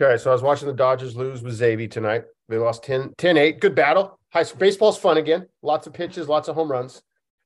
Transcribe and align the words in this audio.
Okay, 0.00 0.16
so 0.16 0.30
I 0.30 0.32
was 0.32 0.42
watching 0.42 0.68
the 0.68 0.74
Dodgers 0.74 1.16
lose 1.16 1.42
with 1.42 1.58
Xavi 1.58 1.90
tonight. 1.90 2.22
They 2.48 2.56
lost 2.56 2.84
10 2.84 3.14
8. 3.20 3.60
Good 3.60 3.74
battle. 3.74 4.20
High 4.32 4.44
baseball's 4.56 4.96
fun 4.96 5.16
again. 5.16 5.48
Lots 5.60 5.88
of 5.88 5.92
pitches, 5.92 6.28
lots 6.28 6.46
of 6.46 6.54
home 6.54 6.70
runs. 6.70 7.02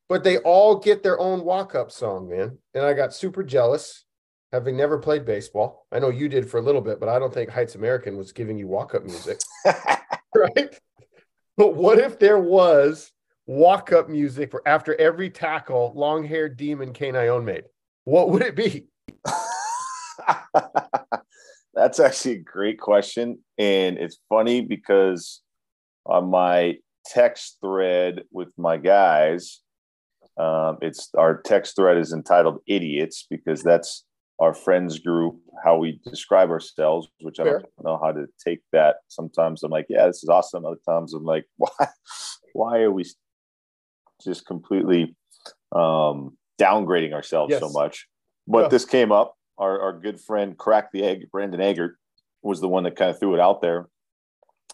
But 0.09 0.23
they 0.23 0.37
all 0.39 0.79
get 0.79 1.03
their 1.03 1.19
own 1.19 1.45
walk-up 1.45 1.91
song, 1.91 2.29
man. 2.29 2.59
And 2.75 2.85
I 2.85 2.93
got 2.93 3.15
super 3.15 3.43
jealous 3.43 4.05
having 4.53 4.77
never 4.77 4.99
played 4.99 5.25
baseball. 5.25 5.87
I 5.91 5.99
know 5.99 6.11
you 6.11 6.29
did 6.29 6.51
for 6.51 6.59
a 6.59 6.63
little 6.63 6.83
bit, 6.83 7.01
but 7.01 7.09
I 7.09 7.19
don't 7.19 7.33
think 7.33 7.49
Heights 7.49 7.75
American 7.75 8.19
was 8.19 8.33
giving 8.33 8.59
you 8.59 8.69
walk-up 8.69 9.05
music. 9.05 9.41
right? 9.65 10.79
But 11.57 11.75
what 11.75 11.99
if 11.99 12.19
there 12.19 12.39
was 12.39 13.13
walk-up 13.47 14.11
music 14.11 14.51
for 14.51 14.61
after 14.69 15.01
every 15.01 15.31
tackle 15.31 15.95
long-haired 15.97 16.59
demon 16.59 16.93
Kane 16.93 17.15
Ioane 17.15 17.45
made? 17.45 17.65
What 18.05 18.29
would 18.29 18.43
it 18.43 18.55
be? 18.55 18.89
That's 21.75 22.01
actually 22.01 22.37
a 22.37 22.43
great 22.43 22.79
question. 22.79 23.39
And 23.59 23.99
it's 23.99 24.19
funny 24.29 24.61
because 24.61 25.41
on 26.05 26.31
my 26.31 26.77
text 27.07 27.59
thread 27.61 28.23
with 28.31 28.49
my 28.59 28.77
guys, 28.77 29.61
um, 30.39 30.79
it's 30.83 31.11
our 31.17 31.41
text 31.43 31.77
thread 31.77 31.99
is 31.99 32.13
entitled 32.13 32.61
Idiots 32.67 33.27
because 33.29 33.63
that's 33.63 34.05
our 34.39 34.55
friends 34.55 34.99
group, 34.99 35.37
how 35.65 35.77
we 35.77 36.01
describe 36.05 36.51
ourselves, 36.51 37.07
which 37.21 37.37
Fair. 37.37 37.47
I 37.47 37.53
don't 37.53 37.85
know 37.85 38.01
how 38.03 38.13
to 38.13 38.27
take 38.45 38.61
that. 38.73 38.97
Sometimes 39.09 39.63
I'm 39.63 39.71
like, 39.71 39.87
yeah, 39.89 40.07
this 40.07 40.23
is 40.23 40.29
awesome. 40.29 40.65
Other 40.65 40.77
times 40.89 41.15
I'm 41.15 41.25
like, 41.25 41.47
why, 41.57 41.87
why 42.53 42.79
are 42.81 42.91
we 42.91 43.05
just 44.25 44.47
completely 44.47 45.17
um, 45.75 46.37
downgrading 46.61 47.13
ourselves 47.13 47.53
yes. 47.53 47.61
so 47.61 47.71
much? 47.71 48.09
But 48.47 48.63
yeah. 48.63 48.69
this 48.69 48.85
came 48.85 49.13
up 49.13 49.37
our, 49.63 49.81
our 49.81 49.93
good 49.93 50.21
friend 50.21 50.59
Crack 50.59 50.91
the 50.93 51.05
Egg, 51.05 51.31
Brandon 51.31 51.61
Eggert, 51.61 51.97
was 52.43 52.61
the 52.61 52.69
one 52.69 52.83
that 52.83 52.97
kind 52.97 53.11
of 53.11 53.19
threw 53.19 53.35
it 53.35 53.41
out 53.41 53.63
there. 53.63 53.89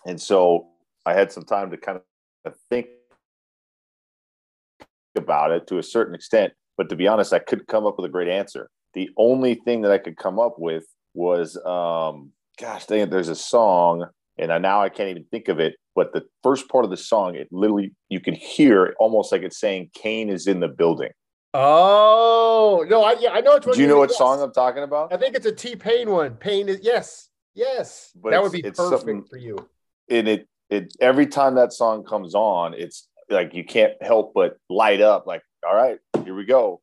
And 0.06 0.20
so 0.20 0.68
I 1.04 1.12
had 1.12 1.30
some 1.30 1.44
time 1.44 1.70
to 1.70 1.76
kind 1.76 2.00
of 2.44 2.54
think 2.70 2.86
about 5.14 5.52
it 5.52 5.66
to 5.66 5.78
a 5.78 5.82
certain 5.82 6.14
extent. 6.14 6.54
But 6.78 6.88
to 6.88 6.96
be 6.96 7.06
honest, 7.06 7.32
I 7.34 7.38
couldn't 7.40 7.68
come 7.68 7.86
up 7.86 7.96
with 7.98 8.06
a 8.06 8.12
great 8.12 8.28
answer. 8.28 8.70
The 8.94 9.10
only 9.18 9.56
thing 9.56 9.82
that 9.82 9.92
I 9.92 9.98
could 9.98 10.16
come 10.16 10.38
up 10.38 10.54
with 10.58 10.84
was, 11.12 11.56
um, 11.66 12.32
gosh, 12.58 12.86
dang 12.86 13.10
there's 13.10 13.28
a 13.28 13.34
song, 13.34 14.06
and 14.38 14.50
I, 14.52 14.58
now 14.58 14.80
I 14.80 14.88
can't 14.88 15.10
even 15.10 15.24
think 15.24 15.48
of 15.48 15.60
it. 15.60 15.74
But 15.94 16.12
the 16.12 16.24
first 16.42 16.68
part 16.68 16.84
of 16.84 16.90
the 16.90 16.96
song, 16.96 17.34
it 17.34 17.48
literally 17.50 17.92
you 18.08 18.20
can 18.20 18.34
hear 18.34 18.94
almost 18.98 19.32
like 19.32 19.42
it's 19.42 19.60
saying 19.60 19.90
Kane 19.94 20.30
is 20.30 20.46
in 20.46 20.60
the 20.60 20.68
building. 20.68 21.10
Oh 21.54 22.84
no, 22.88 23.02
I 23.02 23.16
yeah, 23.18 23.30
I 23.30 23.40
know 23.40 23.54
it's. 23.54 23.66
Do 23.66 23.80
you 23.80 23.88
know 23.88 23.98
what 23.98 24.10
yes. 24.10 24.18
song 24.18 24.42
I'm 24.42 24.52
talking 24.52 24.82
about? 24.82 25.12
I 25.12 25.16
think 25.16 25.34
it's 25.34 25.46
a 25.46 25.52
T 25.52 25.76
Pain 25.76 26.10
one. 26.10 26.34
Pain 26.34 26.68
is 26.68 26.80
yes, 26.82 27.30
yes. 27.54 28.12
But 28.14 28.30
that 28.30 28.42
would 28.42 28.52
be 28.52 28.62
perfect 28.62 29.28
for 29.28 29.38
you. 29.38 29.56
And 30.10 30.28
it 30.28 30.48
it 30.68 30.94
every 31.00 31.26
time 31.26 31.54
that 31.54 31.72
song 31.72 32.04
comes 32.04 32.34
on, 32.34 32.74
it's 32.74 33.08
like 33.30 33.54
you 33.54 33.64
can't 33.64 33.94
help 34.02 34.34
but 34.34 34.58
light 34.68 35.00
up. 35.00 35.26
Like, 35.26 35.42
all 35.66 35.74
right, 35.74 35.98
here 36.24 36.34
we 36.34 36.44
go. 36.44 36.82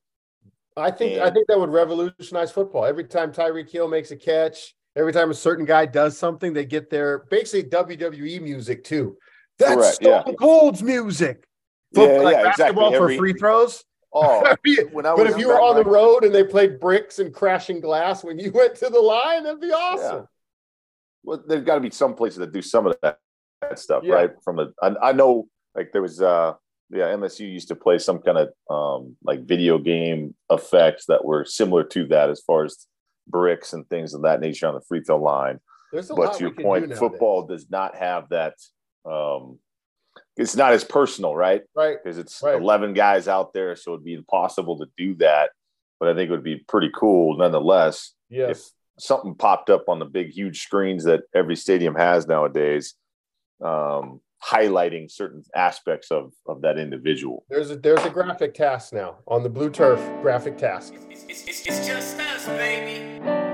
I 0.78 0.92
think 0.92 1.14
and, 1.14 1.22
I 1.22 1.30
think 1.30 1.48
that 1.48 1.60
would 1.60 1.70
revolutionize 1.70 2.52
football. 2.52 2.86
Every 2.86 3.06
time 3.06 3.32
Tyreek 3.32 3.70
Hill 3.70 3.88
makes 3.88 4.12
a 4.12 4.16
catch, 4.16 4.76
every 4.96 5.14
time 5.14 5.30
a 5.30 5.36
certain 5.36 5.66
guy 5.66 5.86
does 5.86 6.18
something, 6.18 6.54
they 6.54 6.66
get 6.66 6.90
their 6.90 7.20
basically 7.30 7.70
WWE 7.70 8.42
music 8.42 8.84
too. 8.84 9.16
That's 9.60 9.76
correct, 9.76 9.96
Stone 9.96 10.24
yeah. 10.28 10.34
Cold's 10.34 10.84
music. 10.84 11.46
Football, 11.94 12.18
yeah, 12.18 12.22
like 12.24 12.36
yeah, 12.36 12.44
basketball 12.44 12.88
exactly. 12.88 12.98
for 12.98 13.04
every, 13.04 13.18
free 13.18 13.34
throws. 13.34 13.86
Oh, 14.18 14.40
when 14.94 15.06
I 15.06 15.14
but 15.14 15.28
if 15.28 15.38
you 15.38 15.50
were 15.50 15.60
on 15.60 15.76
the 15.76 15.84
road 15.84 16.24
and 16.24 16.34
they 16.34 16.46
played 16.46 16.80
bricks 16.80 17.20
and 17.20 17.34
crashing 17.34 17.82
glass 17.82 18.24
when 18.24 18.40
you 18.40 18.50
went 18.56 18.76
to 18.76 18.90
the 18.90 19.00
line, 19.00 19.44
that'd 19.44 19.60
be 19.60 19.72
awesome. 19.72 20.22
Yeah. 20.22 20.26
Well, 21.24 21.44
there's 21.46 21.66
got 21.66 21.76
to 21.76 21.82
be 21.82 21.90
some 21.90 22.16
places 22.16 22.40
that 22.40 22.54
do 22.54 22.62
some 22.62 22.88
of 22.88 22.96
that, 23.04 23.18
that 23.62 23.78
stuff, 23.78 24.04
yeah. 24.06 24.14
right? 24.14 24.32
From 24.44 24.60
a, 24.60 24.70
I, 24.82 25.10
I 25.10 25.12
know, 25.12 25.48
like 25.76 25.92
there 25.92 26.02
was, 26.02 26.22
uh, 26.22 26.54
yeah, 26.92 27.08
MSU 27.08 27.52
used 27.52 27.68
to 27.70 27.76
play 27.76 27.98
some 27.98 28.20
kind 28.20 28.38
of 28.38 28.50
um, 28.70 29.18
like 29.24 29.44
video 29.44 29.80
game 29.80 30.34
effects 30.50 31.08
that 31.08 31.26
were 31.26 31.44
similar 31.44 31.84
to 31.84 32.06
that, 32.08 32.30
as 32.30 32.42
far 32.42 32.64
as 32.64 32.88
bricks 33.28 33.74
and 33.74 33.90
things 33.90 34.14
of 34.14 34.22
that 34.22 34.40
nature 34.40 34.68
on 34.68 34.76
the 34.76 34.82
free 34.82 35.02
throw 35.02 35.18
line. 35.18 35.60
but 35.92 36.36
to 36.36 36.40
your 36.40 36.52
point, 36.52 36.96
football 36.96 37.48
does 37.48 37.70
not 37.70 37.96
have 37.96 38.30
that. 38.30 38.54
Um, 39.04 39.60
it's 40.38 40.56
not 40.56 40.74
as 40.74 40.84
personal, 40.84 41.36
right? 41.36 41.62
Right. 41.76 41.98
Because 42.02 42.18
it's 42.18 42.42
right. 42.44 42.62
11 42.62 42.94
guys 42.94 43.28
out 43.28 43.54
there. 43.54 43.76
So 43.76 43.94
it'd 43.94 44.04
be 44.04 44.14
impossible 44.14 44.78
to 44.80 44.86
do 44.98 45.16
that. 45.16 45.52
But 46.00 46.10
I 46.10 46.16
think 46.16 46.30
it 46.30 46.32
would 46.32 46.44
be 46.44 46.58
pretty 46.68 46.92
cool 46.94 47.38
nonetheless. 47.38 48.14
Yes. 48.30 48.50
If 48.50 49.04
something 49.04 49.36
popped 49.36 49.70
up 49.70 49.88
on 49.88 50.00
the 50.00 50.06
big, 50.06 50.32
huge 50.32 50.62
screens 50.62 51.06
that 51.06 51.22
every 51.34 51.56
stadium 51.56 51.96
has 51.96 52.28
nowadays, 52.28 52.96
um, 53.64 54.20
highlighting 54.44 55.10
certain 55.10 55.44
aspects 55.56 56.12
of, 56.12 56.34
of 56.48 56.62
that 56.62 56.78
individual. 56.78 57.46
There's 57.50 57.72
a, 57.72 57.78
there's 57.78 58.04
a 58.06 58.10
graphic 58.10 58.54
task 58.54 58.94
now 58.94 59.18
on 59.28 59.42
the 59.44 59.50
blue 59.50 59.70
turf 59.70 60.00
graphic 60.22 60.58
task. 60.58 60.94
It's, 61.10 61.48
it's, 61.48 61.66
it's 61.66 61.88
just 61.88 62.20
us, 62.20 62.46
baby. 62.48 63.45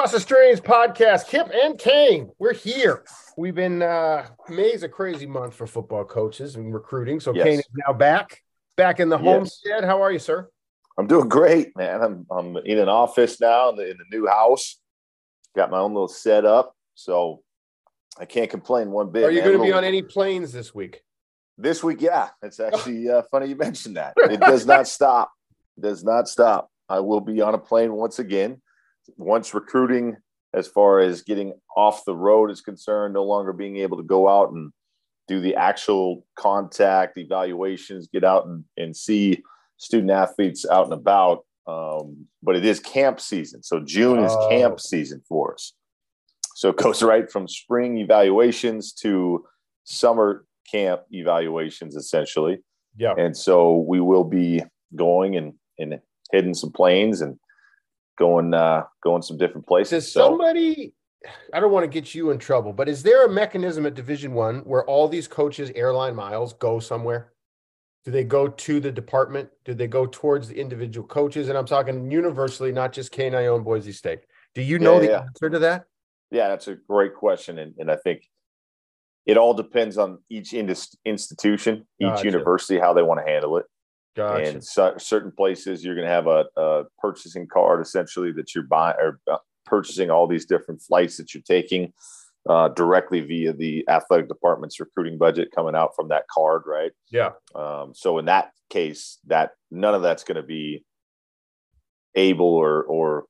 Across 0.00 0.12
the 0.12 0.20
Streams 0.20 0.60
podcast, 0.62 1.26
Kip 1.26 1.50
and 1.52 1.78
Kane, 1.78 2.30
we're 2.38 2.54
here. 2.54 3.04
We've 3.36 3.54
been 3.54 3.82
uh 3.82 4.28
May's 4.48 4.82
a 4.82 4.88
crazy 4.88 5.26
month 5.26 5.52
for 5.52 5.66
football 5.66 6.06
coaches 6.06 6.56
and 6.56 6.72
recruiting. 6.72 7.20
So 7.20 7.34
yes. 7.34 7.44
Kane 7.44 7.58
is 7.58 7.68
now 7.86 7.92
back, 7.92 8.42
back 8.78 8.98
in 8.98 9.10
the 9.10 9.18
yes. 9.18 9.26
homestead. 9.26 9.84
How 9.84 10.02
are 10.02 10.10
you, 10.10 10.18
sir? 10.18 10.48
I'm 10.96 11.06
doing 11.06 11.28
great, 11.28 11.76
man. 11.76 12.00
I'm 12.00 12.26
I'm 12.30 12.56
in 12.64 12.78
an 12.78 12.88
office 12.88 13.42
now 13.42 13.68
in 13.68 13.76
the, 13.76 13.90
in 13.90 13.98
the 13.98 14.16
new 14.16 14.26
house. 14.26 14.80
Got 15.54 15.70
my 15.70 15.76
own 15.76 15.92
little 15.92 16.08
setup, 16.08 16.74
so 16.94 17.42
I 18.18 18.24
can't 18.24 18.48
complain 18.48 18.92
one 18.92 19.10
bit. 19.10 19.24
Are 19.24 19.30
you 19.30 19.42
going 19.42 19.58
to 19.58 19.62
be 19.62 19.72
on 19.72 19.84
any 19.84 20.00
planes 20.00 20.50
this 20.50 20.74
week? 20.74 21.02
This 21.58 21.84
week, 21.84 22.00
yeah. 22.00 22.30
It's 22.40 22.58
actually 22.58 23.10
uh, 23.10 23.20
funny 23.30 23.48
you 23.48 23.56
mentioned 23.56 23.98
that. 23.98 24.14
It 24.16 24.40
does 24.40 24.64
not 24.64 24.88
stop. 24.88 25.30
It 25.76 25.82
does 25.82 26.02
not 26.02 26.26
stop. 26.26 26.70
I 26.88 27.00
will 27.00 27.20
be 27.20 27.42
on 27.42 27.52
a 27.52 27.58
plane 27.58 27.92
once 27.92 28.18
again 28.18 28.62
once 29.16 29.54
recruiting 29.54 30.16
as 30.52 30.66
far 30.66 31.00
as 31.00 31.22
getting 31.22 31.52
off 31.76 32.04
the 32.04 32.16
road 32.16 32.50
is 32.50 32.60
concerned, 32.60 33.14
no 33.14 33.24
longer 33.24 33.52
being 33.52 33.76
able 33.76 33.96
to 33.96 34.02
go 34.02 34.28
out 34.28 34.50
and 34.52 34.72
do 35.28 35.40
the 35.40 35.54
actual 35.54 36.26
contact 36.36 37.16
evaluations, 37.16 38.08
get 38.08 38.24
out 38.24 38.46
and, 38.46 38.64
and 38.76 38.96
see 38.96 39.42
student 39.76 40.10
athletes 40.10 40.66
out 40.68 40.84
and 40.84 40.92
about. 40.92 41.44
Um, 41.66 42.26
but 42.42 42.56
it 42.56 42.64
is 42.64 42.80
camp 42.80 43.20
season. 43.20 43.62
So 43.62 43.80
June 43.80 44.18
is 44.24 44.32
oh. 44.34 44.48
camp 44.48 44.80
season 44.80 45.22
for 45.28 45.54
us. 45.54 45.72
So 46.56 46.70
it 46.70 46.76
goes 46.76 47.02
right 47.02 47.30
from 47.30 47.46
spring 47.46 47.98
evaluations 47.98 48.92
to 48.94 49.44
summer 49.84 50.44
camp 50.70 51.02
evaluations, 51.12 51.94
essentially. 51.94 52.58
Yeah. 52.96 53.14
And 53.16 53.36
so 53.36 53.76
we 53.76 54.00
will 54.00 54.24
be 54.24 54.62
going 54.96 55.36
and, 55.36 55.54
and 55.78 56.00
hitting 56.32 56.54
some 56.54 56.72
planes 56.72 57.20
and 57.20 57.38
going 58.20 58.54
uh, 58.54 58.84
going 59.02 59.22
some 59.22 59.38
different 59.38 59.66
places. 59.66 60.04
Does 60.04 60.12
so. 60.12 60.20
somebody? 60.20 60.94
I 61.52 61.60
don't 61.60 61.72
want 61.72 61.84
to 61.84 61.88
get 61.88 62.14
you 62.14 62.30
in 62.30 62.38
trouble, 62.38 62.72
but 62.72 62.88
is 62.88 63.02
there 63.02 63.26
a 63.26 63.28
mechanism 63.28 63.84
at 63.84 63.94
Division 63.94 64.32
One 64.32 64.60
where 64.60 64.84
all 64.84 65.08
these 65.08 65.26
coaches' 65.26 65.72
airline 65.74 66.14
miles 66.14 66.52
go 66.54 66.78
somewhere? 66.78 67.32
Do 68.04 68.10
they 68.10 68.24
go 68.24 68.48
to 68.48 68.80
the 68.80 68.90
department? 68.90 69.50
Do 69.64 69.74
they 69.74 69.86
go 69.86 70.06
towards 70.06 70.48
the 70.48 70.58
individual 70.58 71.06
coaches? 71.06 71.48
And 71.48 71.58
I'm 71.58 71.66
talking 71.66 72.10
universally, 72.10 72.72
not 72.72 72.92
just 72.92 73.12
Kane 73.12 73.32
Ioane 73.32 73.64
Boise 73.64 73.92
State. 73.92 74.20
Do 74.54 74.62
you 74.62 74.78
know 74.78 74.94
yeah, 74.94 75.00
the 75.00 75.06
yeah. 75.06 75.22
answer 75.22 75.50
to 75.50 75.58
that? 75.58 75.84
Yeah, 76.30 76.48
that's 76.48 76.68
a 76.68 76.76
great 76.76 77.14
question, 77.14 77.58
and, 77.58 77.74
and 77.78 77.90
I 77.90 77.96
think 77.96 78.22
it 79.26 79.36
all 79.36 79.52
depends 79.52 79.98
on 79.98 80.18
each 80.30 80.54
institution, 80.54 81.86
each 82.00 82.06
gotcha. 82.06 82.24
university, 82.24 82.78
how 82.78 82.94
they 82.94 83.02
want 83.02 83.20
to 83.20 83.30
handle 83.30 83.58
it. 83.58 83.66
Gotcha. 84.16 84.50
And 84.50 84.64
so, 84.64 84.94
certain 84.98 85.30
places 85.30 85.84
you're 85.84 85.94
going 85.94 86.06
to 86.06 86.12
have 86.12 86.26
a, 86.26 86.44
a, 86.56 86.84
purchasing 86.98 87.46
card 87.46 87.80
essentially 87.80 88.32
that 88.32 88.54
you're 88.54 88.64
buying 88.64 88.96
or 88.98 89.20
uh, 89.30 89.38
purchasing 89.64 90.10
all 90.10 90.26
these 90.26 90.44
different 90.44 90.82
flights 90.82 91.16
that 91.16 91.32
you're 91.32 91.42
taking 91.42 91.92
uh, 92.48 92.68
directly 92.68 93.20
via 93.20 93.52
the 93.52 93.86
athletic 93.88 94.28
department's 94.28 94.80
recruiting 94.80 95.18
budget 95.18 95.50
coming 95.54 95.74
out 95.74 95.94
from 95.94 96.08
that 96.08 96.26
card, 96.28 96.62
right? 96.66 96.92
Yeah. 97.10 97.30
Um, 97.54 97.92
so 97.94 98.18
in 98.18 98.24
that 98.26 98.52
case, 98.70 99.18
that 99.26 99.52
none 99.70 99.94
of 99.94 100.02
that's 100.02 100.24
going 100.24 100.36
to 100.36 100.42
be 100.42 100.84
able 102.14 102.46
or 102.46 102.82
or 102.84 103.26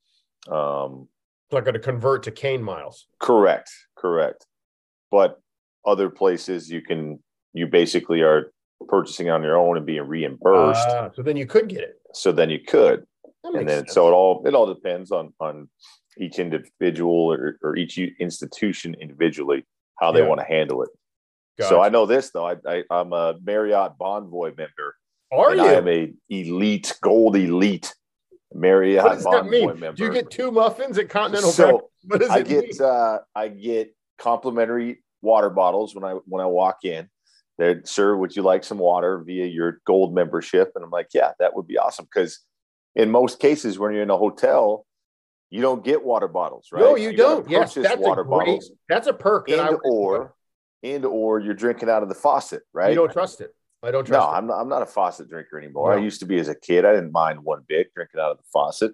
um, 0.48 1.08
not 1.52 1.64
going 1.64 1.74
to 1.74 1.80
convert 1.80 2.22
to 2.24 2.30
Kane 2.30 2.62
miles. 2.62 3.06
Correct. 3.18 3.70
Correct. 3.96 4.46
But 5.10 5.40
other 5.84 6.08
places 6.08 6.70
you 6.70 6.82
can 6.82 7.18
you 7.52 7.66
basically 7.66 8.22
are 8.22 8.52
purchasing 8.88 9.30
on 9.30 9.42
your 9.42 9.56
own 9.56 9.76
and 9.76 9.86
being 9.86 10.06
reimbursed. 10.06 10.88
Uh, 10.88 11.10
so 11.14 11.22
then 11.22 11.36
you 11.36 11.46
could 11.46 11.68
get 11.68 11.80
it. 11.80 12.00
So 12.14 12.32
then 12.32 12.50
you 12.50 12.60
could. 12.60 13.06
And 13.44 13.68
then 13.68 13.78
sense. 13.80 13.94
so 13.94 14.08
it 14.08 14.12
all 14.12 14.42
it 14.46 14.54
all 14.54 14.66
depends 14.66 15.10
on 15.10 15.32
on 15.40 15.68
each 16.18 16.38
individual 16.38 17.32
or, 17.32 17.58
or 17.62 17.76
each 17.76 17.98
institution 17.98 18.94
individually 19.00 19.64
how 19.98 20.12
they 20.12 20.20
yeah. 20.20 20.26
want 20.26 20.40
to 20.40 20.46
handle 20.46 20.82
it. 20.82 20.90
Gotcha. 21.58 21.68
So 21.70 21.80
I 21.80 21.88
know 21.88 22.04
this 22.04 22.30
though. 22.30 22.46
I, 22.46 22.56
I 22.66 22.84
am 22.90 23.12
a 23.12 23.36
Marriott 23.42 23.92
Bonvoy 23.98 24.56
member. 24.56 24.96
Are 25.32 25.54
you? 25.54 25.62
I 25.62 25.72
am 25.72 25.88
a 25.88 26.12
elite 26.28 26.94
gold 27.00 27.36
elite 27.36 27.94
Marriott 28.52 29.04
what 29.04 29.14
does 29.14 29.24
that 29.24 29.46
mean? 29.46 29.66
member. 29.68 29.92
Do 29.92 30.04
you 30.04 30.12
get 30.12 30.30
two 30.30 30.50
muffins 30.50 30.98
at 30.98 31.08
Continental? 31.08 31.50
So 31.50 31.90
what 32.04 32.20
does 32.20 32.30
I 32.30 32.42
get 32.42 32.80
uh, 32.80 33.20
I 33.34 33.48
get 33.48 33.94
complimentary 34.18 35.02
water 35.22 35.50
bottles 35.50 35.94
when 35.94 36.04
I 36.04 36.12
when 36.26 36.42
I 36.42 36.46
walk 36.46 36.78
in. 36.84 37.08
They're, 37.60 37.82
sir, 37.84 38.16
would 38.16 38.34
you 38.34 38.40
like 38.40 38.64
some 38.64 38.78
water 38.78 39.18
via 39.18 39.44
your 39.44 39.82
gold 39.86 40.14
membership? 40.14 40.72
And 40.74 40.82
I'm 40.82 40.90
like, 40.90 41.08
yeah, 41.12 41.32
that 41.38 41.54
would 41.54 41.66
be 41.66 41.76
awesome. 41.76 42.06
Because 42.06 42.40
in 42.96 43.10
most 43.10 43.38
cases, 43.38 43.78
when 43.78 43.92
you're 43.92 44.02
in 44.02 44.08
a 44.08 44.16
hotel, 44.16 44.86
you 45.50 45.60
don't 45.60 45.84
get 45.84 46.02
water 46.02 46.26
bottles, 46.26 46.68
right? 46.72 46.80
No, 46.80 46.96
you, 46.96 47.10
you 47.10 47.16
don't. 47.18 47.48
Yes, 47.50 47.74
that's 47.74 48.00
water 48.00 48.22
a 48.22 48.24
great, 48.24 48.46
bottles. 48.46 48.70
That's 48.88 49.08
a 49.08 49.12
perk. 49.12 49.50
And 49.50 49.76
or 49.84 50.34
and 50.82 51.04
or 51.04 51.38
you're 51.38 51.52
drinking 51.52 51.90
out 51.90 52.02
of 52.02 52.08
the 52.08 52.14
faucet, 52.14 52.62
right? 52.72 52.88
You 52.88 52.94
don't 52.94 53.12
trust 53.12 53.42
it. 53.42 53.54
I 53.82 53.90
don't 53.90 54.06
trust. 54.06 54.26
No, 54.26 54.32
it. 54.32 54.38
I'm 54.38 54.46
not. 54.46 54.58
I'm 54.58 54.68
not 54.70 54.80
a 54.80 54.86
faucet 54.86 55.28
drinker 55.28 55.58
anymore. 55.58 55.94
No. 55.94 56.00
I 56.00 56.02
used 56.02 56.20
to 56.20 56.26
be 56.26 56.38
as 56.38 56.48
a 56.48 56.54
kid. 56.54 56.86
I 56.86 56.94
didn't 56.94 57.12
mind 57.12 57.40
one 57.40 57.62
bit 57.68 57.92
drinking 57.94 58.20
out 58.20 58.30
of 58.30 58.38
the 58.38 58.44
faucet. 58.50 58.92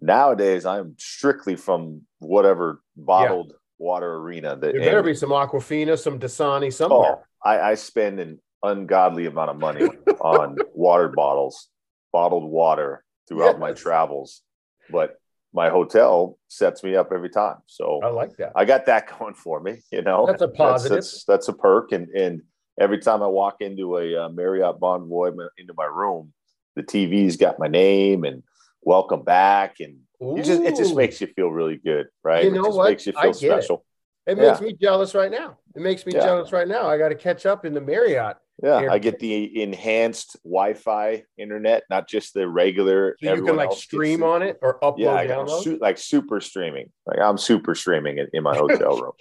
Nowadays, 0.00 0.64
I'm 0.64 0.94
strictly 0.98 1.56
from 1.56 2.02
whatever 2.20 2.80
bottled 2.96 3.48
yeah. 3.48 3.56
water 3.78 4.14
arena. 4.14 4.50
That 4.50 4.74
there 4.74 4.80
better 4.80 5.02
be 5.02 5.14
some 5.14 5.30
Aquafina, 5.30 5.98
some 5.98 6.20
Dasani 6.20 6.66
oh, 6.66 6.70
somewhere. 6.70 7.16
Oh, 7.16 7.22
I, 7.44 7.60
I 7.60 7.74
spend 7.74 8.20
an 8.20 8.40
ungodly 8.62 9.26
amount 9.26 9.50
of 9.50 9.58
money 9.58 9.86
on 10.20 10.56
water 10.74 11.08
bottles, 11.08 11.68
bottled 12.12 12.50
water 12.50 13.04
throughout 13.28 13.54
yes. 13.54 13.60
my 13.60 13.72
travels, 13.72 14.42
but 14.90 15.16
my 15.52 15.70
hotel 15.70 16.38
sets 16.48 16.82
me 16.82 16.96
up 16.96 17.10
every 17.12 17.30
time. 17.30 17.56
So 17.66 18.00
I 18.02 18.08
like 18.08 18.36
that. 18.36 18.52
I 18.54 18.64
got 18.64 18.86
that 18.86 19.08
going 19.18 19.34
for 19.34 19.60
me. 19.60 19.80
You 19.90 20.02
know, 20.02 20.26
that's 20.26 20.42
a 20.42 20.48
positive. 20.48 20.96
That's, 20.96 21.12
that's, 21.12 21.24
that's 21.24 21.48
a 21.48 21.52
perk, 21.52 21.92
and 21.92 22.08
and 22.08 22.42
every 22.80 22.98
time 22.98 23.22
I 23.22 23.26
walk 23.26 23.56
into 23.60 23.96
a 23.96 24.24
uh, 24.24 24.28
Marriott 24.28 24.80
Bonvoy 24.80 25.32
into 25.58 25.74
my 25.76 25.86
room, 25.86 26.32
the 26.76 26.82
TV's 26.82 27.36
got 27.36 27.58
my 27.58 27.68
name 27.68 28.24
and 28.24 28.42
welcome 28.82 29.22
back, 29.22 29.76
and 29.80 29.98
just, 30.36 30.62
it 30.62 30.76
just 30.76 30.96
makes 30.96 31.20
you 31.20 31.28
feel 31.28 31.48
really 31.48 31.76
good, 31.76 32.06
right? 32.24 32.44
You 32.44 32.52
know 32.52 32.62
it 32.62 32.64
just 32.66 32.76
what? 32.76 32.88
Makes 32.90 33.06
you 33.06 33.12
feel 33.12 33.34
special. 33.34 33.76
It, 33.76 33.82
it 34.28 34.36
yeah. 34.36 34.50
makes 34.50 34.60
me 34.60 34.74
jealous 34.74 35.14
right 35.14 35.30
now. 35.30 35.56
It 35.74 35.80
makes 35.80 36.04
me 36.04 36.12
yeah. 36.14 36.20
jealous 36.20 36.52
right 36.52 36.68
now. 36.68 36.86
I 36.86 36.98
got 36.98 37.08
to 37.08 37.14
catch 37.14 37.46
up 37.46 37.64
in 37.64 37.72
the 37.72 37.80
Marriott. 37.80 38.36
Yeah. 38.62 38.88
I 38.90 38.98
get 38.98 39.18
the 39.20 39.62
enhanced 39.62 40.36
Wi-Fi 40.44 41.22
internet, 41.38 41.84
not 41.88 42.08
just 42.08 42.34
the 42.34 42.46
regular. 42.46 43.16
So 43.22 43.34
you 43.34 43.42
can 43.42 43.56
like 43.56 43.72
stream 43.72 44.22
on 44.22 44.42
it 44.42 44.58
or 44.60 44.80
upload 44.80 44.98
yeah, 44.98 45.26
download. 45.26 45.62
Su- 45.62 45.78
like 45.80 45.96
super 45.96 46.40
streaming. 46.42 46.90
Like 47.06 47.20
I'm 47.20 47.38
super 47.38 47.74
streaming 47.74 48.18
in, 48.18 48.26
in 48.34 48.42
my 48.42 48.54
hotel 48.56 49.00
room. 49.00 49.12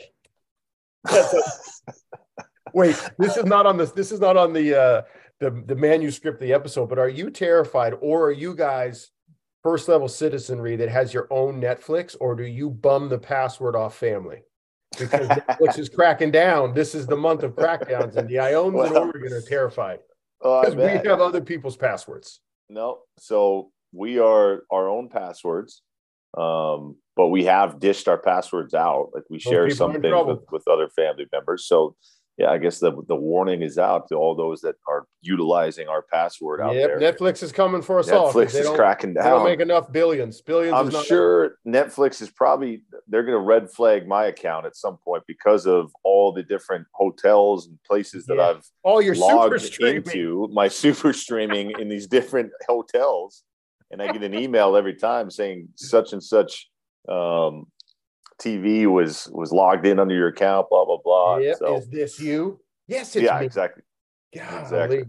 Wait, 2.74 3.02
this 3.18 3.38
is 3.38 3.46
not 3.46 3.66
on 3.66 3.78
this. 3.78 3.92
This 3.92 4.12
is 4.12 4.20
not 4.20 4.36
on 4.36 4.52
the 4.52 4.78
uh, 4.78 5.02
the 5.40 5.52
the 5.66 5.76
manuscript 5.76 6.42
of 6.42 6.48
the 6.48 6.54
episode. 6.54 6.90
But 6.90 7.00
are 7.00 7.08
you 7.08 7.30
terrified, 7.30 7.94
or 8.02 8.26
are 8.26 8.32
you 8.32 8.56
guys 8.56 9.12
first 9.64 9.88
level 9.88 10.10
citizenry 10.10 10.76
that 10.76 10.90
has 10.90 11.14
your 11.14 11.28
own 11.32 11.62
Netflix, 11.62 12.18
or 12.20 12.36
do 12.36 12.44
you 12.44 12.70
bum 12.70 13.08
the 13.08 13.20
password 13.20 13.76
off 13.76 13.96
family? 13.96 14.42
Because 14.98 15.28
Netflix 15.28 15.80
is 15.80 15.90
cracking 15.90 16.32
down. 16.32 16.74
This 16.74 16.96
is 16.96 17.06
the 17.08 17.16
month 17.16 17.44
of 17.44 17.56
crackdowns, 17.56 18.16
and 18.16 18.28
the 18.28 18.36
Ioanes 18.36 18.74
well, 18.74 18.86
in 18.86 18.98
Oregon 18.98 19.34
are 19.34 19.42
terrified 19.42 20.00
because 20.40 20.74
oh, 20.74 20.78
we 20.78 21.10
have 21.10 21.22
other 21.22 21.42
people's 21.42 21.78
passwords. 21.78 22.42
No, 22.70 23.00
so 23.18 23.72
we 23.92 24.20
are 24.20 24.64
our 24.72 24.90
own 24.90 25.10
passwords. 25.10 25.82
Um, 26.38 26.98
but 27.16 27.28
we 27.28 27.46
have 27.46 27.80
dished 27.80 28.08
our 28.08 28.18
passwords 28.18 28.74
out. 28.74 29.10
Like 29.14 29.24
we 29.30 29.40
share 29.40 29.70
some 29.72 29.94
things 29.94 30.26
with, 30.26 30.40
with 30.52 30.68
other 30.68 30.88
family 30.90 31.26
members. 31.32 31.66
So 31.66 31.96
yeah, 32.38 32.52
I 32.52 32.60
guess 32.60 32.78
the 32.78 32.92
the 33.08 33.16
warning 33.16 33.64
is 33.64 33.80
out 33.80 34.08
to 34.10 34.16
all 34.16 34.36
those 34.36 34.62
that 34.62 34.76
are 34.88 35.08
utilizing 35.22 35.88
our 35.88 36.04
password 36.04 36.62
out 36.62 36.76
yep, 36.76 37.00
there. 37.00 37.12
Netflix 37.14 37.42
is 37.42 37.52
coming 37.52 37.82
for 37.82 37.98
us 37.98 38.10
Netflix 38.10 38.14
all. 38.14 38.34
Netflix 38.34 38.56
is 38.60 38.70
cracking 38.70 39.16
down. 39.16 39.24
They 39.24 39.30
don't 39.32 39.44
make 39.44 39.60
enough 39.60 39.92
billions. 39.92 40.40
Billions. 40.42 40.96
I'm 40.96 41.04
sure 41.04 41.58
Netflix 41.68 42.22
is 42.22 42.30
probably 42.30 42.84
they're 43.08 43.24
going 43.24 43.34
to 43.34 43.40
red 43.44 43.72
flag 43.72 44.08
my 44.08 44.26
account 44.26 44.68
at 44.68 44.76
some 44.76 44.98
point 44.98 45.24
because 45.28 45.66
of 45.66 45.92
all 46.04 46.32
the 46.32 46.44
different 46.44 46.86
hotels 46.94 47.68
and 47.68 47.80
places 47.84 48.28
that 48.28 48.38
yeah. 48.38 48.50
I've 48.50 48.64
all 48.84 49.02
your 49.02 49.16
logged 49.16 49.80
into 49.82 50.48
my 50.54 50.68
super 50.84 51.14
streaming 51.14 51.74
in 51.80 51.90
these 51.90 52.06
different 52.06 52.52
hotels, 52.68 53.44
and 53.90 54.00
I 54.00 54.12
get 54.12 54.22
an 54.22 54.36
email 54.36 54.76
every 54.76 54.94
time 54.94 55.32
saying 55.32 55.70
such 55.76 56.14
and 56.14 56.24
such 56.24 56.70
um, 57.10 57.66
TV 58.42 58.86
was 58.86 59.30
was 59.32 59.52
logged 59.52 59.86
in 59.86 60.00
under 60.00 60.16
your 60.16 60.28
account, 60.28 60.68
blah 60.70 60.86
blah 60.86 60.98
blah. 61.04 61.38
Yep. 61.38 61.58
So, 61.58 61.78
is 61.78 61.88
this 61.90 62.20
you? 62.20 62.60
Yes, 62.88 63.16
it's 63.16 63.26
yeah, 63.26 63.40
me. 63.40 63.46
exactly. 63.46 63.84
Golly. 64.36 64.62
Exactly. 64.62 65.04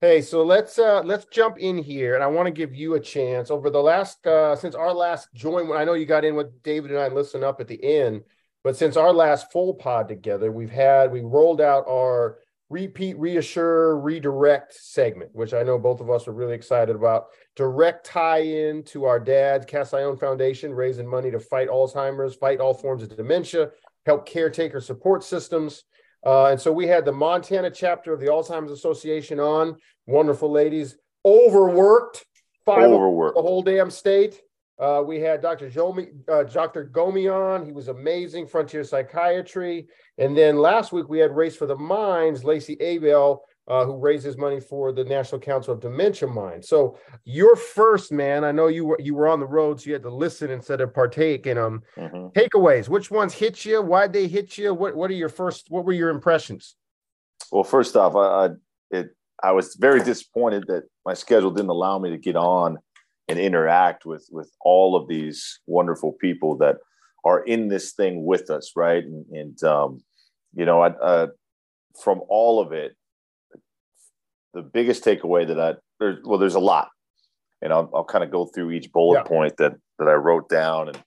Hey, 0.00 0.22
so 0.22 0.42
let's 0.42 0.78
uh 0.78 1.02
let's 1.04 1.26
jump 1.26 1.58
in 1.58 1.76
here, 1.76 2.14
and 2.14 2.24
I 2.24 2.26
want 2.26 2.46
to 2.46 2.52
give 2.52 2.74
you 2.74 2.94
a 2.94 3.00
chance 3.00 3.50
over 3.50 3.68
the 3.68 3.82
last 3.82 4.26
uh 4.26 4.56
since 4.56 4.74
our 4.74 4.94
last 4.94 5.28
join. 5.34 5.68
When 5.68 5.78
I 5.78 5.84
know 5.84 5.94
you 5.94 6.06
got 6.06 6.24
in 6.24 6.36
with 6.36 6.62
David 6.62 6.90
and 6.90 7.00
I 7.00 7.08
listen 7.08 7.44
up 7.44 7.60
at 7.60 7.68
the 7.68 7.82
end, 7.82 8.22
but 8.64 8.76
since 8.76 8.96
our 8.96 9.12
last 9.12 9.52
full 9.52 9.74
pod 9.74 10.08
together, 10.08 10.50
we've 10.52 10.70
had 10.70 11.12
we 11.12 11.20
rolled 11.20 11.60
out 11.60 11.84
our 11.88 12.38
repeat, 12.70 13.18
reassure, 13.18 13.98
redirect 13.98 14.72
segment, 14.72 15.30
which 15.34 15.52
I 15.52 15.64
know 15.64 15.78
both 15.78 16.00
of 16.00 16.08
us 16.08 16.28
are 16.28 16.32
really 16.32 16.54
excited 16.54 16.94
about. 16.94 17.26
Direct 17.56 18.06
tie 18.06 18.38
in 18.38 18.84
to 18.84 19.04
our 19.04 19.18
dad's 19.18 19.66
Cast 19.66 19.92
Iron 19.92 20.16
Foundation, 20.16 20.72
raising 20.72 21.06
money 21.06 21.30
to 21.32 21.40
fight 21.40 21.68
Alzheimer's, 21.68 22.36
fight 22.36 22.60
all 22.60 22.72
forms 22.72 23.02
of 23.02 23.14
dementia, 23.14 23.70
help 24.06 24.24
caretaker 24.24 24.80
support 24.80 25.24
systems. 25.24 25.82
Uh, 26.24 26.46
and 26.46 26.60
so 26.60 26.70
we 26.70 26.86
had 26.86 27.04
the 27.04 27.12
Montana 27.12 27.70
chapter 27.70 28.12
of 28.12 28.20
the 28.20 28.26
Alzheimer's 28.26 28.70
Association 28.70 29.40
on. 29.40 29.76
Wonderful 30.06 30.50
ladies, 30.50 30.96
overworked, 31.24 32.24
five 32.64 32.84
overworked. 32.84 33.36
the 33.36 33.42
whole 33.42 33.62
damn 33.62 33.90
state. 33.90 34.40
Uh, 34.80 35.02
we 35.04 35.20
had 35.20 35.42
Dr. 35.42 35.68
Jomi, 35.68 36.08
uh, 36.28 36.44
Dr. 36.44 36.86
Gomi 36.86 37.30
on. 37.30 37.66
He 37.66 37.72
was 37.72 37.88
amazing, 37.88 38.46
frontier 38.46 38.82
psychiatry. 38.82 39.86
And 40.16 40.34
then 40.36 40.56
last 40.56 40.90
week 40.90 41.08
we 41.08 41.18
had 41.18 41.36
Race 41.36 41.54
for 41.54 41.66
the 41.66 41.76
Minds, 41.76 42.44
Lacey 42.44 42.78
Abel, 42.80 43.44
uh, 43.68 43.84
who 43.84 43.98
raises 43.98 44.38
money 44.38 44.58
for 44.58 44.90
the 44.90 45.04
National 45.04 45.38
Council 45.38 45.74
of 45.74 45.80
Dementia 45.80 46.28
Minds. 46.28 46.66
So 46.66 46.98
you're 47.24 47.56
first, 47.56 48.10
man. 48.10 48.42
I 48.42 48.52
know 48.52 48.68
you 48.68 48.86
were 48.86 48.98
you 48.98 49.14
were 49.14 49.28
on 49.28 49.38
the 49.38 49.46
road, 49.46 49.80
so 49.80 49.86
you 49.86 49.92
had 49.92 50.02
to 50.02 50.10
listen 50.10 50.50
instead 50.50 50.80
of 50.80 50.94
partake 50.94 51.46
in 51.46 51.56
them. 51.56 51.82
Mm-hmm. 51.96 52.28
Takeaways. 52.28 52.88
Which 52.88 53.10
ones 53.10 53.34
hit 53.34 53.64
you? 53.66 53.82
Why'd 53.82 54.14
they 54.14 54.26
hit 54.26 54.56
you? 54.56 54.72
What 54.72 54.96
What 54.96 55.10
are 55.10 55.14
your 55.14 55.28
first? 55.28 55.66
What 55.68 55.84
were 55.84 55.92
your 55.92 56.08
impressions? 56.08 56.74
Well, 57.52 57.64
first 57.64 57.96
off, 57.96 58.16
I, 58.16 58.46
I 58.46 58.48
it 58.90 59.10
I 59.42 59.52
was 59.52 59.76
very 59.76 60.02
disappointed 60.02 60.64
that 60.68 60.84
my 61.04 61.14
schedule 61.14 61.50
didn't 61.50 61.70
allow 61.70 61.98
me 61.98 62.10
to 62.10 62.18
get 62.18 62.36
on 62.36 62.78
and 63.30 63.38
interact 63.38 64.04
with 64.04 64.28
with 64.30 64.50
all 64.60 64.96
of 64.96 65.08
these 65.08 65.60
wonderful 65.66 66.12
people 66.12 66.56
that 66.58 66.76
are 67.24 67.42
in 67.42 67.68
this 67.68 67.92
thing 67.92 68.24
with 68.24 68.50
us, 68.50 68.72
right? 68.76 69.04
And, 69.04 69.26
and 69.26 69.62
um, 69.62 70.02
you 70.54 70.64
know, 70.64 70.82
I, 70.82 70.88
uh, 70.88 71.26
from 72.02 72.22
all 72.28 72.60
of 72.60 72.72
it, 72.72 72.96
the 74.52 74.62
biggest 74.62 75.04
takeaway 75.04 75.46
that 75.46 75.60
I 75.60 75.74
there's 76.00 76.18
well, 76.24 76.38
there's 76.38 76.56
a 76.56 76.60
lot, 76.60 76.88
and 77.62 77.72
I'll, 77.72 77.90
I'll 77.94 78.04
kind 78.04 78.24
of 78.24 78.30
go 78.30 78.46
through 78.46 78.72
each 78.72 78.90
bullet 78.92 79.20
yeah. 79.20 79.28
point 79.28 79.56
that 79.58 79.74
that 79.98 80.08
I 80.08 80.14
wrote 80.14 80.48
down, 80.48 80.88
and 80.88 81.02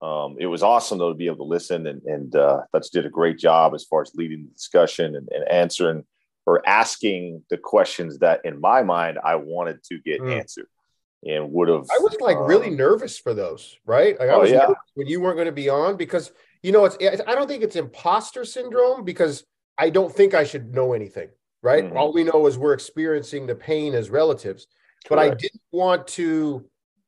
um, 0.00 0.36
it 0.38 0.46
was 0.46 0.62
awesome 0.62 0.98
though 0.98 1.10
to 1.10 1.16
be 1.16 1.26
able 1.26 1.38
to 1.38 1.44
listen, 1.44 1.86
and 1.86 2.02
and 2.02 2.34
uh, 2.34 2.62
Dutch 2.72 2.90
did 2.90 3.04
a 3.04 3.10
great 3.10 3.38
job 3.38 3.74
as 3.74 3.84
far 3.84 4.02
as 4.02 4.12
leading 4.14 4.44
the 4.44 4.52
discussion 4.52 5.14
and, 5.14 5.28
and 5.30 5.46
answering 5.50 6.04
or 6.46 6.66
asking 6.66 7.42
the 7.50 7.58
questions 7.58 8.20
that 8.20 8.40
in 8.44 8.60
my 8.60 8.82
mind 8.82 9.18
I 9.22 9.34
wanted 9.34 9.82
to 9.84 9.98
get 9.98 10.20
mm. 10.20 10.38
answered 10.38 10.68
and 11.26 11.52
would 11.52 11.68
have. 11.68 11.86
I 11.92 11.98
was 11.98 12.16
like 12.20 12.36
um, 12.36 12.46
really 12.46 12.70
nervous 12.70 13.18
for 13.18 13.34
those, 13.34 13.76
right? 13.84 14.18
Like 14.18 14.30
I 14.30 14.34
oh, 14.34 14.40
was 14.40 14.50
yeah. 14.50 14.68
when 14.94 15.06
you 15.06 15.20
weren't 15.20 15.36
going 15.36 15.46
to 15.46 15.52
be 15.52 15.68
on 15.68 15.96
because 15.96 16.32
you 16.62 16.72
know 16.72 16.84
it's. 16.84 16.96
I 17.26 17.34
don't 17.34 17.48
think 17.48 17.62
it's 17.62 17.76
imposter 17.76 18.44
syndrome 18.44 19.04
because 19.04 19.44
I 19.76 19.90
don't 19.90 20.14
think 20.14 20.34
I 20.34 20.44
should 20.44 20.72
know 20.72 20.92
anything, 20.92 21.28
right? 21.62 21.84
Mm-hmm. 21.84 21.96
All 21.96 22.12
we 22.12 22.24
know 22.24 22.46
is 22.46 22.56
we're 22.56 22.74
experiencing 22.74 23.46
the 23.46 23.54
pain 23.54 23.94
as 23.94 24.08
relatives, 24.08 24.66
Correct. 25.06 25.08
but 25.08 25.18
I 25.18 25.28
didn't 25.30 25.62
want 25.72 26.06
to. 26.08 26.64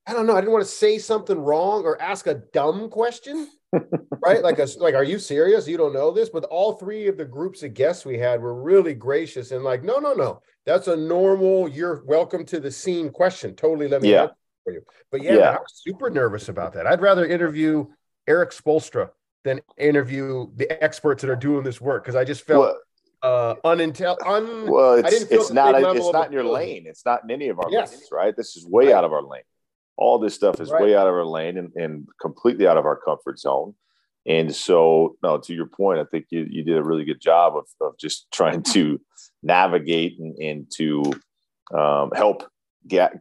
I 0.06 0.12
don't 0.12 0.26
know. 0.26 0.36
I 0.36 0.40
didn't 0.40 0.52
want 0.52 0.64
to 0.64 0.70
say 0.70 0.98
something 0.98 1.38
wrong 1.38 1.84
or 1.84 2.00
ask 2.00 2.26
a 2.26 2.34
dumb 2.34 2.88
question 2.88 3.48
right? 3.72 4.42
Like, 4.42 4.58
a, 4.58 4.66
like, 4.78 4.94
are 4.94 5.04
you 5.04 5.18
serious? 5.18 5.68
You 5.68 5.76
don't 5.76 5.92
know 5.92 6.10
this? 6.10 6.28
But 6.28 6.44
all 6.44 6.74
three 6.74 7.06
of 7.06 7.16
the 7.16 7.24
groups 7.24 7.62
of 7.62 7.74
guests 7.74 8.04
we 8.04 8.18
had 8.18 8.40
were 8.40 8.60
really 8.60 8.94
gracious 8.94 9.50
and 9.50 9.64
like, 9.64 9.82
no, 9.82 9.98
no, 9.98 10.14
no, 10.14 10.42
that's 10.64 10.88
a 10.88 10.96
normal. 10.96 11.68
You're 11.68 12.02
welcome 12.04 12.44
to 12.46 12.60
the 12.60 12.70
scene 12.70 13.10
question. 13.10 13.54
Totally, 13.54 13.88
let 13.88 14.02
me 14.02 14.12
yeah. 14.12 14.28
for 14.64 14.72
you. 14.72 14.82
But 15.10 15.22
yeah, 15.22 15.34
yeah. 15.34 15.50
I 15.50 15.58
was 15.58 15.82
super 15.84 16.10
nervous 16.10 16.48
about 16.48 16.74
that. 16.74 16.86
I'd 16.86 17.00
rather 17.00 17.26
interview 17.26 17.86
Erik 18.26 18.50
Spoelstra 18.50 19.10
than 19.44 19.60
interview 19.76 20.48
the 20.56 20.82
experts 20.82 21.22
that 21.22 21.30
are 21.30 21.36
doing 21.36 21.64
this 21.64 21.80
work 21.80 22.04
because 22.04 22.16
I 22.16 22.24
just 22.24 22.42
felt. 22.42 22.60
Well, 22.60 22.78
uh 23.20 23.56
unintel 23.64 24.16
un 24.24 24.70
well 24.70 24.94
it's, 24.94 25.22
it's 25.22 25.50
not 25.50 25.74
a, 25.74 25.90
it's 25.90 26.12
not 26.12 26.28
in 26.28 26.32
your 26.32 26.44
lane 26.44 26.84
it's 26.86 27.04
not 27.04 27.24
in 27.24 27.32
any 27.32 27.48
of 27.48 27.58
our 27.58 27.68
yes. 27.68 27.90
lanes 27.90 28.08
right 28.12 28.36
this 28.36 28.56
is 28.56 28.64
way 28.64 28.92
out 28.92 29.02
of 29.02 29.12
our 29.12 29.24
lane 29.24 29.42
all 29.98 30.18
this 30.18 30.34
stuff 30.34 30.60
is 30.60 30.70
right. 30.70 30.82
way 30.82 30.96
out 30.96 31.08
of 31.08 31.14
our 31.14 31.26
lane 31.26 31.58
and, 31.58 31.72
and 31.74 32.06
completely 32.20 32.66
out 32.66 32.78
of 32.78 32.86
our 32.86 32.96
comfort 32.96 33.38
zone 33.38 33.74
And 34.26 34.54
so, 34.54 35.16
no, 35.22 35.38
to 35.38 35.54
your 35.54 35.66
point, 35.66 35.98
I 35.98 36.04
think 36.04 36.26
you, 36.30 36.46
you 36.48 36.62
did 36.62 36.76
a 36.76 36.84
really 36.84 37.04
good 37.04 37.20
job 37.20 37.56
of, 37.56 37.66
of 37.80 37.98
just 37.98 38.26
trying 38.32 38.62
to 38.74 39.00
navigate 39.42 40.18
and, 40.18 40.38
and 40.38 40.66
to 40.76 41.02
um, 41.76 42.10
help 42.14 42.44
get 42.86 43.12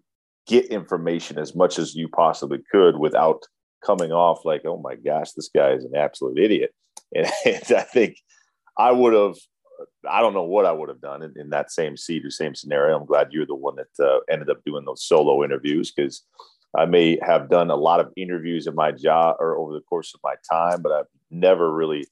get 0.47 0.65
information 0.67 1.37
as 1.37 1.53
much 1.53 1.77
as 1.77 1.93
you 1.93 2.07
possibly 2.07 2.59
could 2.71 2.97
without 2.97 3.43
coming 3.85 4.13
off 4.13 4.45
like, 4.45 4.61
oh 4.65 4.77
my 4.77 4.95
gosh, 4.95 5.33
this 5.33 5.49
guy 5.53 5.71
is 5.71 5.83
an 5.83 5.95
absolute 5.95 6.37
idiot. 6.37 6.71
And, 7.15 7.31
and 7.45 7.71
I 7.71 7.83
think 7.83 8.17
I 8.77 8.91
would 8.91 9.13
have, 9.13 9.35
I 10.09 10.19
don't 10.19 10.33
know 10.33 10.43
what 10.43 10.65
I 10.65 10.73
would 10.73 10.89
have 10.89 10.99
done 10.99 11.23
in, 11.23 11.33
in, 11.37 11.51
that 11.51 11.71
same 11.71 11.95
seat 11.95 12.25
or 12.25 12.29
same 12.29 12.53
scenario. 12.53 12.97
I'm 12.99 13.05
glad 13.05 13.29
you're 13.31 13.45
the 13.45 13.55
one 13.55 13.77
that 13.77 14.05
uh, 14.05 14.19
ended 14.29 14.49
up 14.49 14.61
doing 14.65 14.83
those 14.83 15.05
solo 15.05 15.41
interviews 15.41 15.89
because 15.89 16.25
I 16.75 16.85
may 16.85 17.17
have 17.21 17.49
done 17.49 17.69
a 17.69 17.75
lot 17.75 17.99
of 17.99 18.11
interviews 18.17 18.67
in 18.67 18.75
my 18.75 18.91
job 18.91 19.37
or 19.39 19.57
over 19.57 19.73
the 19.73 19.81
course 19.81 20.13
of 20.13 20.19
my 20.23 20.35
time, 20.51 20.81
but 20.81 20.91
I've 20.91 21.05
never 21.31 21.73
really 21.73 22.05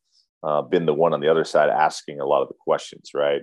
uh, 0.44 0.62
been 0.62 0.86
the 0.86 0.94
one 0.94 1.14
on 1.14 1.22
the 1.22 1.30
other 1.30 1.44
side 1.44 1.70
asking 1.70 2.20
a 2.20 2.26
lot 2.26 2.42
of 2.42 2.48
the 2.48 2.56
questions, 2.60 3.12
right? 3.14 3.42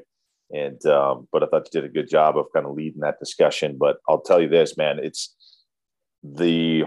And 0.50 0.85
um, 0.87 1.28
but 1.33 1.42
I 1.42 1.47
thought 1.47 1.69
you 1.73 1.81
did 1.81 1.88
a 1.88 1.92
good 1.92 2.09
job 2.09 2.37
of 2.37 2.47
kind 2.54 2.66
of 2.66 2.75
leading 2.75 3.00
that 3.00 3.19
discussion. 3.19 3.76
But 3.78 3.97
I'll 4.09 4.21
tell 4.21 4.40
you 4.40 4.49
this, 4.49 4.76
man, 4.76 4.99
it's 5.02 5.35
the 6.23 6.85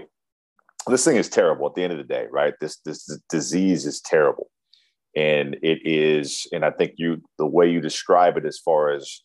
this 0.86 1.04
thing 1.04 1.16
is 1.16 1.28
terrible 1.28 1.66
at 1.66 1.74
the 1.74 1.82
end 1.82 1.92
of 1.92 1.98
the 1.98 2.04
day, 2.04 2.26
right? 2.30 2.54
This 2.60 2.78
this 2.84 3.18
disease 3.28 3.84
is 3.84 4.00
terrible, 4.00 4.50
and 5.16 5.56
it 5.62 5.80
is, 5.84 6.46
and 6.52 6.64
I 6.64 6.70
think 6.70 6.92
you 6.96 7.22
the 7.38 7.46
way 7.46 7.68
you 7.68 7.80
describe 7.80 8.36
it 8.36 8.46
as 8.46 8.58
far 8.58 8.90
as 8.90 9.20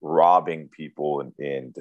robbing 0.00 0.68
people 0.68 1.20
and, 1.20 1.32
and 1.38 1.76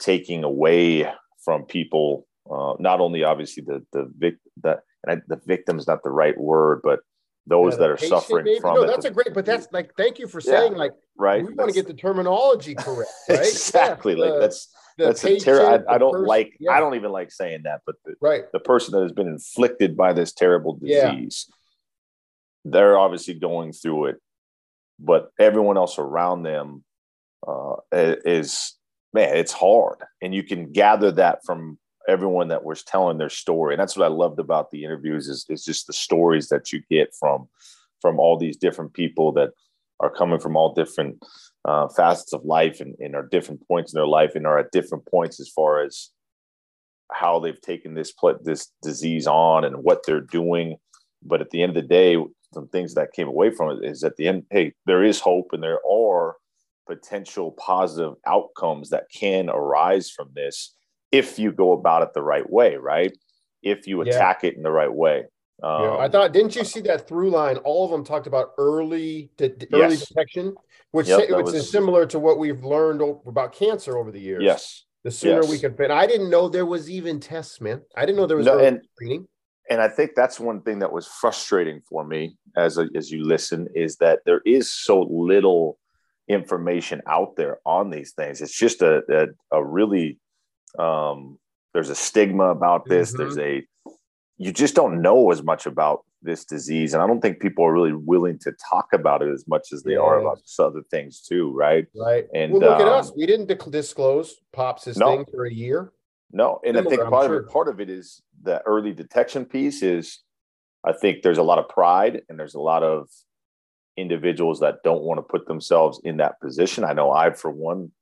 taking 0.00 0.44
away 0.44 1.12
from 1.44 1.64
people, 1.64 2.26
uh, 2.50 2.74
not 2.78 3.00
only 3.00 3.24
obviously 3.24 3.62
the 3.66 3.84
the 3.92 4.10
vic 4.16 4.36
the 4.62 4.80
and 5.04 5.20
I, 5.20 5.22
the 5.28 5.40
victim 5.46 5.78
is 5.78 5.86
not 5.86 6.02
the 6.02 6.10
right 6.10 6.38
word, 6.38 6.80
but 6.82 7.00
those 7.46 7.74
yeah, 7.74 7.78
that 7.78 7.90
are 7.90 7.96
suffering 7.96 8.44
maybe? 8.44 8.60
from 8.60 8.74
no, 8.74 8.82
it. 8.82 8.86
That's 8.86 9.06
a 9.06 9.10
great, 9.10 9.32
but 9.34 9.46
that's 9.46 9.68
like, 9.72 9.94
thank 9.96 10.18
you 10.18 10.26
for 10.26 10.40
saying, 10.40 10.72
yeah, 10.72 10.78
like, 10.78 10.92
right. 11.16 11.44
We 11.44 11.54
want 11.54 11.70
to 11.70 11.74
get 11.74 11.86
the 11.86 11.94
terminology 11.94 12.74
correct, 12.74 13.10
right? 13.28 13.38
exactly. 13.40 14.14
Yeah, 14.14 14.24
like 14.24 14.34
the, 14.34 14.40
that's 14.40 14.68
that's 14.98 15.24
a 15.24 15.38
terrible. 15.38 15.84
I, 15.88 15.94
I, 15.94 15.98
don't 15.98 16.12
person, 16.12 16.26
like. 16.26 16.56
I 16.70 16.80
don't 16.80 16.94
even 16.94 17.10
like 17.10 17.32
saying 17.32 17.62
that, 17.64 17.80
but 17.86 17.96
the, 18.04 18.14
right, 18.20 18.44
the 18.52 18.60
person 18.60 18.92
that 18.92 19.02
has 19.02 19.12
been 19.12 19.28
inflicted 19.28 19.96
by 19.96 20.12
this 20.12 20.32
terrible 20.32 20.76
disease, 20.76 21.50
they're 22.64 22.98
obviously 22.98 23.34
going 23.34 23.72
through 23.72 24.06
it, 24.06 24.16
but 24.98 25.30
everyone 25.38 25.76
else 25.76 25.98
around 25.98 26.42
them 26.42 26.84
uh, 27.46 27.76
is 27.90 28.74
man, 29.12 29.36
it's 29.36 29.52
hard, 29.52 29.98
and 30.22 30.34
you 30.34 30.42
can 30.42 30.72
gather 30.72 31.10
that 31.12 31.44
from 31.44 31.78
everyone 32.08 32.48
that 32.48 32.64
was 32.64 32.82
telling 32.82 33.18
their 33.18 33.28
story. 33.28 33.74
And 33.74 33.80
that's 33.80 33.96
what 33.96 34.06
I 34.06 34.08
loved 34.08 34.38
about 34.38 34.70
the 34.70 34.84
interviews 34.84 35.28
is, 35.28 35.46
is 35.48 35.64
just 35.64 35.86
the 35.86 35.92
stories 35.92 36.48
that 36.48 36.72
you 36.72 36.82
get 36.90 37.14
from 37.18 37.48
from 38.00 38.18
all 38.18 38.38
these 38.38 38.56
different 38.56 38.94
people 38.94 39.30
that 39.32 39.50
are 40.00 40.10
coming 40.10 40.40
from 40.40 40.56
all 40.56 40.72
different 40.72 41.22
uh, 41.66 41.86
facets 41.88 42.32
of 42.32 42.44
life 42.44 42.80
and, 42.80 42.94
and 42.98 43.14
are 43.14 43.28
different 43.30 43.66
points 43.68 43.92
in 43.92 43.98
their 43.98 44.06
life 44.06 44.34
and 44.34 44.46
are 44.46 44.58
at 44.58 44.72
different 44.72 45.04
points 45.06 45.38
as 45.38 45.50
far 45.50 45.82
as 45.82 46.10
how 47.12 47.38
they've 47.38 47.60
taken 47.60 47.94
this 47.94 48.14
this 48.42 48.72
disease 48.82 49.26
on 49.26 49.64
and 49.64 49.84
what 49.84 50.00
they're 50.06 50.20
doing. 50.20 50.76
But 51.22 51.42
at 51.42 51.50
the 51.50 51.62
end 51.62 51.76
of 51.76 51.82
the 51.82 51.88
day, 51.88 52.16
some 52.54 52.68
things 52.68 52.94
that 52.94 53.12
came 53.12 53.28
away 53.28 53.50
from 53.50 53.70
it 53.70 53.84
is 53.84 54.02
at 54.02 54.16
the 54.16 54.26
end, 54.26 54.44
hey, 54.50 54.72
there 54.86 55.04
is 55.04 55.20
hope 55.20 55.50
and 55.52 55.62
there 55.62 55.80
are 55.88 56.36
potential 56.90 57.52
positive 57.52 58.14
outcomes 58.26 58.90
that 58.90 59.04
can 59.14 59.48
arise 59.48 60.10
from 60.10 60.28
this 60.34 60.74
if 61.12 61.38
you 61.38 61.52
go 61.52 61.70
about 61.70 62.02
it 62.02 62.08
the 62.14 62.22
right 62.22 62.48
way, 62.50 62.74
right? 62.74 63.16
If 63.62 63.86
you 63.86 64.00
attack 64.00 64.40
yeah. 64.42 64.50
it 64.50 64.56
in 64.56 64.64
the 64.64 64.72
right 64.72 64.92
way. 64.92 65.26
Um, 65.62 65.82
yeah, 65.82 65.96
I 65.98 66.08
thought, 66.08 66.32
didn't 66.32 66.56
you 66.56 66.64
see 66.64 66.80
that 66.80 67.06
through 67.06 67.30
line? 67.30 67.58
All 67.58 67.84
of 67.84 67.92
them 67.92 68.02
talked 68.04 68.26
about 68.26 68.52
early 68.58 69.30
de- 69.36 69.54
early 69.72 69.94
yes. 69.94 70.08
detection, 70.08 70.54
which, 70.90 71.06
yep, 71.06 71.30
which 71.30 71.44
was, 71.44 71.54
is 71.54 71.70
similar 71.70 72.06
to 72.06 72.18
what 72.18 72.38
we've 72.38 72.64
learned 72.64 73.02
about 73.26 73.52
cancer 73.52 73.96
over 73.96 74.10
the 74.10 74.20
years. 74.20 74.42
Yes. 74.42 74.84
The 75.04 75.10
sooner 75.10 75.42
yes. 75.42 75.50
we 75.50 75.58
can 75.58 75.74
fit. 75.76 75.90
I 75.90 76.06
didn't 76.06 76.30
know 76.30 76.48
there 76.48 76.66
was 76.66 76.90
even 76.90 77.20
tests, 77.20 77.60
man. 77.60 77.82
I 77.96 78.04
didn't 78.04 78.16
know 78.16 78.26
there 78.26 78.36
was 78.36 78.46
no, 78.46 78.58
and, 78.58 78.80
screening. 78.94 79.28
And 79.70 79.80
I 79.80 79.88
think 79.88 80.12
that's 80.16 80.40
one 80.40 80.62
thing 80.62 80.80
that 80.80 80.92
was 80.92 81.06
frustrating 81.06 81.82
for 81.88 82.04
me 82.04 82.36
as 82.56 82.76
a, 82.78 82.88
as 82.96 83.10
you 83.10 83.24
listen 83.24 83.68
is 83.74 83.96
that 83.98 84.20
there 84.26 84.40
is 84.44 84.72
so 84.72 85.02
little 85.02 85.78
information 86.30 87.02
out 87.06 87.36
there 87.36 87.58
on 87.66 87.90
these 87.90 88.12
things. 88.12 88.40
It's 88.40 88.56
just 88.56 88.82
a, 88.82 89.02
a, 89.10 89.56
a 89.58 89.64
really 89.64 90.18
um, 90.78 91.38
there's 91.74 91.90
a 91.90 91.94
stigma 91.94 92.44
about 92.44 92.86
this. 92.86 93.10
Mm-hmm. 93.10 93.18
There's 93.18 93.38
a 93.38 93.66
you 94.38 94.52
just 94.52 94.74
don't 94.74 95.02
know 95.02 95.30
as 95.30 95.42
much 95.42 95.66
about 95.66 96.04
this 96.22 96.44
disease, 96.44 96.94
and 96.94 97.02
I 97.02 97.06
don't 97.06 97.20
think 97.20 97.40
people 97.40 97.64
are 97.64 97.72
really 97.72 97.92
willing 97.92 98.38
to 98.40 98.52
talk 98.70 98.86
about 98.92 99.22
it 99.22 99.30
as 99.32 99.46
much 99.46 99.72
as 99.72 99.82
they 99.82 99.92
yeah. 99.92 99.98
are 99.98 100.20
about 100.20 100.40
other 100.58 100.82
things 100.90 101.20
too, 101.20 101.52
right? 101.52 101.86
Right. 101.94 102.26
And 102.34 102.52
well, 102.52 102.62
look 102.62 102.80
um, 102.80 102.82
at 102.82 102.88
us. 102.88 103.12
We 103.16 103.26
didn't 103.26 103.46
disclose 103.70 104.36
pops 104.52 104.84
this 104.84 104.96
no, 104.96 105.16
thing 105.16 105.26
for 105.30 105.46
a 105.46 105.52
year. 105.52 105.92
No, 106.32 106.60
and 106.64 106.76
Similar, 106.76 106.94
I 106.94 106.96
think 106.96 107.10
part 107.10 107.26
sure. 107.26 107.38
of 107.38 107.44
it, 107.44 107.50
part 107.50 107.68
of 107.68 107.80
it 107.80 107.90
is 107.90 108.22
the 108.42 108.62
early 108.62 108.92
detection 108.92 109.44
piece. 109.44 109.82
Is 109.82 110.20
I 110.84 110.92
think 110.92 111.22
there's 111.22 111.38
a 111.38 111.42
lot 111.42 111.58
of 111.58 111.68
pride 111.68 112.22
and 112.28 112.38
there's 112.38 112.54
a 112.54 112.60
lot 112.60 112.82
of 112.82 113.08
individuals 113.96 114.60
that 114.60 114.82
don't 114.82 115.02
want 115.02 115.18
to 115.18 115.22
put 115.22 115.46
themselves 115.46 116.00
in 116.04 116.18
that 116.18 116.40
position. 116.40 116.84
I 116.84 116.92
know 116.92 117.10
I, 117.10 117.30
for 117.30 117.50
one, 117.50 117.92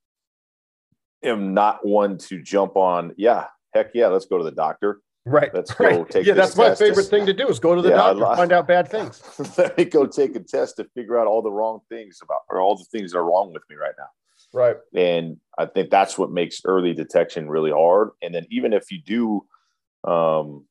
am 1.23 1.55
not 1.55 1.87
one 1.87 2.19
to 2.19 2.43
jump 2.43 2.77
on. 2.77 3.15
Yeah, 3.17 3.47
heck 3.75 3.91
yeah, 3.95 4.09
let's 4.09 4.27
go 4.27 4.39
to 4.39 4.45
the 4.45 4.53
doctor. 4.53 5.01
Right. 5.27 5.53
Let's 5.53 5.75
go 5.75 5.85
right. 5.85 6.09
take. 6.09 6.27
Yeah, 6.27 6.35
that's 6.35 6.57
my 6.57 6.75
favorite 6.75 7.05
thing 7.05 7.27
to 7.27 7.35
do 7.35 7.49
is 7.49 7.59
go 7.59 7.75
to 7.75 7.83
the 7.83 7.91
yeah, 7.91 7.97
doctor, 7.97 8.37
find 8.37 8.53
out 8.53 8.67
bad 8.67 8.89
things. 8.89 9.23
Let 9.59 9.77
me 9.77 9.85
go 9.85 10.07
take 10.07 10.35
a 10.37 10.41
test 10.41 10.77
to 10.77 10.85
figure 10.95 11.19
out 11.19 11.27
all 11.27 11.43
the 11.43 11.51
wrong 11.51 11.81
things 11.91 12.21
about 12.23 12.41
or 12.49 12.61
all 12.61 12.77
the 12.77 12.85
things 12.85 13.13
that 13.13 13.19
are 13.19 13.25
wrong 13.25 13.53
with 13.53 13.63
me 13.69 13.77
right 13.77 13.95
now. 13.99 14.07
Right. 14.53 14.77
And 14.95 15.39
I 15.59 15.67
think 15.67 15.91
that's 15.91 16.17
what 16.17 16.31
makes 16.31 16.63
early 16.65 16.95
detection 16.95 17.51
really 17.51 17.71
hard. 17.71 18.11
And 18.23 18.35
then 18.35 18.47
even 18.51 18.73
if 18.73 18.91
you 18.91 19.03
do 19.03 20.11
um, 20.11 20.65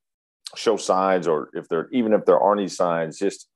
show 0.56 0.78
signs, 0.78 1.28
or 1.28 1.50
if 1.54 1.68
there 1.70 1.88
even 1.92 2.14
if 2.14 2.26
there 2.26 2.40
aren't 2.40 2.62
any 2.62 2.70
signs, 2.70 3.20
just 3.20 3.48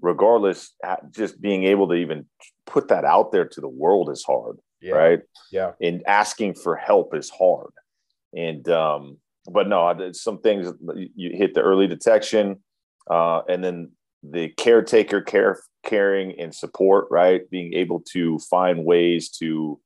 regardless, 0.00 0.72
just 1.10 1.40
being 1.40 1.64
able 1.64 1.88
to 1.88 1.94
even 1.94 2.26
put 2.66 2.88
that 2.88 3.04
out 3.04 3.32
there 3.32 3.46
to 3.46 3.60
the 3.60 3.68
world 3.68 4.10
is 4.10 4.22
hard 4.24 4.58
yeah. 4.80 4.94
right? 4.94 5.20
Yeah. 5.50 5.72
And 5.80 6.02
asking 6.06 6.54
for 6.54 6.76
help 6.76 7.14
is 7.14 7.30
hard. 7.30 7.72
And 8.34 8.68
um, 8.68 9.18
but 9.50 9.68
no, 9.68 10.10
some 10.12 10.38
things 10.38 10.72
you 11.14 11.30
hit 11.34 11.54
the 11.54 11.62
early 11.62 11.86
detection, 11.86 12.62
uh, 13.10 13.42
and 13.48 13.64
then 13.64 13.92
the 14.22 14.48
caretaker 14.50 15.20
care 15.20 15.60
caring 15.84 16.38
and 16.38 16.54
support, 16.54 17.06
right? 17.10 17.48
Being 17.50 17.72
able 17.74 18.02
to 18.12 18.38
find 18.50 18.84
ways 18.84 19.30
to 19.38 19.80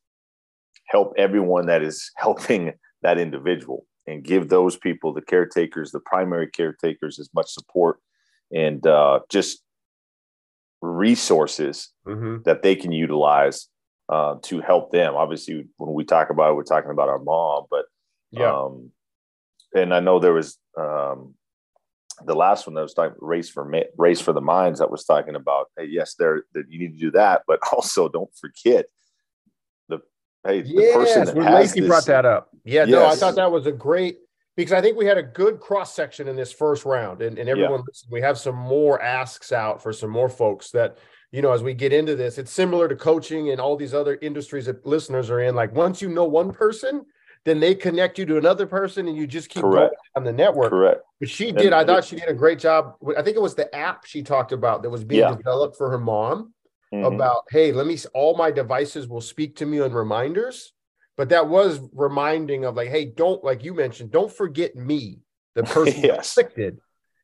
help 0.87 1.15
everyone 1.17 1.67
that 1.67 1.83
is 1.83 2.11
helping 2.17 2.73
that 3.03 3.19
individual 3.19 3.87
and 4.07 4.25
give 4.25 4.49
those 4.49 4.77
people, 4.77 5.13
the 5.13 5.23
caretakers, 5.23 5.93
the 5.93 6.01
primary 6.01 6.49
caretakers, 6.49 7.21
as 7.21 7.29
much 7.35 7.51
support 7.51 8.01
and 8.53 8.87
uh, 8.87 9.21
just 9.31 9.63
resources 10.83 11.91
mm-hmm. 12.07 12.43
that 12.45 12.63
they 12.63 12.75
can 12.75 12.93
utilize 12.93 13.69
uh, 14.09 14.37
to 14.43 14.61
help 14.61 14.93
them. 14.93 15.15
Obviously, 15.15 15.67
when 15.77 15.95
we 15.95 16.05
talk 16.05 16.29
about 16.29 16.51
it, 16.51 16.55
we're 16.55 16.65
talking 16.65 16.91
about 16.91 17.09
our 17.09 17.21
mom, 17.21 17.65
but 17.71 17.87
yeah. 18.31 18.53
Um, 18.53 18.91
and 19.75 19.95
I 19.95 20.01
know 20.01 20.19
there 20.19 20.33
was 20.33 20.59
um, 20.77 21.35
the 22.25 22.35
last 22.35 22.67
one 22.67 22.75
that 22.75 22.83
was 22.83 22.95
talking 22.95 23.17
race 23.21 23.49
for 23.49 23.71
race 23.97 24.21
for 24.21 24.33
the 24.33 24.41
minds 24.41 24.81
that 24.81 24.91
was 24.91 25.05
talking 25.05 25.37
about. 25.37 25.69
Hey, 25.79 25.87
yes, 25.87 26.15
there 26.19 26.45
that 26.55 26.65
you 26.69 26.79
need 26.79 26.99
to 26.99 26.99
do 26.99 27.11
that, 27.13 27.43
but 27.47 27.61
also 27.73 28.09
don't 28.09 28.31
forget 28.35 28.87
the 29.89 30.01
hey 30.47 30.63
yes, 30.63 30.67
the 30.67 30.99
person 30.99 31.25
that 31.27 31.35
when 31.37 31.53
Lacey 31.55 31.81
this, 31.81 31.89
brought 31.89 32.07
that 32.07 32.27
up. 32.27 32.49
Yeah, 32.65 32.85
yes. 32.85 32.89
no, 32.89 33.07
I 33.07 33.15
thought 33.15 33.37
that 33.37 33.53
was 33.53 33.67
a 33.67 33.73
great 33.73 34.19
because 34.57 34.73
I 34.73 34.81
think 34.81 34.97
we 34.97 35.07
had 35.07 35.19
a 35.19 35.23
good 35.23 35.61
cross 35.61 35.95
section 35.95 36.29
in 36.29 36.37
this 36.37 36.53
first 36.53 36.85
round, 36.85 37.23
and, 37.23 37.39
and 37.39 37.49
everyone 37.49 37.81
yeah. 37.81 38.11
we 38.11 38.21
have 38.21 38.39
some 38.39 38.57
more 38.57 39.01
asks 39.01 39.53
out 39.53 39.83
for 39.83 39.93
some 39.93 40.11
more 40.11 40.29
folks 40.29 40.71
that 40.73 40.99
you 41.33 41.41
know, 41.41 41.53
as 41.53 41.63
we 41.63 41.73
get 41.73 41.95
into 41.95 42.15
this, 42.15 42.37
it's 42.37 42.53
similar 42.53 42.87
to 42.89 42.95
coaching 42.95 43.51
and 43.51 43.61
all 43.61 43.75
these 43.75 43.95
other 43.95 44.19
industries 44.21 44.67
that 44.67 44.85
listeners 44.87 45.31
are 45.31 45.41
in. 45.41 45.55
Like 45.55 45.75
once 45.75 46.03
you 46.03 46.11
know 46.11 46.25
one 46.25 46.53
person, 46.53 47.07
then 47.45 47.59
they 47.59 47.75
connect 47.75 48.19
you 48.19 48.27
to 48.27 48.37
another 48.37 48.67
person 48.67 49.09
and 49.09 49.17
you 49.17 49.27
just 49.27 49.49
keep 49.49 49.63
Correct. 49.63 49.95
going 49.95 50.13
on 50.17 50.25
the 50.25 50.33
network. 50.33 50.71
Correct. 50.71 51.01
But 51.19 51.31
she 51.31 51.51
did, 51.51 51.67
and, 51.67 51.75
I 51.75 51.85
thought 51.85 52.05
she 52.05 52.17
did 52.17 52.29
a 52.29 52.35
great 52.35 52.59
job. 52.59 52.97
I 53.17 53.23
think 53.23 53.37
it 53.37 53.43
was 53.43 53.55
the 53.55 53.75
app 53.75 54.05
she 54.05 54.23
talked 54.23 54.53
about 54.53 54.83
that 54.83 54.91
was 54.91 55.05
being 55.05 55.23
yeah. 55.23 55.35
developed 55.35 55.77
for 55.77 55.91
her 55.91 55.99
mom 55.99 56.53
mm-hmm. 56.93 57.15
about, 57.15 57.45
hey, 57.51 57.73
let 57.73 57.87
me, 57.87 57.97
all 58.13 58.37
my 58.37 58.51
devices 58.51 59.09
will 59.09 59.23
speak 59.23 59.57
to 59.57 59.67
me 59.67 59.81
on 59.81 59.93
reminders. 59.93 60.75
But 61.17 61.29
that 61.29 61.49
was 61.49 61.81
reminding 61.93 62.65
of 62.65 62.75
like, 62.77 62.89
hey, 62.89 63.05
don't, 63.05 63.45
like 63.45 63.65
you 63.65 63.75
mentioned, 63.75 64.11
don't 64.11 64.33
forget 64.33 64.75
me, 64.75 65.21
the 65.55 65.63
person 65.65 66.03
yes. 66.03 66.31
afflicted. 66.31 66.79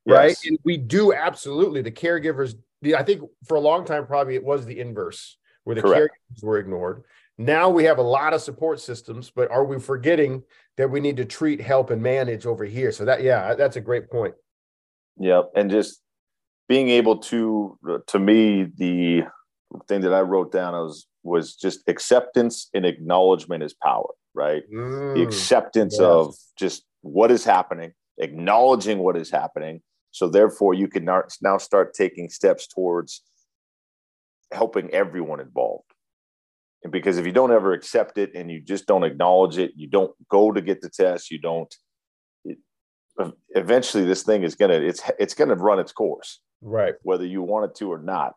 Yes. 0.04 0.16
Right. 0.16 0.36
And 0.46 0.58
we 0.64 0.76
do 0.76 1.12
absolutely, 1.12 1.82
the 1.82 1.90
caregivers 1.90 2.54
the, 2.82 2.96
I 2.96 3.02
think 3.02 3.22
for 3.46 3.56
a 3.56 3.60
long 3.60 3.84
time, 3.84 4.06
probably 4.06 4.34
it 4.34 4.44
was 4.44 4.64
the 4.64 4.78
inverse 4.78 5.36
where 5.64 5.76
the 5.76 5.82
Correct. 5.82 6.14
caregivers 6.32 6.44
were 6.44 6.58
ignored. 6.58 7.04
Now 7.36 7.68
we 7.68 7.84
have 7.84 7.98
a 7.98 8.02
lot 8.02 8.34
of 8.34 8.40
support 8.40 8.80
systems, 8.80 9.30
but 9.30 9.50
are 9.50 9.64
we 9.64 9.78
forgetting 9.78 10.42
that 10.76 10.90
we 10.90 11.00
need 11.00 11.16
to 11.18 11.24
treat, 11.24 11.60
help, 11.60 11.90
and 11.90 12.02
manage 12.02 12.46
over 12.46 12.64
here? 12.64 12.90
So 12.90 13.04
that, 13.04 13.22
yeah, 13.22 13.54
that's 13.54 13.76
a 13.76 13.80
great 13.80 14.10
point. 14.10 14.34
Yep. 15.18 15.52
And 15.54 15.70
just 15.70 16.00
being 16.68 16.88
able 16.90 17.18
to 17.18 17.78
to 18.08 18.18
me 18.18 18.64
the 18.76 19.22
thing 19.88 20.02
that 20.02 20.12
I 20.12 20.20
wrote 20.20 20.52
down 20.52 20.74
was 20.74 21.06
was 21.28 21.54
just 21.54 21.80
acceptance 21.88 22.68
and 22.74 22.84
acknowledgement 22.84 23.62
is 23.62 23.74
power, 23.74 24.08
right? 24.34 24.62
Mm, 24.72 25.14
the 25.14 25.22
acceptance 25.22 25.94
yes. 25.94 26.02
of 26.02 26.34
just 26.58 26.84
what 27.02 27.30
is 27.30 27.44
happening, 27.44 27.92
acknowledging 28.18 28.98
what 28.98 29.16
is 29.16 29.30
happening. 29.30 29.82
So 30.10 30.28
therefore, 30.28 30.74
you 30.74 30.88
can 30.88 31.04
now 31.04 31.58
start 31.58 31.94
taking 31.94 32.28
steps 32.28 32.66
towards 32.66 33.22
helping 34.52 34.90
everyone 34.90 35.40
involved. 35.40 35.92
And 36.82 36.92
because 36.92 37.18
if 37.18 37.26
you 37.26 37.32
don't 37.32 37.52
ever 37.52 37.72
accept 37.72 38.18
it 38.18 38.34
and 38.34 38.50
you 38.50 38.60
just 38.60 38.86
don't 38.86 39.04
acknowledge 39.04 39.58
it, 39.58 39.72
you 39.76 39.88
don't 39.88 40.12
go 40.28 40.52
to 40.52 40.60
get 40.60 40.80
the 40.80 40.88
test, 40.88 41.30
you 41.30 41.38
don't. 41.38 41.72
It, 42.44 42.58
eventually, 43.50 44.04
this 44.04 44.22
thing 44.22 44.44
is 44.44 44.54
gonna 44.54 44.74
it's 44.74 45.02
it's 45.18 45.34
gonna 45.34 45.56
run 45.56 45.80
its 45.80 45.92
course, 45.92 46.40
right? 46.62 46.94
Whether 47.02 47.26
you 47.26 47.42
want 47.42 47.70
it 47.70 47.74
to 47.76 47.92
or 47.92 47.98
not. 47.98 48.34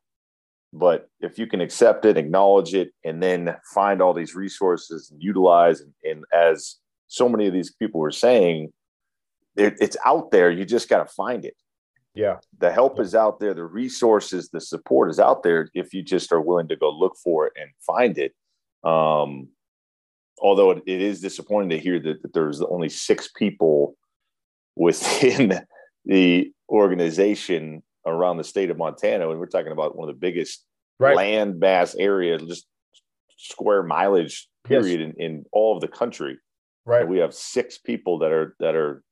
But 0.74 1.10
if 1.20 1.38
you 1.38 1.48
can 1.48 1.60
accept 1.60 2.06
it, 2.06 2.18
acknowledge 2.18 2.74
it, 2.74 2.92
and 3.04 3.22
then 3.22 3.56
find 3.74 4.02
all 4.02 4.14
these 4.14 4.36
resources 4.36 5.10
and 5.12 5.22
utilize, 5.22 5.82
and, 5.82 5.94
and 6.04 6.24
as 6.34 6.78
so 7.08 7.28
many 7.28 7.46
of 7.48 7.54
these 7.54 7.74
people 7.74 8.00
were 8.00 8.12
saying, 8.12 8.72
it, 9.58 9.76
it's 9.82 9.98
out 10.06 10.32
there. 10.32 10.50
You 10.50 10.64
just 10.64 10.88
got 10.88 11.06
to 11.06 11.14
find 11.14 11.44
it. 11.44 11.56
Yeah. 12.14 12.38
The 12.60 12.72
help 12.72 13.00
is 13.00 13.16
out 13.16 13.40
there. 13.40 13.54
The 13.54 13.66
resources, 13.66 14.50
the 14.50 14.62
support 14.62 15.10
is 15.10 15.20
out 15.20 15.44
there 15.44 15.70
if 15.74 15.94
you 15.94 16.04
just 16.04 16.32
are 16.32 16.42
willing 16.42 16.68
to 16.70 16.76
go 16.76 16.90
look 16.90 17.16
for 17.22 17.48
it 17.48 17.54
and 17.60 17.70
find 17.86 18.18
it. 18.18 18.34
Um, 18.84 19.50
although 20.40 20.72
it, 20.72 20.84
it 20.86 21.02
is 21.02 21.22
disappointing 21.22 21.70
to 21.70 21.80
hear 21.80 22.00
that, 22.00 22.22
that 22.22 22.34
there's 22.34 22.62
only 22.62 22.90
six 22.90 23.30
people 23.36 23.96
within 24.76 25.62
the 26.06 26.52
organization 26.70 27.84
around 28.06 28.38
the 28.38 28.44
state 28.44 28.70
of 28.70 28.78
Montana. 28.78 29.30
And 29.30 29.40
we're 29.40 29.46
talking 29.46 29.72
about 29.72 29.96
one 29.96 30.10
of 30.10 30.16
the 30.16 30.20
biggest 30.20 30.66
right. 31.00 31.16
land 31.16 31.60
mass 31.60 31.96
area, 31.96 32.38
just 32.38 32.66
square 33.38 33.84
mileage 33.84 34.48
period 34.64 35.00
yes. 35.00 35.14
in, 35.18 35.24
in 35.24 35.46
all 35.52 35.76
of 35.76 35.82
the 35.82 35.88
country. 35.88 36.38
Right. 36.86 37.02
And 37.02 37.10
we 37.10 37.20
have 37.20 37.34
six 37.34 37.78
people 37.78 38.20
that 38.20 38.32
are, 38.32 38.56
that 38.60 38.76
are, 38.76 39.04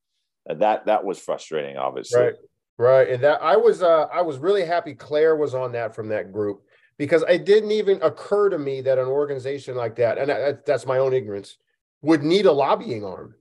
that, 0.48 0.86
that 0.88 1.04
was 1.04 1.20
frustrating, 1.20 1.78
obviously. 1.78 2.22
Right. 2.22 2.34
Right. 2.80 3.10
And 3.10 3.22
that 3.26 3.42
I 3.42 3.58
was 3.58 3.84
uh 3.84 4.06
I 4.06 4.22
was 4.22 4.38
really 4.38 4.64
happy 4.64 4.94
Claire 4.94 5.36
was 5.36 5.54
on 5.54 5.74
that 5.74 5.94
from 5.94 6.08
that 6.08 6.32
group 6.32 6.62
because 6.98 7.26
it 7.28 7.44
didn't 7.44 7.72
even 7.72 8.02
occur 8.02 8.48
to 8.48 8.58
me 8.58 8.80
that 8.80 8.98
an 8.98 9.08
organization 9.08 9.76
like 9.76 9.98
that, 9.98 10.18
and 10.18 10.30
that, 10.30 10.66
that's 10.66 10.86
my 10.86 10.98
own 10.98 11.12
ignorance, 11.12 11.58
would 12.02 12.24
need 12.24 12.46
a 12.46 12.52
lobbying 12.54 13.04
arm, 13.04 13.36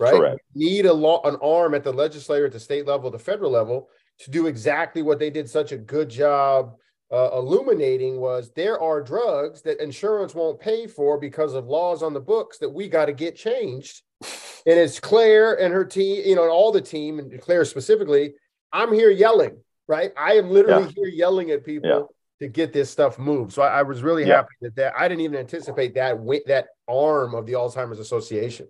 right? 0.00 0.12
Correct. 0.12 0.40
Need 0.56 0.86
a 0.86 0.92
law 0.92 1.20
an 1.22 1.36
arm 1.40 1.74
at 1.76 1.84
the 1.84 1.92
legislature, 1.92 2.46
at 2.46 2.52
the 2.52 2.58
state 2.58 2.84
level, 2.84 3.08
the 3.08 3.20
federal 3.20 3.52
level 3.52 3.88
to 4.20 4.30
do 4.30 4.46
exactly 4.46 5.02
what 5.02 5.18
they 5.18 5.30
did 5.30 5.48
such 5.48 5.72
a 5.72 5.76
good 5.76 6.08
job 6.08 6.74
uh, 7.12 7.30
illuminating 7.34 8.18
was 8.18 8.50
there 8.52 8.80
are 8.80 9.02
drugs 9.02 9.60
that 9.62 9.82
insurance 9.82 10.34
won't 10.34 10.58
pay 10.58 10.86
for 10.86 11.18
because 11.18 11.52
of 11.52 11.66
laws 11.66 12.02
on 12.02 12.14
the 12.14 12.20
books 12.20 12.56
that 12.58 12.70
we 12.70 12.88
got 12.88 13.06
to 13.06 13.12
get 13.12 13.36
changed. 13.36 14.02
And 14.64 14.78
it's 14.78 15.00
Claire 15.00 15.60
and 15.60 15.74
her 15.74 15.84
team, 15.84 16.22
you 16.24 16.36
know, 16.36 16.42
and 16.42 16.50
all 16.52 16.70
the 16.70 16.80
team, 16.80 17.18
and 17.18 17.40
Claire 17.40 17.64
specifically, 17.64 18.34
I'm 18.72 18.94
here 18.94 19.10
yelling, 19.10 19.56
right? 19.88 20.12
I 20.16 20.34
am 20.34 20.50
literally 20.50 20.84
yeah. 20.84 20.92
here 20.94 21.08
yelling 21.08 21.50
at 21.50 21.64
people 21.64 21.90
yeah. 21.90 22.46
to 22.46 22.48
get 22.48 22.72
this 22.72 22.88
stuff 22.88 23.18
moved. 23.18 23.52
So 23.52 23.62
I, 23.62 23.80
I 23.80 23.82
was 23.82 24.04
really 24.04 24.24
yeah. 24.24 24.36
happy 24.36 24.54
that 24.60 24.76
that 24.76 24.94
I 24.96 25.08
didn't 25.08 25.22
even 25.22 25.36
anticipate 25.36 25.94
that 25.96 26.16
that 26.46 26.68
arm 26.86 27.34
of 27.34 27.44
the 27.44 27.54
Alzheimer's 27.54 27.98
Association. 27.98 28.68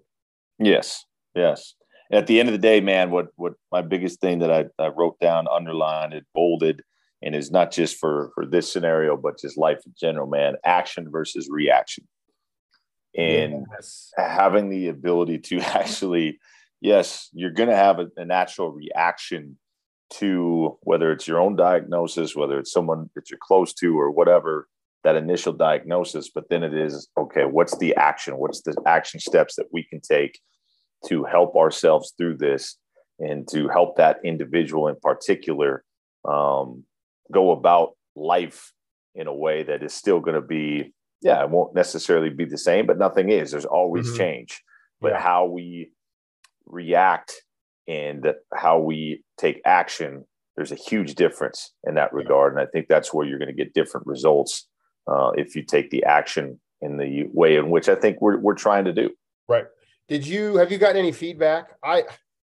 Yes, 0.59 1.05
yes. 1.35 1.75
At 2.13 2.27
the 2.27 2.39
end 2.39 2.49
of 2.51 2.53
the 2.53 2.59
day, 2.59 2.81
man, 2.81 3.11
what 3.11 3.29
what 3.37 3.55
my 3.73 3.81
biggest 3.81 4.21
thing 4.21 4.41
that 4.41 4.53
I, 4.53 4.67
I 4.79 4.89
wrote 4.89 5.19
down, 5.19 5.49
underlined, 5.49 6.13
it 6.13 6.27
bolded, 6.35 6.83
and 7.23 7.35
is 7.35 7.51
not 7.51 7.73
just 7.73 7.97
for 7.97 8.31
for 8.35 8.45
this 8.45 8.71
scenario, 8.71 9.17
but 9.17 9.41
just 9.41 9.57
life 9.57 9.81
in 9.87 9.95
general, 9.99 10.27
man. 10.27 10.57
Action 10.65 11.11
versus 11.11 11.49
reaction, 11.51 12.07
and 13.17 13.67
yes. 13.73 14.13
having 14.17 14.69
the 14.69 14.89
ability 14.89 15.39
to 15.39 15.61
actually, 15.61 16.39
yes, 16.83 17.31
you're 17.33 17.51
going 17.51 17.71
to 17.71 17.77
have 17.77 17.99
a, 17.99 18.09
a 18.19 18.27
natural 18.27 18.71
reaction 18.71 19.59
to 20.11 20.77
whether 20.83 21.11
it's 21.13 21.27
your 21.27 21.41
own 21.41 21.57
diagnosis, 21.57 22.37
whether 22.37 22.59
it's 22.59 22.73
someone 22.73 23.09
that 23.15 23.31
you're 23.31 23.39
close 23.41 23.73
to, 23.73 23.99
or 23.99 24.11
whatever 24.11 24.69
that 25.03 25.17
initial 25.17 25.53
diagnosis. 25.53 26.31
But 26.33 26.51
then 26.51 26.63
it 26.63 26.75
is 26.75 27.09
okay, 27.17 27.47
what's 27.47 27.77
the 27.79 27.97
action? 27.97 28.37
What's 28.37 28.61
the 28.61 28.77
action 28.87 29.19
steps 29.19 29.57
that 29.57 29.67
we 29.73 29.83
can 29.83 30.01
take 30.01 30.39
to 31.09 31.25
help 31.25 31.57
ourselves 31.57 32.13
through 32.17 32.37
this 32.37 32.77
and 33.19 33.49
to 33.49 33.69
help 33.69 33.97
that 33.97 34.19
individual 34.25 34.89
in 34.89 34.97
particular 35.03 35.85
um, 36.29 36.85
go 37.31 37.53
about 37.53 37.91
life 38.17 38.73
in 39.15 39.27
a 39.27 39.35
way 39.35 39.63
that 39.63 39.83
is 39.83 39.93
still 39.93 40.21
going 40.21 40.35
to 40.35 40.47
be, 40.47 40.93
yeah, 41.21 41.43
it 41.43 41.51
won't 41.51 41.75
necessarily 41.75 42.31
be 42.31 42.45
the 42.45 42.59
same, 42.59 42.87
but 42.87 42.99
nothing 42.99 43.31
is. 43.31 43.51
There's 43.51 43.65
always 43.65 44.09
mm-hmm. 44.09 44.17
change. 44.17 44.63
But 45.01 45.13
yeah. 45.13 45.21
how 45.21 45.47
we 45.47 45.91
react 46.67 47.35
and 47.89 48.27
how 48.55 48.79
we 48.79 49.23
take 49.39 49.61
action, 49.65 50.25
there's 50.57 50.73
a 50.73 50.77
huge 50.77 51.15
difference 51.15 51.73
in 51.85 51.95
that 51.95 52.13
regard. 52.13 52.53
And 52.53 52.61
I 52.61 52.67
think 52.67 52.87
that's 52.89 53.13
where 53.13 53.27
you're 53.27 53.39
going 53.39 53.49
to 53.49 53.55
get 53.55 53.75
different 53.75 54.07
results 54.07 54.69
uh, 55.11 55.31
if 55.37 55.57
you 55.57 55.65
take 55.65 55.91
the 55.91 56.05
action 56.05 56.61
in 56.81 56.97
the 56.97 57.25
way 57.33 57.57
in 57.57 57.71
which 57.71 57.89
I 57.89 57.95
think 57.95 58.21
we're, 58.21 58.39
we're 58.39 58.55
trying 58.55 58.85
to 58.85 58.93
do. 58.93 59.11
Right. 59.49 59.65
Did 60.09 60.27
you 60.27 60.57
have 60.57 60.73
you 60.73 60.79
gotten 60.79 60.97
any 60.97 61.13
feedback? 61.13 61.77
I 61.83 62.05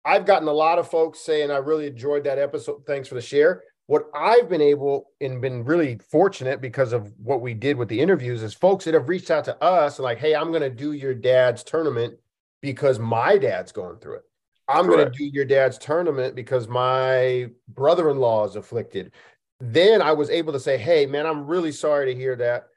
I've 0.05 0.25
gotten 0.25 0.47
a 0.47 0.53
lot 0.53 0.79
of 0.79 0.89
folks 0.89 1.19
saying 1.19 1.51
I 1.51 1.57
really 1.57 1.87
enjoyed 1.87 2.23
that 2.23 2.39
episode. 2.39 2.85
Thanks 2.85 3.07
for 3.09 3.15
the 3.15 3.21
share. 3.21 3.63
What 3.87 4.09
I've 4.13 4.49
been 4.49 4.61
able 4.61 5.11
and 5.21 5.41
been 5.41 5.63
really 5.63 5.97
fortunate 6.11 6.61
because 6.61 6.93
of 6.93 7.13
what 7.17 7.41
we 7.41 7.53
did 7.53 7.77
with 7.77 7.87
the 7.87 7.99
interviews 7.99 8.43
is 8.43 8.53
folks 8.53 8.85
that 8.85 8.93
have 8.93 9.09
reached 9.09 9.31
out 9.31 9.45
to 9.45 9.63
us 9.63 9.97
and 9.97 10.03
like, 10.03 10.17
hey, 10.17 10.35
I'm 10.35 10.49
going 10.49 10.61
to 10.61 10.69
do 10.69 10.91
your 10.91 11.13
dad's 11.13 11.63
tournament 11.63 12.15
because 12.61 12.99
my 12.99 13.37
dad's 13.37 13.71
going 13.71 13.97
through 13.99 14.15
it. 14.17 14.23
I'm 14.67 14.87
going 14.87 15.09
to 15.09 15.17
do 15.17 15.25
your 15.25 15.45
dad's 15.45 15.77
tournament 15.77 16.35
because 16.35 16.67
my 16.67 17.49
brother 17.69 18.09
in 18.09 18.17
law 18.17 18.45
is 18.45 18.57
afflicted. 18.57 19.13
Then 19.61 20.01
I 20.01 20.11
was 20.11 20.29
able 20.29 20.53
to 20.53 20.59
say, 20.59 20.77
Hey, 20.77 21.05
man, 21.05 21.25
I'm 21.25 21.47
really 21.47 21.71
sorry 21.71 22.13
to 22.13 22.19
hear 22.19 22.35
that. 22.35 22.67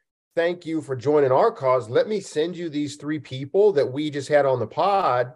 Thank 0.40 0.64
you 0.64 0.80
for 0.80 0.96
joining 0.96 1.32
our 1.32 1.52
cause. 1.52 1.90
Let 1.90 2.08
me 2.08 2.18
send 2.18 2.56
you 2.56 2.70
these 2.70 2.96
three 2.96 3.18
people 3.18 3.72
that 3.72 3.92
we 3.92 4.08
just 4.08 4.30
had 4.30 4.46
on 4.46 4.58
the 4.58 4.66
pod. 4.66 5.34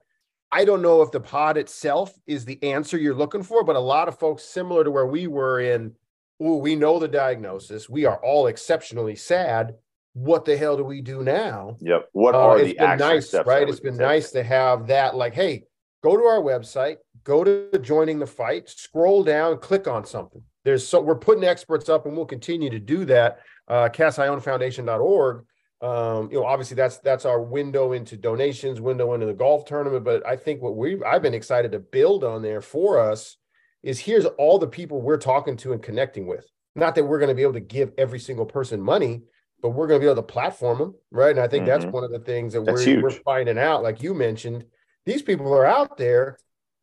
I 0.51 0.65
don't 0.65 0.81
know 0.81 1.03
if 1.03 1.11
the 1.11 1.21
pod 1.21 1.59
itself 1.59 2.19
is 2.27 2.47
the 2.47 2.59
answer 2.63 2.97
you're 2.97 3.13
looking 3.13 3.43
for, 3.43 3.63
but 3.65 3.77
a 3.77 3.81
lot 3.81 4.09
of 4.09 4.19
folks 4.19 4.45
similar 4.45 4.83
to 4.83 4.91
where 4.91 5.05
we 5.05 5.27
were 5.27 5.61
in, 5.61 5.93
oh, 6.41 6.57
we 6.57 6.75
know 6.75 6.99
the 6.99 7.07
diagnosis. 7.07 7.87
We 7.87 8.07
are 8.07 8.17
all 8.25 8.47
exceptionally 8.47 9.15
sad. 9.15 9.75
What 10.15 10.47
the 10.47 10.57
hell 10.57 10.79
do 10.79 10.85
we 10.85 11.03
do 11.03 11.23
now? 11.23 11.77
Yep. 11.81 12.09
What 12.13 12.35
uh, 12.35 12.39
are 12.39 12.57
uh, 12.57 12.65
the 12.65 12.73
been 12.73 12.99
nice, 12.99 13.35
right? 13.45 13.69
It's 13.69 13.81
been 13.81 13.99
nice 13.99 14.31
to 14.31 14.43
have 14.43 14.87
that. 14.87 15.17
Like, 15.17 15.35
hey, 15.35 15.65
go 16.03 16.17
to 16.17 16.23
our 16.23 16.41
website, 16.41 16.97
go 17.25 17.45
to 17.45 17.79
joining 17.79 18.21
the 18.21 18.27
fight, 18.27 18.71
scroll 18.71 19.23
down, 19.23 19.59
click 19.59 19.87
on 19.87 20.07
something. 20.07 20.43
There's 20.65 20.87
so 20.89 20.99
we're 21.03 21.15
putting 21.15 21.45
experts 21.45 21.91
up, 21.91 22.07
and 22.07 22.17
we'll 22.17 22.25
continue 22.25 22.71
to 22.71 22.79
do 22.79 23.05
that. 23.05 23.41
Uh, 23.69 23.89
CastIronFoundation.org. 23.89 25.45
Um, 25.81 26.31
you 26.31 26.39
know, 26.39 26.47
obviously 26.47 26.77
that's 26.77 26.99
that's 26.99 27.25
our 27.25 27.43
window 27.43 27.93
into 27.93 28.17
donations, 28.17 28.81
window 28.81 29.13
into 29.13 29.27
the 29.27 29.35
golf 29.35 29.65
tournament. 29.65 30.05
But 30.05 30.27
I 30.27 30.37
think 30.37 30.63
what 30.63 30.77
we 30.77 31.03
I've 31.05 31.23
been 31.23 31.35
excited 31.35 31.73
to 31.73 31.79
build 31.79 32.25
on 32.25 32.43
there 32.43 32.61
for 32.61 32.99
us 32.99 33.37
is 33.83 33.99
here's 33.99 34.25
all 34.25 34.59
the 34.59 34.67
people 34.67 35.03
we're 35.03 35.19
talking 35.19 35.57
to 35.59 35.73
and 35.73 35.83
connecting 35.83 36.27
with. 36.27 36.47
Not 36.75 36.95
that 36.95 37.05
we're 37.05 37.19
going 37.19 37.29
to 37.29 37.35
be 37.35 37.43
able 37.43 37.53
to 37.53 37.61
give 37.61 37.93
every 37.99 38.19
single 38.19 38.47
person 38.47 38.81
money, 38.81 39.23
but 39.61 39.71
we're 39.71 39.87
going 39.87 40.01
to 40.01 40.05
be 40.05 40.11
able 40.11 40.23
to 40.23 40.33
platform 40.33 40.79
them, 40.79 40.95
right? 41.11 41.31
And 41.31 41.41
I 41.41 41.47
think 41.47 41.67
mm-hmm. 41.67 41.81
that's 41.81 41.93
one 41.93 42.03
of 42.03 42.11
the 42.11 42.19
things 42.19 42.55
that 42.55 42.63
we're, 42.63 43.03
we're 43.03 43.11
finding 43.11 43.59
out, 43.59 43.83
like 43.83 44.03
you 44.03 44.15
mentioned, 44.15 44.65
these 45.07 45.23
people 45.23 45.53
are 45.55 45.67
out 45.67 45.97
there. 45.97 46.39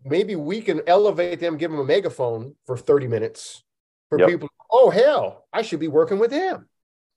Maybe 0.05 0.35
we 0.35 0.61
can 0.61 0.81
elevate 0.87 1.39
them, 1.39 1.57
give 1.57 1.71
them 1.71 1.79
a 1.79 1.83
megaphone 1.83 2.55
for 2.65 2.77
30 2.77 3.07
minutes 3.07 3.63
for 4.09 4.19
yep. 4.19 4.29
people. 4.29 4.49
Oh, 4.71 4.89
hell, 4.89 5.45
I 5.51 5.63
should 5.63 5.79
be 5.79 5.87
working 5.87 6.17
with 6.17 6.31
him. 6.31 6.67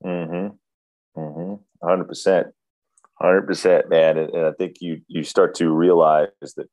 Mm-hmm. 0.05 1.19
Mm-hmm. 1.19 1.87
100%. 1.87 2.51
100%, 3.21 3.89
man. 3.89 4.17
And, 4.17 4.29
and 4.31 4.45
I 4.45 4.51
think 4.51 4.77
you, 4.81 5.01
you 5.07 5.23
start 5.23 5.55
to 5.55 5.69
realize 5.69 6.29
that 6.57 6.69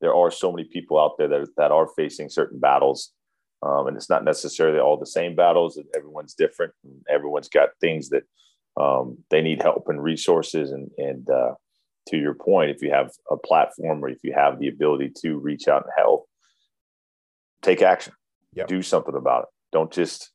there 0.00 0.14
are 0.14 0.30
so 0.30 0.52
many 0.52 0.68
people 0.68 1.00
out 1.00 1.16
there 1.18 1.28
that, 1.28 1.48
that 1.56 1.70
are 1.70 1.88
facing 1.96 2.28
certain 2.28 2.60
battles. 2.60 3.12
Um, 3.62 3.86
and 3.86 3.96
it's 3.96 4.10
not 4.10 4.24
necessarily 4.24 4.78
all 4.78 4.98
the 4.98 5.06
same 5.06 5.34
battles. 5.34 5.80
Everyone's 5.96 6.34
different. 6.34 6.72
everyone's 7.08 7.48
got 7.48 7.70
things 7.80 8.10
that 8.10 8.24
um, 8.78 9.18
they 9.30 9.40
need 9.40 9.62
help 9.62 9.88
and 9.88 10.02
resources. 10.02 10.72
And, 10.72 10.90
and 10.98 11.28
uh, 11.30 11.54
to 12.08 12.18
your 12.18 12.34
point, 12.34 12.70
if 12.70 12.82
you 12.82 12.90
have 12.90 13.10
a 13.30 13.36
platform 13.36 14.04
or 14.04 14.08
if 14.08 14.18
you 14.22 14.34
have 14.34 14.58
the 14.58 14.68
ability 14.68 15.12
to 15.22 15.38
reach 15.38 15.66
out 15.66 15.84
and 15.84 15.92
help, 15.96 16.26
take 17.62 17.80
action, 17.80 18.12
yep. 18.52 18.68
do 18.68 18.82
something 18.82 19.16
about 19.16 19.44
it. 19.44 19.48
Don't 19.72 19.90
just 19.90 20.30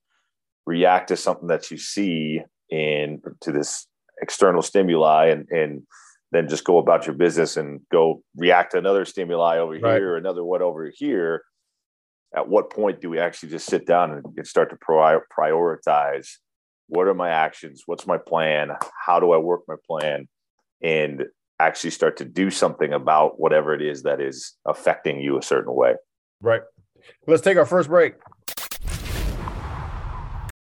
react 0.65 1.07
to 1.09 1.17
something 1.17 1.47
that 1.47 1.71
you 1.71 1.77
see 1.77 2.41
in 2.69 3.21
to 3.41 3.51
this 3.51 3.87
external 4.21 4.61
stimuli 4.61 5.27
and, 5.27 5.47
and 5.49 5.83
then 6.31 6.47
just 6.47 6.63
go 6.63 6.77
about 6.77 7.05
your 7.05 7.15
business 7.15 7.57
and 7.57 7.81
go 7.91 8.23
react 8.35 8.71
to 8.71 8.77
another 8.77 9.03
stimuli 9.05 9.57
over 9.57 9.73
right. 9.73 9.97
here, 9.97 10.15
another 10.15 10.43
what 10.43 10.61
over 10.61 10.91
here. 10.95 11.43
at 12.35 12.47
what 12.47 12.69
point 12.69 13.01
do 13.01 13.09
we 13.09 13.19
actually 13.19 13.49
just 13.49 13.65
sit 13.65 13.85
down 13.85 14.23
and 14.37 14.47
start 14.47 14.69
to 14.69 14.77
prioritize 14.77 16.37
what 16.87 17.07
are 17.07 17.13
my 17.13 17.29
actions? 17.29 17.83
What's 17.85 18.05
my 18.05 18.17
plan? 18.17 18.71
How 19.05 19.19
do 19.19 19.31
i 19.31 19.37
work 19.37 19.61
my 19.67 19.75
plan? 19.87 20.27
And 20.83 21.23
actually 21.59 21.91
start 21.91 22.17
to 22.17 22.25
do 22.25 22.49
something 22.49 22.91
about 22.91 23.39
whatever 23.39 23.73
it 23.73 23.81
is 23.81 24.03
that 24.03 24.19
is 24.19 24.57
affecting 24.67 25.21
you 25.21 25.37
a 25.37 25.41
certain 25.41 25.73
way. 25.73 25.95
Right. 26.41 26.61
Let's 27.27 27.41
take 27.41 27.57
our 27.57 27.65
first 27.65 27.87
break 27.87 28.15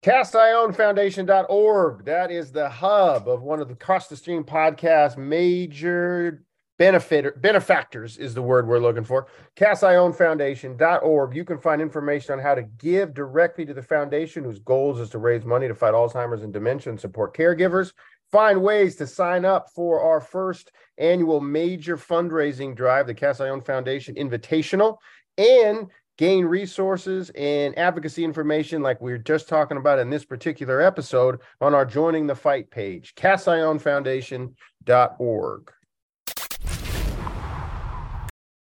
CastIronFoundation.org. 0.08 2.06
That 2.06 2.32
is 2.32 2.54
the 2.54 2.70
hub 2.70 3.28
of 3.28 3.42
one 3.42 3.60
of 3.60 3.68
the 3.68 3.76
Cross 3.76 4.08
the 4.08 4.16
Stream 4.16 4.46
podcast 4.46 5.18
major 5.18 6.46
benefit 6.80 7.42
benefactors 7.42 8.18
is 8.18 8.34
the 8.34 8.42
word 8.42 8.70
we're 8.70 8.80
looking 8.80 9.04
for. 9.04 9.28
CastIronFoundation.org. 9.58 11.36
You 11.36 11.44
can 11.44 11.58
find 11.58 11.82
information 11.82 12.32
on 12.32 12.40
how 12.40 12.56
to 12.56 12.64
give 12.64 13.14
directly 13.14 13.66
to 13.66 13.74
the 13.74 13.82
foundation, 13.82 14.46
whose 14.46 14.60
goals 14.60 15.02
is 15.02 15.10
to 15.10 15.18
raise 15.18 15.44
money 15.44 15.68
to 15.68 15.76
fight 15.76 15.94
Alzheimer's 15.94 16.44
and 16.44 16.54
dementia 16.54 16.92
and 16.92 17.00
support 17.02 17.36
caregivers. 17.36 17.92
Find 18.32 18.64
ways 18.64 18.96
to 18.98 19.08
sign 19.08 19.44
up 19.44 19.72
for 19.76 20.00
our 20.00 20.22
first 20.22 20.72
annual 20.98 21.42
major 21.42 21.98
fundraising 21.98 22.78
drive, 22.78 23.08
the 23.08 23.14
Cast 23.14 23.42
Iron 23.42 23.60
Foundation 23.60 24.16
Invitational, 24.16 25.00
and 25.38 25.90
gain 26.18 26.46
resources 26.46 27.30
and 27.36 27.78
advocacy 27.78 28.24
information 28.24 28.82
like 28.82 29.00
we 29.00 29.14
are 29.14 29.20
just 29.20 29.48
talking 29.48 29.78
about 29.78 30.00
in 30.00 30.10
this 30.10 30.26
particular 30.26 30.82
episode 30.82 31.40
on 31.62 31.76
our 31.76 31.86
Joining 31.86 32.28
the 32.28 32.36
Fight 32.36 32.70
page, 32.72 33.16
castironfoundation.org. 33.16 35.72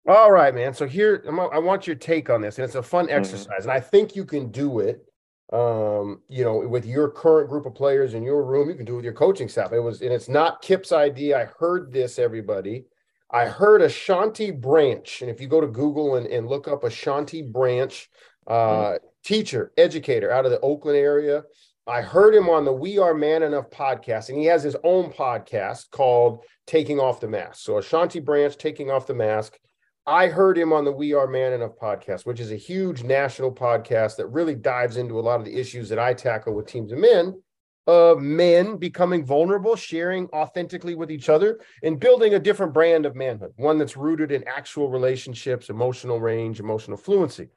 All 0.08 0.32
right, 0.32 0.52
man. 0.52 0.74
So 0.74 0.86
here, 0.86 1.24
I 1.52 1.58
want 1.58 1.86
your 1.86 1.94
take 1.94 2.28
on 2.28 2.40
this, 2.40 2.58
and 2.58 2.64
it's 2.64 2.74
a 2.74 2.82
fun 2.82 3.06
mm-hmm. 3.06 3.18
exercise, 3.18 3.46
mm-hmm. 3.46 3.70
and 3.70 3.70
I 3.70 3.80
think 3.80 4.16
you 4.16 4.24
can 4.24 4.50
do 4.50 4.80
it. 4.80 5.04
Um, 5.52 6.22
you 6.28 6.44
know, 6.44 6.60
with 6.60 6.86
your 6.86 7.10
current 7.10 7.50
group 7.50 7.66
of 7.66 7.74
players 7.74 8.14
in 8.14 8.22
your 8.22 8.42
room, 8.42 8.70
you 8.70 8.74
can 8.74 8.86
do 8.86 8.94
it 8.94 8.96
with 8.96 9.04
your 9.04 9.12
coaching 9.12 9.48
staff. 9.48 9.72
It 9.72 9.80
was, 9.80 10.00
and 10.00 10.10
it's 10.10 10.28
not 10.28 10.62
Kip's 10.62 10.92
idea. 10.92 11.38
I 11.38 11.44
heard 11.58 11.92
this, 11.92 12.18
everybody. 12.18 12.86
I 13.32 13.46
heard 13.46 13.80
Ashanti 13.80 14.50
Branch, 14.50 15.22
and 15.22 15.30
if 15.30 15.40
you 15.40 15.48
go 15.48 15.60
to 15.60 15.66
Google 15.66 16.16
and, 16.16 16.26
and 16.26 16.46
look 16.46 16.68
up 16.68 16.84
Ashanti 16.84 17.40
Branch, 17.40 18.10
uh, 18.46 18.52
mm-hmm. 18.52 19.06
teacher, 19.24 19.72
educator 19.78 20.30
out 20.30 20.44
of 20.44 20.50
the 20.50 20.60
Oakland 20.60 20.98
area, 20.98 21.42
I 21.86 22.02
heard 22.02 22.34
him 22.34 22.50
on 22.50 22.64
the 22.64 22.72
We 22.72 22.98
Are 22.98 23.14
Man 23.14 23.42
Enough 23.42 23.70
podcast, 23.70 24.28
and 24.28 24.38
he 24.38 24.44
has 24.44 24.62
his 24.62 24.76
own 24.84 25.10
podcast 25.10 25.90
called 25.90 26.44
Taking 26.66 27.00
Off 27.00 27.20
the 27.20 27.28
Mask. 27.28 27.64
So 27.64 27.78
Ashanti 27.78 28.20
Branch, 28.20 28.56
Taking 28.56 28.90
Off 28.90 29.06
the 29.06 29.14
Mask. 29.14 29.58
I 30.06 30.26
heard 30.28 30.58
him 30.58 30.72
on 30.72 30.84
the 30.84 30.92
We 30.92 31.14
Are 31.14 31.26
Man 31.26 31.54
Enough 31.54 31.76
podcast, 31.80 32.26
which 32.26 32.38
is 32.38 32.52
a 32.52 32.56
huge 32.56 33.02
national 33.02 33.52
podcast 33.52 34.16
that 34.16 34.26
really 34.26 34.54
dives 34.54 34.96
into 34.96 35.18
a 35.18 35.22
lot 35.22 35.40
of 35.40 35.46
the 35.46 35.58
issues 35.58 35.88
that 35.88 35.98
I 35.98 36.12
tackle 36.12 36.54
with 36.54 36.66
teams 36.66 36.92
of 36.92 36.98
men, 36.98 37.40
of 37.86 38.20
men 38.20 38.76
becoming 38.76 39.24
vulnerable, 39.24 39.76
sharing 39.76 40.26
authentically 40.28 40.94
with 40.94 41.10
each 41.10 41.28
other, 41.28 41.60
and 41.82 41.98
building 41.98 42.34
a 42.34 42.38
different 42.38 42.72
brand 42.72 43.06
of 43.06 43.16
manhood, 43.16 43.52
one 43.56 43.78
that's 43.78 43.96
rooted 43.96 44.30
in 44.30 44.46
actual 44.46 44.88
relationships, 44.88 45.68
emotional 45.68 46.20
range, 46.20 46.60
emotional 46.60 46.96
fluency. 46.96 47.48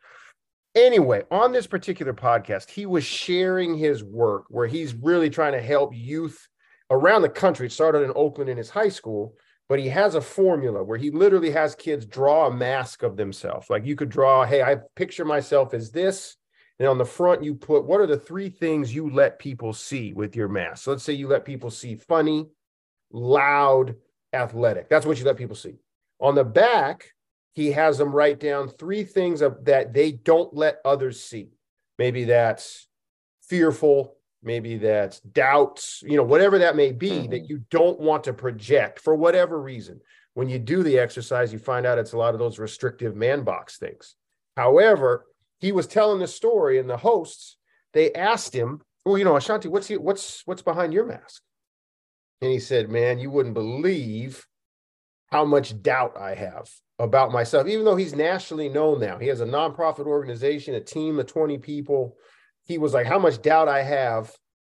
Anyway, 0.74 1.24
on 1.32 1.52
this 1.52 1.68
particular 1.68 2.14
podcast, 2.14 2.70
he 2.70 2.86
was 2.86 3.06
sharing 3.06 3.78
his 3.78 4.04
work 4.04 4.46
where 4.50 4.68
he's 4.68 4.94
really 4.94 5.30
trying 5.30 5.54
to 5.54 5.62
help 5.62 5.96
youth 5.96 6.48
around 6.90 7.22
the 7.22 7.30
country. 7.30 7.68
It 7.68 7.72
started 7.72 8.02
in 8.02 8.12
Oakland 8.16 8.50
in 8.50 8.58
his 8.58 8.70
high 8.70 8.90
school 8.90 9.36
but 9.68 9.80
he 9.80 9.90
has 9.90 10.16
a 10.16 10.22
formula 10.22 10.84
where 10.84 10.98
he 10.98 11.10
literally 11.10 11.52
has 11.52 11.76
kids 11.76 12.06
draw 12.06 12.48
a 12.48 12.54
mask 12.54 13.04
of 13.04 13.18
themselves. 13.18 13.70
Like 13.70 13.86
you 13.86 13.96
could 13.96 14.10
draw, 14.10 14.46
hey, 14.46 14.62
I 14.62 14.78
picture 14.96 15.26
myself 15.26 15.74
as 15.74 15.92
this. 15.92 16.36
And 16.80 16.88
on 16.88 16.98
the 16.98 17.06
front, 17.06 17.44
you 17.44 17.56
put 17.56 17.86
what 17.86 18.02
are 18.02 18.08
the 18.08 18.18
three 18.18 18.50
things 18.50 18.94
you 18.94 19.10
let 19.10 19.40
people 19.40 19.74
see 19.74 20.14
with 20.14 20.36
your 20.36 20.50
mask? 20.50 20.84
So 20.84 20.92
let's 20.92 21.04
say 21.04 21.14
you 21.14 21.28
let 21.28 21.46
people 21.46 21.70
see 21.70 21.96
funny, 21.96 22.48
loud, 23.12 23.96
athletic. 24.34 24.90
That's 24.90 25.06
what 25.06 25.18
you 25.18 25.26
let 25.26 25.38
people 25.38 25.56
see. 25.56 25.76
On 26.20 26.36
the 26.36 26.44
back, 26.44 27.06
he 27.54 27.72
has 27.72 27.98
them 27.98 28.14
write 28.14 28.40
down 28.40 28.68
three 28.68 29.04
things 29.06 29.42
of, 29.42 29.64
that 29.66 29.94
they 29.94 30.12
don't 30.12 30.54
let 30.54 30.80
others 30.84 31.22
see. 31.22 31.52
Maybe 31.98 32.26
that's 32.26 32.88
fearful, 33.44 34.18
maybe 34.44 34.78
that's 34.78 35.22
doubts, 35.22 36.04
you 36.06 36.18
know, 36.18 36.24
whatever 36.24 36.60
that 36.60 36.76
may 36.76 36.92
be 36.92 37.12
mm-hmm. 37.12 37.32
that 37.32 37.50
you 37.50 37.64
don't 37.70 38.00
want 38.00 38.26
to 38.26 38.34
project 38.34 39.00
for 39.00 39.16
whatever 39.16 39.62
reason. 39.62 40.02
When 40.34 40.50
you 40.50 40.60
do 40.60 40.84
the 40.84 41.00
exercise, 41.00 41.54
you 41.54 41.60
find 41.60 41.86
out 41.86 41.98
it's 41.98 42.12
a 42.12 42.18
lot 42.18 42.34
of 42.34 42.40
those 42.40 42.60
restrictive 42.60 43.16
man 43.16 43.44
box 43.44 43.78
things. 43.78 44.16
However, 44.58 45.26
he 45.60 45.72
was 45.72 45.88
telling 45.88 46.20
the 46.20 46.28
story, 46.28 46.80
and 46.80 46.90
the 46.90 46.98
hosts 46.98 47.58
they 47.94 48.14
asked 48.14 48.54
him, 48.54 48.82
"Well, 49.06 49.18
you 49.18 49.24
know, 49.24 49.38
Ashanti, 49.38 49.68
what's 49.68 49.88
he, 49.88 49.98
what's 49.98 50.42
what's 50.46 50.62
behind 50.62 50.94
your 50.94 51.06
mask?" 51.06 51.42
And 52.42 52.52
he 52.52 52.60
said, 52.60 52.90
"Man, 52.90 53.20
you 53.20 53.30
wouldn't 53.30 53.56
believe 53.56 54.46
how 55.32 55.46
much 55.46 55.82
doubt 55.82 56.18
I 56.18 56.36
have 56.36 56.70
about 57.00 57.32
myself. 57.32 57.68
Even 57.68 57.86
though 57.86 57.96
he's 57.96 58.16
nationally 58.16 58.70
known 58.70 59.00
now, 59.00 59.18
he 59.18 59.28
has 59.28 59.42
a 59.42 59.46
nonprofit 59.46 60.06
organization, 60.06 60.76
a 60.76 60.82
team 60.82 61.20
of 61.20 61.28
twenty 61.28 61.58
people." 61.58 62.18
he 62.66 62.78
was 62.78 62.94
like, 62.94 63.06
how 63.06 63.20
much 63.20 63.42
doubt 63.42 63.68
I 63.68 63.84
have 63.84 64.32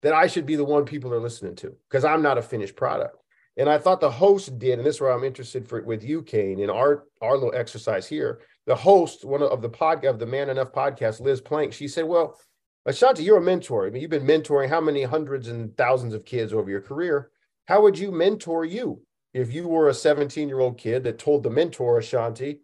that 0.02 0.12
I 0.12 0.26
should 0.26 0.44
be 0.44 0.56
the 0.56 0.64
one 0.64 0.84
people 0.84 1.14
are 1.14 1.20
listening 1.20 1.56
to 1.56 1.74
because 1.88 2.04
I'm 2.04 2.22
not 2.22 2.38
a 2.38 2.42
finished 2.42 2.76
product. 2.76 3.16
And 3.56 3.70
I 3.70 3.78
thought 3.78 4.00
the 4.00 4.10
host 4.10 4.58
did, 4.58 4.78
and 4.78 4.86
this 4.86 4.96
is 4.96 5.00
where 5.00 5.12
I'm 5.12 5.24
interested 5.24 5.66
for 5.66 5.82
with 5.82 6.04
you, 6.04 6.22
Kane, 6.22 6.60
in 6.60 6.68
our 6.68 7.04
our 7.22 7.34
little 7.34 7.54
exercise 7.54 8.06
here. 8.06 8.40
The 8.66 8.74
host, 8.74 9.24
one 9.24 9.42
of 9.42 9.62
the 9.62 9.68
pod 9.68 10.04
of 10.04 10.18
the 10.18 10.26
Man 10.26 10.50
Enough 10.50 10.72
podcast, 10.72 11.20
Liz 11.20 11.40
Plank, 11.40 11.72
she 11.72 11.86
said, 11.86 12.04
Well, 12.04 12.38
Ashanti, 12.84 13.22
you're 13.22 13.38
a 13.38 13.42
mentor. 13.42 13.86
I 13.86 13.90
mean, 13.90 14.02
you've 14.02 14.10
been 14.10 14.26
mentoring 14.26 14.68
how 14.68 14.80
many 14.80 15.02
hundreds 15.02 15.48
and 15.48 15.76
thousands 15.76 16.14
of 16.14 16.24
kids 16.24 16.52
over 16.52 16.70
your 16.70 16.80
career? 16.80 17.30
How 17.66 17.82
would 17.82 17.98
you 17.98 18.12
mentor 18.12 18.64
you 18.64 19.02
if 19.34 19.52
you 19.52 19.68
were 19.68 19.88
a 19.88 19.94
17 19.94 20.48
year 20.48 20.60
old 20.60 20.78
kid 20.78 21.04
that 21.04 21.18
told 21.18 21.42
the 21.42 21.50
mentor, 21.50 21.98
Ashanti, 21.98 22.60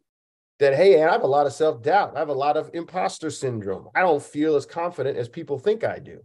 that, 0.58 0.74
hey, 0.74 1.02
I 1.02 1.10
have 1.10 1.22
a 1.22 1.26
lot 1.26 1.46
of 1.46 1.52
self 1.52 1.82
doubt. 1.82 2.14
I 2.14 2.20
have 2.20 2.28
a 2.28 2.34
lot 2.34 2.56
of 2.56 2.70
imposter 2.72 3.30
syndrome. 3.30 3.88
I 3.94 4.00
don't 4.00 4.22
feel 4.22 4.54
as 4.54 4.64
confident 4.64 5.18
as 5.18 5.28
people 5.28 5.58
think 5.58 5.82
I 5.82 5.98
do. 5.98 6.20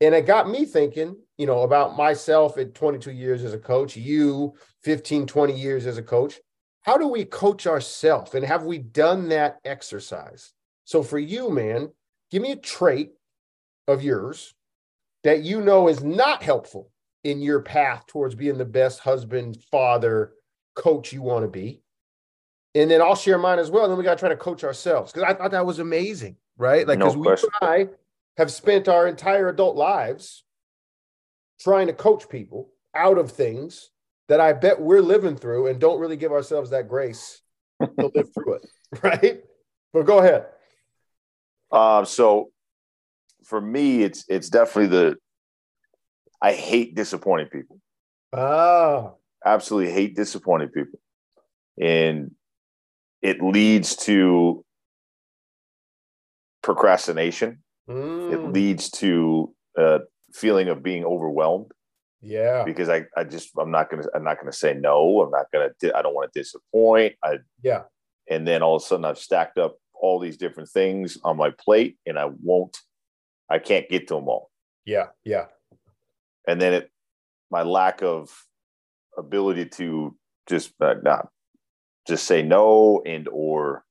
And 0.00 0.14
it 0.14 0.26
got 0.26 0.48
me 0.48 0.64
thinking, 0.64 1.16
you 1.38 1.46
know, 1.46 1.62
about 1.62 1.96
myself 1.96 2.56
at 2.56 2.74
22 2.74 3.10
years 3.10 3.42
as 3.42 3.52
a 3.52 3.58
coach, 3.58 3.96
you 3.96 4.54
15, 4.82 5.26
20 5.26 5.58
years 5.58 5.86
as 5.86 5.98
a 5.98 6.02
coach. 6.02 6.38
How 6.82 6.96
do 6.96 7.08
we 7.08 7.24
coach 7.24 7.66
ourselves? 7.66 8.34
And 8.34 8.44
have 8.44 8.64
we 8.64 8.78
done 8.78 9.28
that 9.28 9.58
exercise? 9.64 10.52
So 10.84 11.02
for 11.02 11.18
you, 11.18 11.50
man, 11.50 11.90
give 12.30 12.42
me 12.42 12.52
a 12.52 12.56
trait 12.56 13.12
of 13.86 14.02
yours 14.02 14.54
that 15.24 15.42
you 15.42 15.60
know 15.60 15.88
is 15.88 16.02
not 16.02 16.42
helpful 16.42 16.90
in 17.24 17.42
your 17.42 17.60
path 17.60 18.06
towards 18.06 18.34
being 18.34 18.56
the 18.56 18.64
best 18.64 19.00
husband, 19.00 19.58
father, 19.70 20.32
coach 20.74 21.12
you 21.12 21.20
want 21.20 21.44
to 21.44 21.48
be 21.48 21.82
and 22.74 22.90
then 22.90 23.00
I'll 23.00 23.16
share 23.16 23.38
mine 23.38 23.58
as 23.58 23.70
well. 23.70 23.84
And 23.84 23.90
then 23.90 23.98
we 23.98 24.04
got 24.04 24.14
to 24.14 24.20
try 24.20 24.28
to 24.28 24.36
coach 24.36 24.64
ourselves 24.64 25.12
because 25.12 25.28
I 25.28 25.34
thought 25.34 25.50
that 25.50 25.66
was 25.66 25.78
amazing, 25.78 26.36
right? 26.56 26.86
Like, 26.86 26.98
because 26.98 27.16
no 27.16 27.20
we 27.20 27.28
and 27.28 27.40
I 27.60 27.88
have 28.36 28.52
spent 28.52 28.88
our 28.88 29.06
entire 29.06 29.48
adult 29.48 29.76
lives 29.76 30.44
trying 31.60 31.88
to 31.88 31.92
coach 31.92 32.28
people 32.28 32.70
out 32.94 33.18
of 33.18 33.32
things 33.32 33.90
that 34.28 34.40
I 34.40 34.52
bet 34.52 34.80
we're 34.80 35.02
living 35.02 35.36
through 35.36 35.68
and 35.68 35.80
don't 35.80 36.00
really 36.00 36.16
give 36.16 36.32
ourselves 36.32 36.70
that 36.70 36.88
grace 36.88 37.40
to 37.80 38.10
live 38.14 38.32
through 38.34 38.54
it, 38.54 38.66
right? 39.02 39.42
But 39.92 40.02
go 40.02 40.18
ahead. 40.18 40.46
Uh, 41.70 42.04
so 42.04 42.50
for 43.44 43.60
me, 43.60 44.02
it's 44.02 44.24
it's 44.28 44.48
definitely 44.48 44.88
the 44.96 45.16
I 46.40 46.52
hate 46.52 46.94
disappointing 46.94 47.48
people. 47.48 47.80
Oh, 48.32 49.16
absolutely 49.44 49.92
hate 49.92 50.14
disappointing 50.14 50.68
people, 50.68 51.00
and 51.80 52.32
it 53.22 53.42
leads 53.42 53.96
to 53.96 54.64
procrastination. 56.62 57.62
Mm. 57.88 58.32
It 58.32 58.52
leads 58.52 58.90
to 58.90 59.54
a 59.76 60.00
feeling 60.32 60.68
of 60.68 60.82
being 60.82 61.04
overwhelmed. 61.04 61.72
Yeah. 62.20 62.64
Because 62.64 62.88
I, 62.88 63.04
I 63.16 63.24
just 63.24 63.50
I'm 63.58 63.70
not 63.70 63.90
gonna 63.90 64.04
I'm 64.14 64.24
not 64.24 64.38
gonna 64.38 64.52
say 64.52 64.74
no. 64.74 65.20
I'm 65.20 65.30
not 65.30 65.46
gonna 65.52 65.70
I 65.94 66.02
don't 66.02 66.14
want 66.14 66.32
to 66.32 66.38
disappoint. 66.38 67.14
I 67.22 67.38
yeah. 67.62 67.82
And 68.30 68.46
then 68.46 68.62
all 68.62 68.76
of 68.76 68.82
a 68.82 68.84
sudden 68.84 69.04
I've 69.04 69.18
stacked 69.18 69.58
up 69.58 69.76
all 69.94 70.18
these 70.18 70.36
different 70.36 70.68
things 70.68 71.18
on 71.24 71.36
my 71.36 71.50
plate 71.50 71.96
and 72.06 72.18
I 72.18 72.30
won't 72.42 72.76
I 73.50 73.58
can't 73.58 73.88
get 73.88 74.08
to 74.08 74.14
them 74.14 74.28
all. 74.28 74.50
Yeah, 74.84 75.06
yeah. 75.24 75.46
And 76.46 76.60
then 76.60 76.72
it 76.72 76.90
my 77.50 77.62
lack 77.62 78.02
of 78.02 78.30
ability 79.16 79.66
to 79.66 80.16
just 80.48 80.72
uh, 80.80 80.94
not 81.02 81.28
just 82.06 82.24
say 82.24 82.42
no 82.42 83.02
and 83.04 83.28
or 83.30 83.84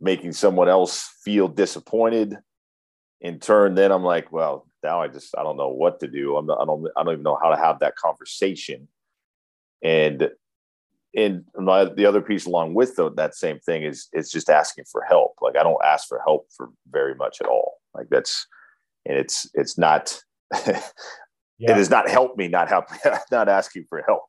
making 0.00 0.32
someone 0.32 0.68
else 0.68 1.08
feel 1.24 1.48
disappointed 1.48 2.36
in 3.20 3.38
turn 3.38 3.74
then 3.74 3.92
i'm 3.92 4.02
like 4.02 4.30
well 4.32 4.66
now 4.86 5.02
i 5.02 5.08
just 5.08 5.34
i 5.36 5.42
don't 5.42 5.56
know 5.56 5.68
what 5.68 6.00
to 6.00 6.06
do 6.06 6.36
i'm 6.36 6.46
not, 6.46 6.60
i 6.60 6.64
don't 6.64 6.86
i 6.96 7.02
don't 7.02 7.14
even 7.14 7.22
know 7.22 7.38
how 7.42 7.50
to 7.50 7.56
have 7.56 7.78
that 7.80 7.96
conversation 7.96 8.88
and 9.82 10.30
and 11.16 11.44
the 11.56 12.04
other 12.06 12.20
piece 12.20 12.44
along 12.44 12.74
with 12.74 12.94
the, 12.96 13.10
that 13.12 13.34
same 13.34 13.58
thing 13.60 13.82
is 13.82 14.08
it's 14.12 14.30
just 14.30 14.50
asking 14.50 14.84
for 14.84 15.02
help. 15.02 15.32
Like 15.40 15.56
I 15.56 15.62
don't 15.62 15.82
ask 15.82 16.06
for 16.06 16.20
help 16.24 16.46
for 16.54 16.68
very 16.90 17.14
much 17.14 17.38
at 17.40 17.46
all. 17.46 17.76
Like 17.94 18.08
that's 18.10 18.46
and 19.06 19.16
it's 19.16 19.48
it's 19.54 19.78
not 19.78 20.20
yeah. 20.66 20.80
it 21.58 21.76
has 21.76 21.88
not 21.88 22.08
helped 22.08 22.36
me 22.36 22.48
not 22.48 22.68
help 22.68 22.84
not 23.32 23.48
asking 23.48 23.86
for 23.88 24.04
help. 24.06 24.24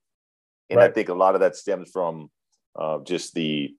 And 0.70 0.78
right. 0.78 0.90
I 0.90 0.94
think 0.94 1.10
a 1.10 1.14
lot 1.14 1.36
of 1.36 1.42
that 1.42 1.58
stems 1.58 1.90
from 1.92 2.30
uh, 2.80 3.00
just 3.04 3.34
the 3.34 3.76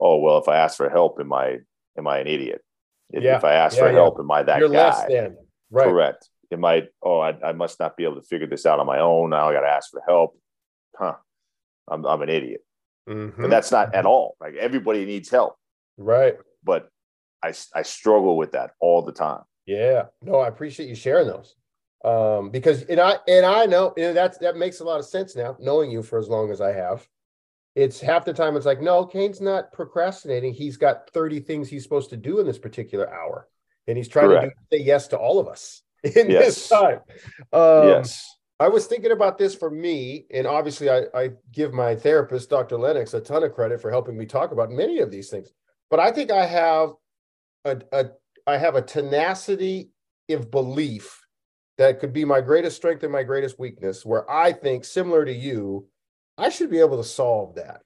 oh 0.00 0.18
well 0.18 0.38
if 0.38 0.48
I 0.48 0.58
ask 0.58 0.76
for 0.76 0.88
help 0.88 1.18
am 1.18 1.32
I 1.32 1.58
am 1.98 2.06
I 2.06 2.18
an 2.18 2.28
idiot? 2.28 2.62
If, 3.10 3.24
yeah. 3.24 3.36
if 3.36 3.44
I 3.44 3.54
ask 3.54 3.76
yeah, 3.76 3.88
for 3.88 3.92
help 3.92 4.20
am 4.20 4.30
I 4.30 4.44
that 4.44 4.60
You're 4.60 4.68
guy? 4.68 5.30
Right. 5.72 5.88
Correct. 5.88 6.28
It 6.52 6.60
might, 6.60 6.88
oh 7.02 7.18
I, 7.18 7.34
I 7.42 7.52
must 7.52 7.80
not 7.80 7.96
be 7.96 8.04
able 8.04 8.16
to 8.16 8.22
figure 8.22 8.46
this 8.46 8.66
out 8.66 8.78
on 8.78 8.86
my 8.86 9.00
own. 9.00 9.30
Now 9.30 9.48
I 9.48 9.52
got 9.52 9.62
to 9.62 9.68
ask 9.68 9.90
for 9.90 10.02
help. 10.06 10.38
Huh 10.94 11.14
I'm, 11.88 12.04
I'm 12.06 12.22
an 12.22 12.28
idiot. 12.28 12.64
Mm-hmm. 13.08 13.44
And 13.44 13.52
that's 13.52 13.72
not 13.72 13.94
at 13.94 14.06
all. 14.06 14.36
Like 14.40 14.54
everybody 14.54 15.04
needs 15.04 15.28
help. 15.28 15.56
Right. 15.96 16.36
But 16.62 16.88
I, 17.42 17.52
I 17.74 17.82
struggle 17.82 18.36
with 18.36 18.52
that 18.52 18.72
all 18.80 19.02
the 19.02 19.12
time. 19.12 19.42
Yeah. 19.66 20.04
No, 20.22 20.36
I 20.36 20.48
appreciate 20.48 20.88
you 20.88 20.94
sharing 20.94 21.26
those. 21.26 21.54
Um, 22.04 22.50
because 22.50 22.82
and 22.84 23.00
I 23.00 23.18
and 23.28 23.46
I 23.46 23.64
know, 23.66 23.94
you 23.96 24.04
know 24.04 24.12
that's 24.12 24.38
that 24.38 24.56
makes 24.56 24.80
a 24.80 24.84
lot 24.84 24.98
of 24.98 25.06
sense 25.06 25.36
now, 25.36 25.56
knowing 25.60 25.90
you 25.90 26.02
for 26.02 26.18
as 26.18 26.28
long 26.28 26.50
as 26.50 26.60
I 26.60 26.72
have. 26.72 27.06
It's 27.74 28.00
half 28.00 28.24
the 28.24 28.34
time 28.34 28.56
it's 28.56 28.66
like, 28.66 28.82
no, 28.82 29.06
Kane's 29.06 29.40
not 29.40 29.72
procrastinating. 29.72 30.52
He's 30.52 30.76
got 30.76 31.08
30 31.10 31.40
things 31.40 31.68
he's 31.68 31.82
supposed 31.82 32.10
to 32.10 32.16
do 32.18 32.38
in 32.38 32.46
this 32.46 32.58
particular 32.58 33.12
hour. 33.12 33.48
And 33.86 33.96
he's 33.96 34.08
trying 34.08 34.28
Correct. 34.28 34.54
to 34.70 34.76
do, 34.78 34.78
say 34.78 34.86
yes 34.86 35.08
to 35.08 35.18
all 35.18 35.38
of 35.38 35.48
us 35.48 35.82
in 36.02 36.30
yes. 36.30 36.44
this 36.44 36.68
time. 36.68 37.00
Um, 37.52 37.88
yes. 37.88 38.36
I 38.62 38.68
was 38.68 38.86
thinking 38.86 39.10
about 39.10 39.38
this 39.38 39.56
for 39.56 39.70
me, 39.70 40.26
and 40.32 40.46
obviously, 40.46 40.88
I, 40.88 41.02
I, 41.12 41.30
give 41.50 41.72
my 41.72 41.96
therapist, 41.96 42.48
Dr. 42.48 42.76
Lennox, 42.76 43.12
a 43.12 43.20
ton 43.20 43.42
of 43.42 43.54
credit 43.54 43.80
for 43.80 43.90
helping 43.90 44.16
me 44.16 44.24
talk 44.24 44.52
about 44.52 44.70
many 44.70 45.00
of 45.00 45.10
these 45.10 45.30
things. 45.30 45.52
But 45.90 45.98
I 45.98 46.12
think 46.12 46.30
I 46.30 46.46
have 46.46 46.90
a, 47.64 47.78
a 47.90 48.06
I 48.46 48.58
have 48.58 48.76
a 48.76 48.82
tenacity 48.82 49.90
of 50.30 50.52
belief 50.52 51.20
that 51.76 51.98
could 51.98 52.12
be 52.12 52.24
my 52.24 52.40
greatest 52.40 52.76
strength 52.76 53.02
and 53.02 53.12
my 53.12 53.24
greatest 53.24 53.58
weakness. 53.58 54.06
Where 54.06 54.30
I 54.30 54.52
think, 54.52 54.84
similar 54.84 55.24
to 55.24 55.32
you, 55.32 55.88
I 56.38 56.48
should 56.48 56.70
be 56.70 56.78
able 56.78 56.98
to 56.98 57.08
solve 57.08 57.56
that, 57.56 57.80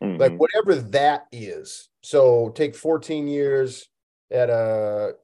mm-hmm. 0.00 0.20
like 0.20 0.36
whatever 0.36 0.76
that 0.90 1.26
is. 1.32 1.88
So, 2.04 2.50
take 2.50 2.76
14 2.76 3.26
years 3.26 3.88
at 4.30 4.48
a 4.48 5.14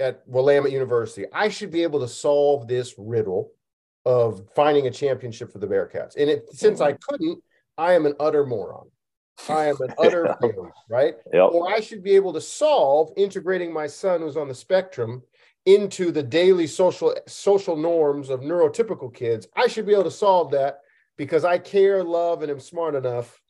at 0.00 0.22
Willamette 0.26 0.72
University. 0.72 1.26
I 1.32 1.48
should 1.48 1.70
be 1.70 1.82
able 1.82 2.00
to 2.00 2.08
solve 2.08 2.66
this 2.66 2.94
riddle 2.98 3.52
of 4.04 4.48
finding 4.54 4.86
a 4.86 4.90
championship 4.90 5.52
for 5.52 5.58
the 5.58 5.66
Bearcats. 5.66 6.16
And 6.16 6.30
it, 6.30 6.48
since 6.52 6.80
I 6.80 6.92
couldn't, 6.92 7.42
I 7.76 7.92
am 7.92 8.06
an 8.06 8.14
utter 8.18 8.46
moron. 8.46 8.88
I 9.48 9.66
am 9.66 9.76
an 9.80 9.94
utter 9.98 10.36
failure, 10.40 10.72
right? 10.88 11.14
Yep. 11.32 11.50
Or 11.52 11.68
I 11.68 11.80
should 11.80 12.02
be 12.02 12.14
able 12.14 12.32
to 12.32 12.40
solve 12.40 13.12
integrating 13.16 13.72
my 13.72 13.86
son 13.86 14.20
who's 14.20 14.36
on 14.36 14.48
the 14.48 14.54
spectrum 14.54 15.22
into 15.66 16.10
the 16.10 16.22
daily 16.22 16.66
social 16.66 17.14
social 17.26 17.76
norms 17.76 18.30
of 18.30 18.40
neurotypical 18.40 19.14
kids. 19.14 19.46
I 19.56 19.66
should 19.66 19.86
be 19.86 19.92
able 19.92 20.04
to 20.04 20.10
solve 20.10 20.50
that 20.52 20.80
because 21.16 21.44
I 21.44 21.58
care, 21.58 22.02
love, 22.02 22.42
and 22.42 22.50
am 22.50 22.60
smart 22.60 22.94
enough 22.94 23.40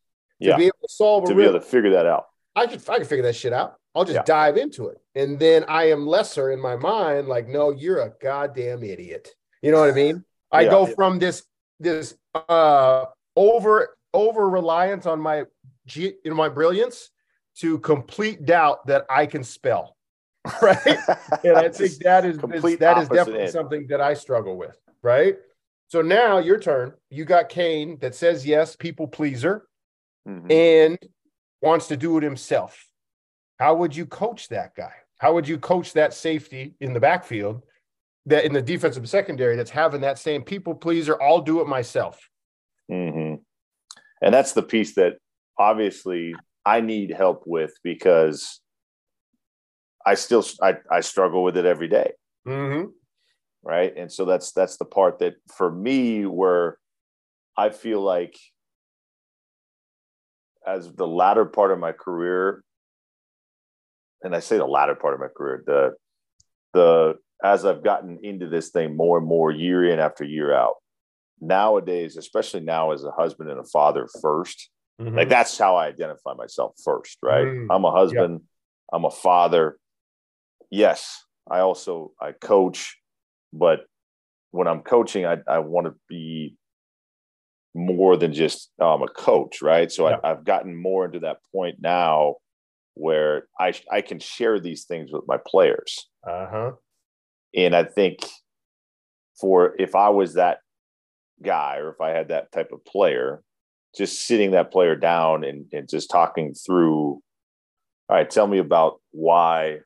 to 0.42 0.48
yeah. 0.48 0.56
be 0.56 0.64
able 0.64 0.78
to 0.82 0.92
solve 0.92 1.24
to 1.26 1.34
be 1.34 1.42
able 1.42 1.54
to 1.54 1.60
figure 1.60 1.90
that 1.90 2.06
out. 2.06 2.26
I 2.56 2.66
could 2.66 2.82
I 2.88 2.96
can 2.96 3.06
figure 3.06 3.22
that 3.24 3.36
shit 3.36 3.52
out. 3.52 3.76
I'll 3.94 4.04
just 4.04 4.16
yeah. 4.16 4.22
dive 4.24 4.56
into 4.56 4.88
it. 4.88 4.98
And 5.14 5.38
then 5.38 5.64
I 5.68 5.90
am 5.90 6.06
lesser 6.06 6.52
in 6.52 6.60
my 6.60 6.76
mind, 6.76 7.26
like, 7.26 7.48
no, 7.48 7.70
you're 7.70 8.02
a 8.02 8.12
goddamn 8.22 8.84
idiot. 8.84 9.28
You 9.62 9.72
know 9.72 9.80
what 9.80 9.90
I 9.90 9.94
mean? 9.94 10.24
I 10.52 10.62
yeah, 10.62 10.70
go 10.70 10.86
yeah. 10.86 10.94
from 10.94 11.18
this 11.18 11.44
this 11.78 12.14
uh 12.48 13.06
over 13.36 13.96
over 14.12 14.48
reliance 14.48 15.06
on 15.06 15.20
my 15.20 15.44
you 15.92 16.12
know 16.24 16.34
my 16.34 16.48
brilliance 16.48 17.10
to 17.56 17.78
complete 17.78 18.44
doubt 18.44 18.86
that 18.86 19.04
I 19.10 19.26
can 19.26 19.44
spell. 19.44 19.96
Right. 20.62 20.78
and 21.44 21.56
I 21.56 21.68
think 21.68 21.98
that 21.98 22.24
is, 22.24 22.38
is 22.38 22.78
that 22.78 22.98
is 22.98 23.08
definitely 23.08 23.42
end. 23.42 23.52
something 23.52 23.86
that 23.88 24.00
I 24.00 24.14
struggle 24.14 24.56
with. 24.56 24.76
Right. 25.02 25.36
So 25.88 26.00
now 26.00 26.38
your 26.38 26.58
turn. 26.58 26.94
You 27.10 27.26
got 27.26 27.50
Kane 27.50 27.98
that 28.00 28.14
says 28.14 28.46
yes, 28.46 28.74
people 28.74 29.06
pleaser, 29.06 29.66
mm-hmm. 30.26 30.50
and 30.50 30.98
wants 31.62 31.88
to 31.88 31.96
do 31.96 32.16
it 32.18 32.22
himself. 32.22 32.86
How 33.58 33.74
would 33.74 33.94
you 33.94 34.06
coach 34.06 34.48
that 34.48 34.74
guy? 34.74 34.92
How 35.18 35.34
would 35.34 35.46
you 35.46 35.58
coach 35.58 35.92
that 35.92 36.14
safety 36.14 36.74
in 36.80 36.94
the 36.94 37.00
backfield 37.00 37.62
that 38.26 38.44
in 38.44 38.52
the 38.52 38.62
defensive 38.62 39.08
secondary 39.08 39.56
that's 39.56 39.70
having 39.70 40.00
that 40.02 40.18
same 40.18 40.42
people 40.42 40.74
pleaser, 40.74 41.20
I'll 41.22 41.40
do 41.40 41.60
it 41.60 41.66
myself. 41.66 42.28
Mm-hmm. 42.90 43.36
And 44.22 44.34
that's 44.34 44.52
the 44.52 44.62
piece 44.62 44.94
that 44.94 45.16
obviously 45.58 46.34
I 46.64 46.80
need 46.80 47.10
help 47.10 47.44
with 47.46 47.72
because 47.82 48.60
I 50.06 50.14
still 50.14 50.44
I, 50.62 50.76
I 50.90 51.00
struggle 51.00 51.42
with 51.42 51.56
it 51.56 51.64
every 51.64 51.88
day. 51.88 52.12
Mm-hmm. 52.46 52.88
Right. 53.62 53.94
And 53.96 54.10
so 54.10 54.24
that's 54.24 54.52
that's 54.52 54.76
the 54.76 54.86
part 54.86 55.18
that 55.18 55.34
for 55.54 55.70
me 55.70 56.24
where 56.24 56.78
I 57.56 57.70
feel 57.70 58.00
like 58.00 58.38
as 60.76 60.92
the 60.92 61.06
latter 61.06 61.44
part 61.44 61.70
of 61.70 61.78
my 61.78 61.92
career, 61.92 62.62
and 64.22 64.34
I 64.34 64.40
say 64.40 64.58
the 64.58 64.66
latter 64.66 64.94
part 64.94 65.14
of 65.14 65.20
my 65.20 65.28
career, 65.28 65.62
the 65.66 65.92
the 66.72 67.14
as 67.42 67.64
I've 67.64 67.82
gotten 67.82 68.18
into 68.22 68.48
this 68.48 68.70
thing 68.70 68.96
more 68.96 69.18
and 69.18 69.26
more 69.26 69.50
year 69.50 69.90
in 69.90 69.98
after 69.98 70.24
year 70.24 70.52
out, 70.54 70.74
nowadays, 71.40 72.16
especially 72.16 72.60
now 72.60 72.92
as 72.92 73.04
a 73.04 73.10
husband 73.10 73.50
and 73.50 73.58
a 73.58 73.64
father 73.64 74.06
1st 74.22 74.56
mm-hmm. 75.00 75.16
like 75.16 75.28
that's 75.28 75.56
how 75.58 75.76
I 75.76 75.86
identify 75.86 76.34
myself 76.34 76.74
first, 76.84 77.18
right? 77.22 77.46
Mm, 77.46 77.68
I'm 77.70 77.84
a 77.84 77.90
husband, 77.90 78.42
I'm 78.92 79.04
a 79.04 79.10
father. 79.10 79.78
Yes, 80.70 81.24
I 81.50 81.60
also 81.60 82.12
I 82.20 82.32
coach, 82.32 82.96
but 83.52 83.80
when 84.52 84.68
I'm 84.68 84.82
coaching, 84.82 85.24
I, 85.26 85.38
I 85.48 85.60
want 85.60 85.86
to 85.86 85.94
be 86.08 86.56
more 87.74 88.16
than 88.16 88.32
just 88.32 88.70
I'm 88.80 89.02
a 89.02 89.08
coach, 89.08 89.62
right? 89.62 89.90
So 89.90 90.06
I, 90.06 90.18
I've 90.24 90.44
gotten 90.44 90.74
more 90.76 91.04
into 91.04 91.20
that 91.20 91.38
point 91.54 91.76
now 91.80 92.36
where 92.94 93.46
I 93.58 93.72
I 93.90 94.00
can 94.00 94.18
share 94.18 94.58
these 94.60 94.84
things 94.84 95.10
with 95.12 95.24
my 95.26 95.38
players. 95.46 96.08
Uh-huh. 96.28 96.72
And 97.54 97.74
I 97.74 97.84
think 97.84 98.20
for 99.40 99.74
if 99.78 99.94
I 99.94 100.08
was 100.10 100.34
that 100.34 100.58
guy 101.42 101.76
or 101.78 101.90
if 101.90 102.00
I 102.00 102.10
had 102.10 102.28
that 102.28 102.52
type 102.52 102.72
of 102.72 102.84
player, 102.84 103.42
just 103.96 104.26
sitting 104.26 104.52
that 104.52 104.70
player 104.70 104.94
down 104.94 105.44
and, 105.44 105.66
and 105.72 105.88
just 105.88 106.10
talking 106.10 106.54
through, 106.54 107.20
all 108.08 108.16
right, 108.16 108.28
tell 108.28 108.46
me 108.46 108.58
about 108.58 109.00
why, 109.12 109.78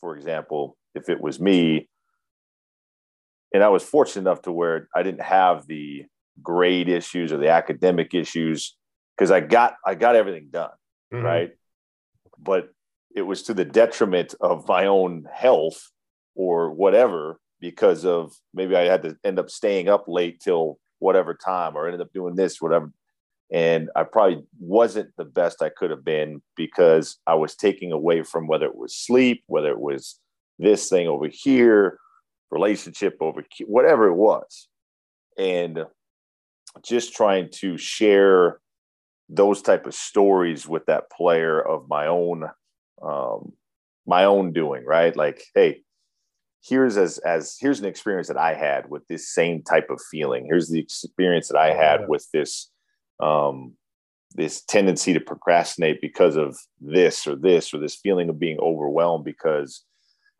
for 0.00 0.16
example, 0.16 0.76
if 0.94 1.08
it 1.08 1.20
was 1.20 1.40
me, 1.40 1.88
and 3.52 3.62
I 3.62 3.68
was 3.68 3.82
fortunate 3.82 4.22
enough 4.22 4.42
to 4.42 4.52
where 4.52 4.88
I 4.94 5.02
didn't 5.02 5.22
have 5.22 5.66
the 5.66 6.04
grade 6.42 6.88
issues 6.88 7.32
or 7.32 7.38
the 7.38 7.50
academic 7.50 8.14
issues 8.14 8.76
because 9.16 9.30
I 9.30 9.40
got 9.40 9.74
I 9.84 9.94
got 9.94 10.16
everything 10.16 10.48
done, 10.50 10.70
mm-hmm. 11.12 11.24
right? 11.24 11.50
But 12.38 12.70
it 13.14 13.22
was 13.22 13.42
to 13.44 13.54
the 13.54 13.64
detriment 13.64 14.34
of 14.40 14.68
my 14.68 14.86
own 14.86 15.26
health 15.32 15.90
or 16.34 16.70
whatever 16.70 17.40
because 17.60 18.04
of 18.04 18.32
maybe 18.54 18.76
I 18.76 18.84
had 18.84 19.02
to 19.02 19.16
end 19.24 19.38
up 19.38 19.50
staying 19.50 19.88
up 19.88 20.04
late 20.06 20.40
till 20.40 20.78
whatever 20.98 21.34
time 21.34 21.76
or 21.76 21.86
ended 21.86 22.00
up 22.00 22.12
doing 22.12 22.34
this, 22.34 22.60
whatever. 22.60 22.90
And 23.52 23.90
I 23.96 24.04
probably 24.04 24.44
wasn't 24.58 25.10
the 25.16 25.24
best 25.24 25.60
I 25.60 25.70
could 25.70 25.90
have 25.90 26.04
been 26.04 26.40
because 26.56 27.18
I 27.26 27.34
was 27.34 27.56
taking 27.56 27.90
away 27.90 28.22
from 28.22 28.46
whether 28.46 28.66
it 28.66 28.76
was 28.76 28.96
sleep, 28.96 29.42
whether 29.46 29.70
it 29.70 29.80
was 29.80 30.20
this 30.58 30.88
thing 30.88 31.08
over 31.08 31.28
here, 31.28 31.98
relationship 32.50 33.16
over 33.20 33.44
whatever 33.66 34.06
it 34.06 34.14
was. 34.14 34.68
And 35.36 35.84
just 36.82 37.14
trying 37.14 37.48
to 37.50 37.76
share 37.76 38.60
those 39.28 39.62
type 39.62 39.86
of 39.86 39.94
stories 39.94 40.66
with 40.66 40.86
that 40.86 41.10
player 41.10 41.60
of 41.60 41.88
my 41.88 42.06
own 42.06 42.44
um, 43.02 43.52
my 44.06 44.24
own 44.24 44.52
doing 44.52 44.84
right 44.84 45.16
like 45.16 45.42
hey 45.54 45.82
here's 46.62 46.96
as 46.96 47.18
as 47.18 47.56
here's 47.60 47.80
an 47.80 47.86
experience 47.86 48.28
that 48.28 48.36
I 48.36 48.54
had 48.54 48.90
with 48.90 49.06
this 49.08 49.32
same 49.32 49.62
type 49.62 49.88
of 49.90 50.00
feeling. 50.10 50.44
Here's 50.44 50.68
the 50.68 50.80
experience 50.80 51.48
that 51.48 51.58
I 51.58 51.72
oh, 51.72 51.76
had 51.76 52.08
with 52.08 52.26
this 52.32 52.70
um 53.20 53.74
this 54.34 54.62
tendency 54.62 55.12
to 55.12 55.20
procrastinate 55.20 56.00
because 56.00 56.36
of 56.36 56.56
this 56.80 57.26
or 57.26 57.34
this 57.34 57.74
or 57.74 57.78
this 57.78 57.96
feeling 57.96 58.28
of 58.28 58.38
being 58.38 58.58
overwhelmed 58.60 59.24
because 59.24 59.84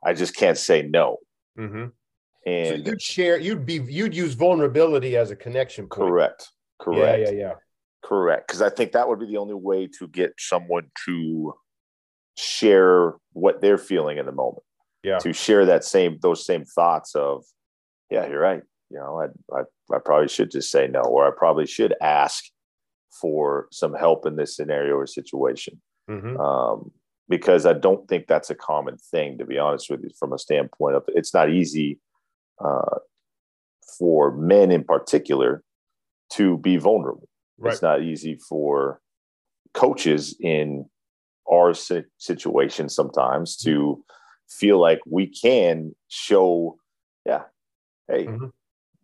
I 0.05 0.15
just 0.15 0.37
can't 0.37 0.59
say 0.59 0.83
no. 0.83 1.17
Mm-hmm. 1.59 1.87
And 2.47 2.85
so 2.85 2.91
you'd 2.91 3.03
share, 3.03 3.39
you'd 3.39 3.67
be, 3.67 3.75
you'd 3.75 4.15
use 4.15 4.35
vulnerability 4.35 5.17
as 5.17 5.31
a 5.31 5.37
connection 5.37 5.89
point. 5.89 6.09
Correct. 6.09 6.51
Correct. 6.81 7.19
Yeah, 7.19 7.31
yeah, 7.31 7.39
yeah. 7.39 7.53
Correct. 8.03 8.47
Because 8.47 8.63
I 8.63 8.71
think 8.71 8.93
that 8.93 9.09
would 9.09 9.21
be 9.21 9.27
the 9.27 9.37
only 9.37 9.55
way 9.55 9.87
to 9.99 10.09
get 10.09 10.35
someone 10.39 10.91
to 11.05 11.55
share 12.37 13.15
what 13.33 13.61
they're 13.61 13.79
feeling 13.79 14.19
in 14.19 14.25
the 14.25 14.33
moment 14.33 14.63
yeah. 15.03 15.19
to 15.19 15.33
share 15.33 15.67
that 15.67 15.85
same 15.85 16.19
those 16.23 16.45
same 16.45 16.65
thoughts 16.65 17.15
of, 17.15 17.45
yeah, 18.11 18.27
you're 18.27 18.41
right. 18.41 18.63
You 18.91 18.99
know, 18.99 19.21
I, 19.21 19.57
I 19.57 19.63
I 19.95 19.99
probably 20.05 20.29
should 20.29 20.51
just 20.51 20.71
say 20.71 20.89
no, 20.89 21.01
or 21.01 21.27
I 21.27 21.31
probably 21.37 21.67
should 21.67 21.95
ask 22.01 22.45
for 23.21 23.69
some 23.71 23.95
help 23.95 24.27
in 24.27 24.37
this 24.37 24.57
scenario 24.57 24.95
or 24.95 25.07
situation. 25.07 25.81
Mhm. 26.09 26.39
Um, 26.39 26.93
because 27.29 27.65
I 27.67 27.75
don't 27.75 28.09
think 28.09 28.27
that's 28.27 28.51
a 28.51 28.57
common 28.57 28.97
thing, 28.97 29.39
to 29.39 29.45
be 29.45 29.59
honest 29.59 29.89
with 29.89 30.03
you, 30.03 30.11
from 30.19 30.33
a 30.33 30.39
standpoint 30.39 30.97
of 30.97 31.05
it's 31.09 31.33
not 31.33 31.51
easy 31.51 32.01
uh, 32.65 32.99
for 33.99 34.33
men 34.37 34.71
in 34.71 34.85
particular 34.85 35.63
to 36.35 36.59
be 36.59 36.77
vulnerable. 36.77 37.29
Right. 37.59 37.73
It's 37.73 37.83
not 37.83 38.03
easy 38.03 38.39
for 38.49 39.01
coaches 39.75 40.37
in 40.41 40.89
our 41.51 41.75
si- 41.75 42.05
situation 42.19 42.89
sometimes 42.89 43.57
to 43.59 44.03
feel 44.49 44.81
like 44.81 45.01
we 45.07 45.27
can 45.27 45.95
show, 46.09 46.79
yeah, 47.25 47.45
hey, 48.09 48.27
Mhm. 48.27 48.53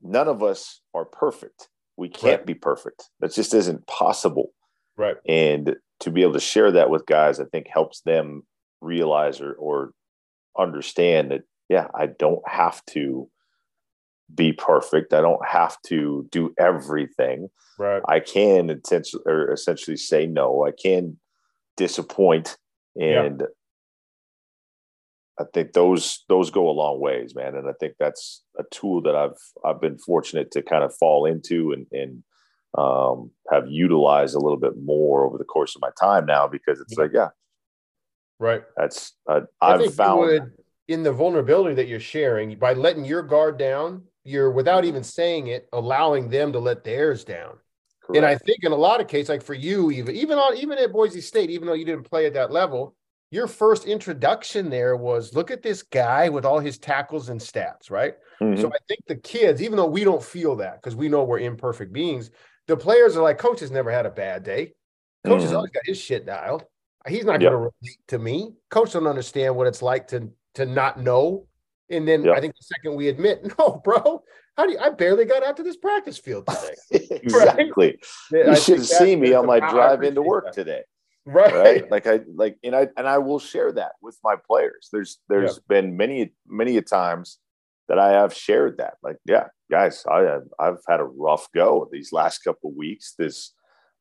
none 0.02 0.28
of 0.28 0.42
us 0.42 0.80
are 0.94 1.04
perfect. 1.04 1.68
We 1.96 2.08
can't 2.08 2.40
Right. 2.40 2.46
be 2.46 2.54
perfect. 2.54 3.10
That 3.20 3.32
just 3.32 3.54
isn't 3.54 3.86
possible. 3.86 4.52
Right. 4.96 5.16
And 5.26 5.76
to 6.00 6.10
be 6.10 6.22
able 6.22 6.34
to 6.34 6.40
share 6.40 6.70
that 6.72 6.90
with 6.90 7.06
guys, 7.06 7.40
I 7.40 7.44
think 7.46 7.68
helps 7.68 8.00
them 8.02 8.46
realize 8.80 9.40
or, 9.40 9.54
or 9.54 9.92
understand 10.58 11.30
that, 11.30 11.42
yeah, 11.68 11.88
I 11.94 12.06
don't 12.06 12.46
have 12.48 12.84
to 12.86 13.30
be 14.34 14.52
perfect. 14.52 15.12
I 15.12 15.20
don't 15.20 15.46
have 15.46 15.76
to 15.86 16.26
do 16.30 16.52
everything. 16.58 17.48
Right. 17.78 18.02
I 18.08 18.20
can 18.20 18.70
intentionally 18.70 19.24
or 19.26 19.52
essentially 19.52 19.96
say 19.96 20.26
no. 20.26 20.66
I 20.66 20.72
can 20.72 21.18
disappoint, 21.76 22.56
Yeah. 22.94 23.22
and 23.24 23.42
I 25.38 25.44
think 25.52 25.72
those 25.74 26.24
those 26.28 26.50
go 26.50 26.68
a 26.68 26.72
long 26.72 26.98
ways, 27.00 27.34
man. 27.34 27.54
And 27.54 27.68
I 27.68 27.72
think 27.78 27.94
that's 28.00 28.42
a 28.58 28.64
tool 28.70 29.02
that 29.02 29.14
I've 29.14 29.36
I've 29.64 29.80
been 29.80 29.98
fortunate 29.98 30.50
to 30.52 30.62
kind 30.62 30.82
of 30.82 30.94
fall 30.96 31.26
into 31.26 31.72
and 31.72 31.86
and 31.92 32.22
um, 32.78 33.30
have 33.50 33.68
utilized 33.68 34.34
a 34.34 34.38
little 34.38 34.58
bit 34.58 34.76
more 34.82 35.26
over 35.26 35.38
the 35.38 35.44
course 35.44 35.74
of 35.76 35.82
my 35.82 35.90
time 36.00 36.26
now 36.26 36.46
because 36.46 36.80
it's 36.80 36.94
Yeah. 36.96 37.02
like, 37.02 37.12
yeah, 37.14 37.28
Right. 38.38 38.62
that's 38.76 39.12
I, 39.28 39.42
I 39.60 39.74
I've 39.74 39.80
think 39.80 39.94
found 39.94 40.20
would, 40.20 40.52
in 40.88 41.02
the 41.02 41.12
vulnerability 41.12 41.74
that 41.74 41.86
you're 41.88 42.00
sharing 42.00 42.58
by 42.58 42.72
letting 42.74 43.04
your 43.04 43.22
guard 43.22 43.58
down, 43.58 44.04
you're 44.26 44.50
without 44.50 44.84
even 44.84 45.02
saying 45.04 45.46
it, 45.48 45.68
allowing 45.72 46.28
them 46.28 46.52
to 46.52 46.58
let 46.58 46.84
theirs 46.84 47.24
down. 47.24 47.58
And 48.14 48.24
I 48.24 48.36
think 48.36 48.58
in 48.62 48.72
a 48.72 48.76
lot 48.76 49.00
of 49.00 49.08
cases, 49.08 49.28
like 49.28 49.42
for 49.42 49.54
you, 49.54 49.90
even 49.90 50.14
even 50.14 50.38
on 50.38 50.56
even 50.56 50.78
at 50.78 50.92
Boise 50.92 51.20
State, 51.20 51.50
even 51.50 51.66
though 51.66 51.74
you 51.74 51.84
didn't 51.84 52.08
play 52.08 52.26
at 52.26 52.34
that 52.34 52.52
level, 52.52 52.94
your 53.30 53.48
first 53.48 53.84
introduction 53.84 54.70
there 54.70 54.96
was 54.96 55.34
look 55.34 55.50
at 55.50 55.62
this 55.62 55.82
guy 55.82 56.28
with 56.28 56.44
all 56.44 56.60
his 56.60 56.78
tackles 56.78 57.28
and 57.28 57.40
stats, 57.40 57.90
right? 57.90 58.14
Mhm. 58.40 58.60
So 58.60 58.68
I 58.68 58.78
think 58.86 59.00
the 59.06 59.16
kids, 59.16 59.60
even 59.60 59.76
though 59.76 59.86
we 59.86 60.04
don't 60.04 60.22
feel 60.22 60.54
that 60.56 60.76
because 60.76 60.94
we 60.94 61.08
know 61.08 61.24
we're 61.24 61.40
imperfect 61.40 61.92
beings, 61.92 62.30
the 62.68 62.76
players 62.76 63.16
are 63.16 63.22
like, 63.24 63.38
coach 63.38 63.60
has 63.60 63.72
never 63.72 63.90
had 63.90 64.06
a 64.06 64.10
bad 64.10 64.44
day. 64.44 64.74
Coach 65.24 65.42
has 65.42 65.50
Mhm. 65.50 65.56
always 65.56 65.72
got 65.72 65.84
his 65.84 65.98
shit 65.98 66.24
dialed. 66.26 66.64
He's 67.08 67.24
not 67.24 67.40
Yep. 67.40 67.50
going 67.50 67.52
to 67.52 67.56
relate 67.82 67.98
to 68.08 68.18
me. 68.18 68.54
Coach 68.70 68.92
don't 68.92 69.06
understand 69.08 69.56
what 69.56 69.66
it's 69.66 69.82
like 69.82 70.08
to 70.08 70.30
to 70.54 70.64
not 70.64 70.98
know. 70.98 71.46
And 71.90 72.06
then 72.06 72.24
Yep. 72.24 72.36
I 72.36 72.40
think 72.40 72.54
the 72.56 72.64
second 72.64 72.96
we 72.96 73.08
admit, 73.08 73.44
no, 73.58 73.80
bro, 73.84 74.22
how 74.56 74.66
do 74.66 74.72
you, 74.72 74.78
I 74.78 74.90
barely 74.90 75.24
got 75.24 75.44
out 75.44 75.56
to 75.58 75.62
this 75.62 75.76
practice 75.76 76.18
field 76.18 76.46
today. 76.46 77.06
exactly. 77.22 77.98
I 78.32 78.36
You 78.36 78.44
think 78.54 78.58
should 78.58 78.84
seen 78.84 79.20
me 79.20 79.34
on 79.34 79.46
my 79.46 79.60
drive 79.60 80.02
into 80.02 80.22
work 80.22 80.46
that. 80.46 80.54
today. 80.54 80.82
Right. 81.28 81.52
right 81.52 81.90
like 81.90 82.06
i 82.06 82.20
like 82.36 82.56
and 82.62 82.72
i 82.76 82.86
and 82.96 83.08
i 83.08 83.18
will 83.18 83.40
share 83.40 83.72
that 83.72 83.94
with 84.00 84.16
my 84.22 84.36
players 84.46 84.88
there's 84.92 85.18
there's 85.28 85.58
been 85.58 85.96
many 85.96 86.32
many 86.46 86.76
a 86.76 86.82
times 86.82 87.38
that 87.88 87.98
i 87.98 88.10
have 88.12 88.32
shared 88.32 88.78
that 88.78 88.94
like 89.02 89.16
yeah 89.24 89.48
guys 89.68 90.04
i 90.08 90.20
have 90.20 90.44
i've 90.60 90.78
had 90.88 91.00
a 91.00 91.04
rough 91.04 91.48
go 91.52 91.88
these 91.90 92.12
last 92.12 92.44
couple 92.44 92.70
of 92.70 92.76
weeks 92.76 93.14
this 93.18 93.52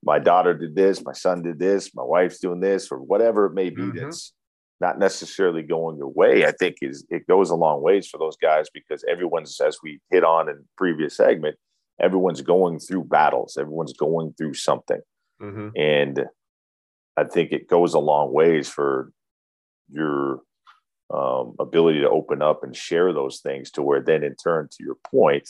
my 0.04 0.20
daughter 0.20 0.54
did 0.54 0.76
this 0.76 1.04
my 1.04 1.14
son 1.14 1.42
did 1.42 1.58
this 1.58 1.96
my 1.96 2.04
wife's 2.04 2.38
doing 2.40 2.60
this 2.60 2.92
or 2.92 3.00
whatever 3.00 3.48
it 3.48 3.56
may 3.56 3.72
be 3.72 3.82
Mhm. 3.82 4.02
that's 4.02 4.32
not 4.82 5.00
necessarily 5.00 5.62
going 5.64 5.98
your 5.98 6.10
way 6.10 6.46
i 6.46 6.52
think 6.52 6.76
is 6.82 7.06
it 7.10 7.26
goes 7.28 7.50
a 7.50 7.56
long 7.56 7.82
ways 7.82 8.08
for 8.08 8.18
those 8.18 8.38
guys 8.38 8.68
because 8.74 9.04
everyone's 9.10 9.60
as 9.62 9.78
we 9.84 10.00
hit 10.12 10.24
on 10.24 10.50
in 10.50 10.64
previous 10.78 11.16
segment 11.18 11.56
everyone's 12.02 12.42
going 12.42 12.78
through 12.80 13.04
battles 13.04 13.58
everyone's 13.60 13.94
going 13.94 14.34
through 14.38 14.54
something 14.54 15.02
Mhm. 15.42 15.72
and 15.76 16.26
I 17.18 17.24
think 17.24 17.52
it 17.54 17.70
goes 17.70 17.94
a 17.94 18.00
long 18.00 18.34
ways 18.34 18.68
for 18.70 19.12
your 19.90 20.42
um, 21.14 21.56
ability 21.60 22.02
to 22.02 22.10
open 22.10 22.42
up 22.42 22.64
and 22.64 22.76
share 22.76 23.14
those 23.14 23.40
things 23.40 23.72
to 23.72 23.82
where 23.82 24.02
then 24.02 24.24
in 24.24 24.36
turn 24.36 24.68
to 24.72 24.84
your 24.84 24.96
point 25.10 25.48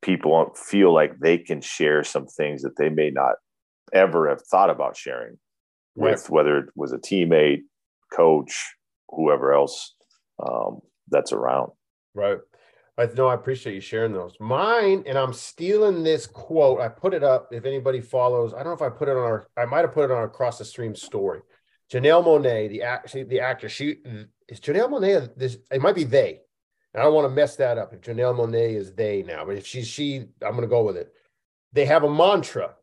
people 0.00 0.52
feel 0.54 0.94
like 0.94 1.18
they 1.18 1.36
can 1.36 1.60
share 1.60 2.04
some 2.04 2.26
things 2.26 2.62
that 2.62 2.76
they 2.76 2.88
may 2.88 3.10
not 3.10 3.34
ever 3.92 4.28
have 4.28 4.42
thought 4.42 4.70
about 4.70 4.96
sharing 4.96 5.38
Right. 5.98 6.12
with 6.12 6.30
whether 6.30 6.58
it 6.58 6.66
was 6.74 6.92
a 6.92 6.98
teammate 6.98 7.62
coach 8.12 8.74
whoever 9.08 9.52
else 9.52 9.94
um, 10.42 10.80
that's 11.08 11.32
around 11.32 11.72
Right. 12.14 12.38
I 12.98 13.06
know 13.16 13.28
I 13.28 13.34
appreciate 13.34 13.74
you 13.74 13.80
sharing 13.80 14.12
those. 14.12 14.34
Mine, 14.40 15.04
and 15.06 15.16
I'm 15.16 15.32
stealing 15.32 16.02
this 16.02 16.26
quote. 16.26 16.80
I 16.80 16.88
put 16.88 17.14
it 17.14 17.22
up. 17.22 17.48
If 17.52 17.64
anybody 17.64 18.00
follows, 18.00 18.52
I 18.52 18.64
don't 18.64 18.66
know 18.66 18.72
if 18.72 18.82
I 18.82 18.88
put 18.88 19.08
it 19.08 19.12
on 19.12 19.18
our, 19.18 19.46
I 19.56 19.66
might 19.66 19.82
have 19.82 19.92
put 19.92 20.04
it 20.06 20.10
on 20.10 20.16
our 20.16 20.24
across 20.24 20.58
the 20.58 20.64
stream 20.64 20.96
story. 20.96 21.40
Janelle 21.92 22.24
Monáe, 22.24 22.68
the 22.68 22.82
actually 22.82 23.22
the 23.22 23.38
actor, 23.38 23.68
she 23.68 23.98
is 24.48 24.60
Janelle 24.60 24.90
Monáe. 24.90 25.30
This 25.36 25.58
it 25.70 25.80
might 25.80 25.94
be 25.94 26.04
they. 26.04 26.40
And 26.92 27.00
I 27.00 27.04
don't 27.04 27.14
want 27.14 27.26
to 27.26 27.34
mess 27.34 27.54
that 27.56 27.78
up. 27.78 27.94
If 27.94 28.00
Janelle 28.00 28.36
Monáe 28.36 28.74
is 28.74 28.92
they 28.92 29.22
now, 29.22 29.44
but 29.44 29.56
if 29.56 29.66
she's 29.66 29.86
she, 29.86 30.24
I'm 30.42 30.52
going 30.52 30.62
to 30.62 30.66
go 30.66 30.82
with 30.82 30.96
it. 30.96 31.12
They 31.72 31.84
have 31.84 32.02
a 32.02 32.10
mantra 32.10 32.74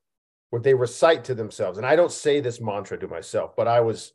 what 0.49 0.63
they 0.63 0.73
recite 0.73 1.25
to 1.25 1.35
themselves, 1.35 1.77
and 1.77 1.87
I 1.87 1.95
don't 1.95 2.11
say 2.11 2.39
this 2.39 2.61
mantra 2.61 2.97
to 2.99 3.07
myself, 3.07 3.55
but 3.55 3.67
I 3.67 3.81
was 3.81 4.13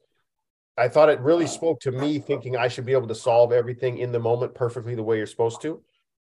I 0.76 0.88
thought 0.88 1.10
it 1.10 1.20
really 1.20 1.46
spoke 1.46 1.80
to 1.80 1.92
me 1.92 2.18
thinking 2.18 2.56
I 2.56 2.68
should 2.68 2.86
be 2.86 2.92
able 2.92 3.08
to 3.08 3.14
solve 3.14 3.52
everything 3.52 3.98
in 3.98 4.12
the 4.12 4.18
moment 4.18 4.54
perfectly 4.54 4.94
the 4.94 5.02
way 5.02 5.18
you're 5.18 5.26
supposed 5.26 5.60
to. 5.62 5.82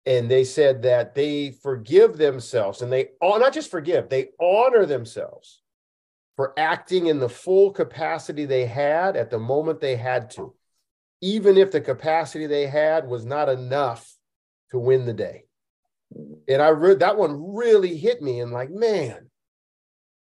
And 0.05 0.31
they 0.31 0.45
said 0.45 0.83
that 0.83 1.15
they 1.15 1.51
forgive 1.51 2.17
themselves 2.17 2.81
and 2.81 2.91
they 2.91 3.09
oh, 3.21 3.37
not 3.37 3.53
just 3.53 3.69
forgive, 3.69 4.07
they 4.07 4.29
honor 4.39 4.85
themselves 4.85 5.61
for 6.37 6.57
acting 6.57 7.07
in 7.07 7.19
the 7.19 7.27
full 7.27 7.71
capacity 7.71 8.45
they 8.45 8.65
had 8.65 9.17
at 9.17 9.31
the 9.31 9.39
moment 9.39 9.81
they 9.81 9.97
had 9.97 10.29
to, 10.29 10.53
even 11.19 11.57
if 11.57 11.71
the 11.71 11.81
capacity 11.81 12.45
they 12.45 12.67
had 12.67 13.07
was 13.07 13.25
not 13.25 13.49
enough 13.49 14.15
to 14.71 14.79
win 14.79 15.05
the 15.05 15.13
day. 15.13 15.43
And 16.47 16.61
I 16.61 16.69
read 16.69 16.99
that 16.99 17.17
one 17.17 17.55
really 17.55 17.97
hit 17.97 18.21
me 18.21 18.39
and 18.39 18.51
like, 18.51 18.69
man, 18.69 19.26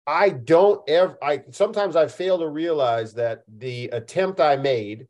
I 0.08 0.30
don't 0.30 0.80
ever 0.88 1.18
I 1.22 1.44
sometimes 1.50 1.94
I 1.94 2.08
fail 2.08 2.38
to 2.38 2.48
realize 2.48 3.12
that 3.14 3.44
the 3.58 3.88
attempt 3.88 4.40
I 4.40 4.56
made 4.56 5.06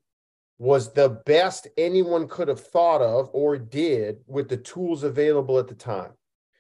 was 0.59 0.93
the 0.93 1.21
best 1.25 1.69
anyone 1.77 2.27
could 2.27 2.49
have 2.49 2.59
thought 2.61 3.01
of 3.01 3.31
or 3.33 3.57
did 3.57 4.19
with 4.27 4.49
the 4.49 4.57
tools 4.57 5.05
available 5.05 5.57
at 5.61 5.69
the 5.69 5.75
time. 5.77 6.13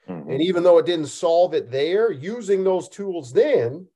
Mhm. 0.08 0.30
And 0.32 0.40
even 0.40 0.62
though 0.62 0.78
it 0.78 0.86
didn't 0.86 1.06
solve 1.06 1.52
it 1.52 1.68
there, 1.72 2.12
using 2.12 2.62
those 2.62 2.88
tools 2.88 3.32
then 3.32 3.88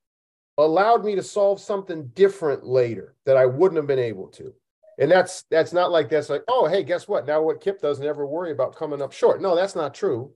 allowed 0.59 1.05
me 1.05 1.14
to 1.14 1.22
solve 1.22 1.61
something 1.61 2.09
different 2.09 2.66
later 2.66 3.14
that 3.24 3.37
I 3.37 3.46
wouldn't 3.46 3.76
have 3.76 3.87
been 3.87 4.00
able 4.00 4.26
to. 4.28 4.52
And 4.98 5.09
that's 5.11 5.44
that's 5.50 5.72
not 5.72 5.92
like 5.92 6.09
that's 6.09 6.28
like, 6.28 6.42
oh, 6.48 6.66
hey, 6.66 6.83
guess 6.83 7.07
what? 7.07 7.26
Now 7.26 7.40
what 7.42 7.61
Kip 7.61 7.81
does 7.81 8.00
never 8.00 8.26
worry 8.26 8.50
about 8.50 8.74
coming 8.74 9.00
up 9.00 9.12
short. 9.12 9.40
No, 9.40 9.55
that's 9.55 9.76
not 9.76 9.94
true. 9.94 10.35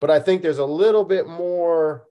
But 0.00 0.10
I 0.10 0.20
think 0.20 0.42
there's 0.42 0.58
a 0.58 0.64
little 0.66 1.04
bit 1.04 1.26
more, 1.26 2.06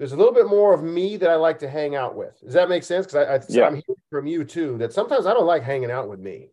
there's 0.00 0.12
a 0.12 0.16
little 0.16 0.32
bit 0.32 0.48
more 0.48 0.72
of 0.72 0.82
me 0.82 1.18
that 1.18 1.28
I 1.28 1.34
like 1.34 1.58
to 1.58 1.68
hang 1.68 1.94
out 1.94 2.16
with. 2.16 2.40
Does 2.40 2.54
that 2.54 2.70
make 2.70 2.84
sense? 2.84 3.04
Because 3.04 3.28
I, 3.28 3.34
I 3.34 3.40
Yeah. 3.50 3.66
I'm 3.66 3.74
hearing 3.74 4.00
from 4.08 4.26
you 4.26 4.44
too 4.44 4.78
that 4.78 4.94
sometimes 4.94 5.26
I 5.26 5.34
don't 5.34 5.44
like 5.44 5.62
hanging 5.62 5.90
out 5.90 6.08
with 6.08 6.18
me. 6.18 6.52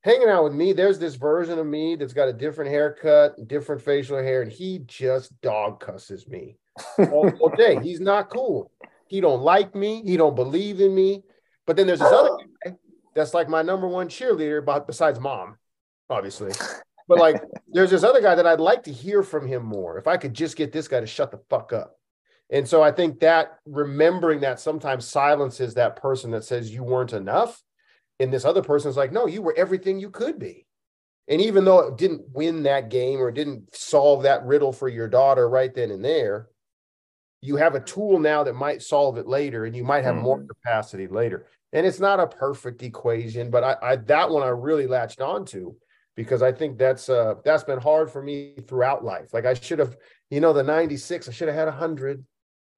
Hanging 0.00 0.30
out 0.30 0.44
with 0.44 0.54
me, 0.54 0.72
there's 0.72 0.98
this 0.98 1.14
version 1.16 1.58
of 1.58 1.66
me 1.66 1.94
that's 1.94 2.14
got 2.14 2.28
a 2.28 2.32
different 2.32 2.70
haircut, 2.70 3.46
different 3.46 3.82
facial 3.82 4.16
hair, 4.16 4.40
and 4.40 4.50
he 4.50 4.78
just 4.86 5.38
dog 5.42 5.78
cusses 5.78 6.26
me 6.26 6.56
all, 7.12 7.30
all 7.40 7.50
day. 7.50 7.78
He's 7.82 8.00
not 8.00 8.30
cool. 8.30 8.70
He 9.08 9.20
don't 9.20 9.42
like 9.42 9.74
me. 9.74 10.02
He 10.02 10.16
don't 10.16 10.34
believe 10.34 10.80
in 10.80 10.94
me. 10.94 11.22
But 11.66 11.76
then 11.76 11.86
there's 11.86 11.98
this 11.98 12.10
other 12.10 12.30
guy 12.64 12.76
that's 13.14 13.34
like 13.34 13.50
my 13.50 13.60
number 13.60 13.88
one 13.88 14.08
cheerleader, 14.08 14.64
but 14.64 14.86
besides 14.86 15.20
mom, 15.20 15.58
obviously. 16.08 16.52
But 17.08 17.18
like, 17.18 17.42
there's 17.68 17.90
this 17.90 18.04
other 18.04 18.22
guy 18.22 18.34
that 18.36 18.46
I'd 18.46 18.58
like 18.58 18.84
to 18.84 18.92
hear 18.92 19.22
from 19.22 19.46
him 19.46 19.66
more. 19.66 19.98
If 19.98 20.06
I 20.06 20.16
could 20.16 20.32
just 20.32 20.56
get 20.56 20.72
this 20.72 20.88
guy 20.88 21.00
to 21.00 21.06
shut 21.06 21.30
the 21.30 21.42
fuck 21.50 21.74
up. 21.74 21.99
And 22.52 22.66
so 22.68 22.82
I 22.82 22.90
think 22.90 23.20
that 23.20 23.58
remembering 23.64 24.40
that 24.40 24.60
sometimes 24.60 25.06
silences 25.06 25.74
that 25.74 25.96
person 25.96 26.32
that 26.32 26.44
says 26.44 26.72
you 26.72 26.82
weren't 26.82 27.12
enough. 27.12 27.62
And 28.18 28.32
this 28.32 28.44
other 28.44 28.62
person 28.62 28.90
is 28.90 28.96
like, 28.96 29.12
no, 29.12 29.26
you 29.26 29.40
were 29.42 29.54
everything 29.56 29.98
you 30.00 30.10
could 30.10 30.38
be. 30.38 30.66
And 31.28 31.40
even 31.40 31.64
though 31.64 31.80
it 31.80 31.96
didn't 31.96 32.28
win 32.30 32.64
that 32.64 32.88
game 32.90 33.20
or 33.20 33.30
didn't 33.30 33.74
solve 33.74 34.24
that 34.24 34.44
riddle 34.44 34.72
for 34.72 34.88
your 34.88 35.08
daughter 35.08 35.48
right 35.48 35.72
then 35.72 35.90
and 35.92 36.04
there, 36.04 36.48
you 37.40 37.56
have 37.56 37.74
a 37.74 37.80
tool 37.80 38.18
now 38.18 38.44
that 38.44 38.54
might 38.54 38.82
solve 38.82 39.16
it 39.16 39.26
later 39.26 39.64
and 39.64 39.74
you 39.74 39.84
might 39.84 40.04
have 40.04 40.16
more 40.16 40.36
Mhm. 40.36 40.48
capacity 40.48 41.06
later. 41.06 41.46
And 41.72 41.86
it's 41.86 42.00
not 42.00 42.20
a 42.20 42.26
perfect 42.26 42.82
equation, 42.82 43.50
but 43.50 43.64
I, 43.64 43.76
I 43.82 43.96
that 43.96 44.30
one 44.30 44.42
I 44.42 44.48
really 44.48 44.86
latched 44.86 45.20
onto 45.20 45.74
because 46.16 46.42
I 46.42 46.52
think 46.52 46.78
that's 46.78 47.08
uh 47.08 47.36
that's 47.44 47.64
been 47.64 47.78
hard 47.80 48.10
for 48.10 48.22
me 48.22 48.56
throughout 48.66 49.04
life. 49.04 49.32
Like 49.32 49.46
I 49.46 49.54
should 49.54 49.78
have, 49.78 49.96
you 50.30 50.40
know, 50.40 50.52
the 50.52 50.62
96, 50.62 51.28
I 51.28 51.32
should 51.32 51.48
have 51.48 51.56
had 51.56 51.68
a 51.68 51.72
hundred, 51.72 52.24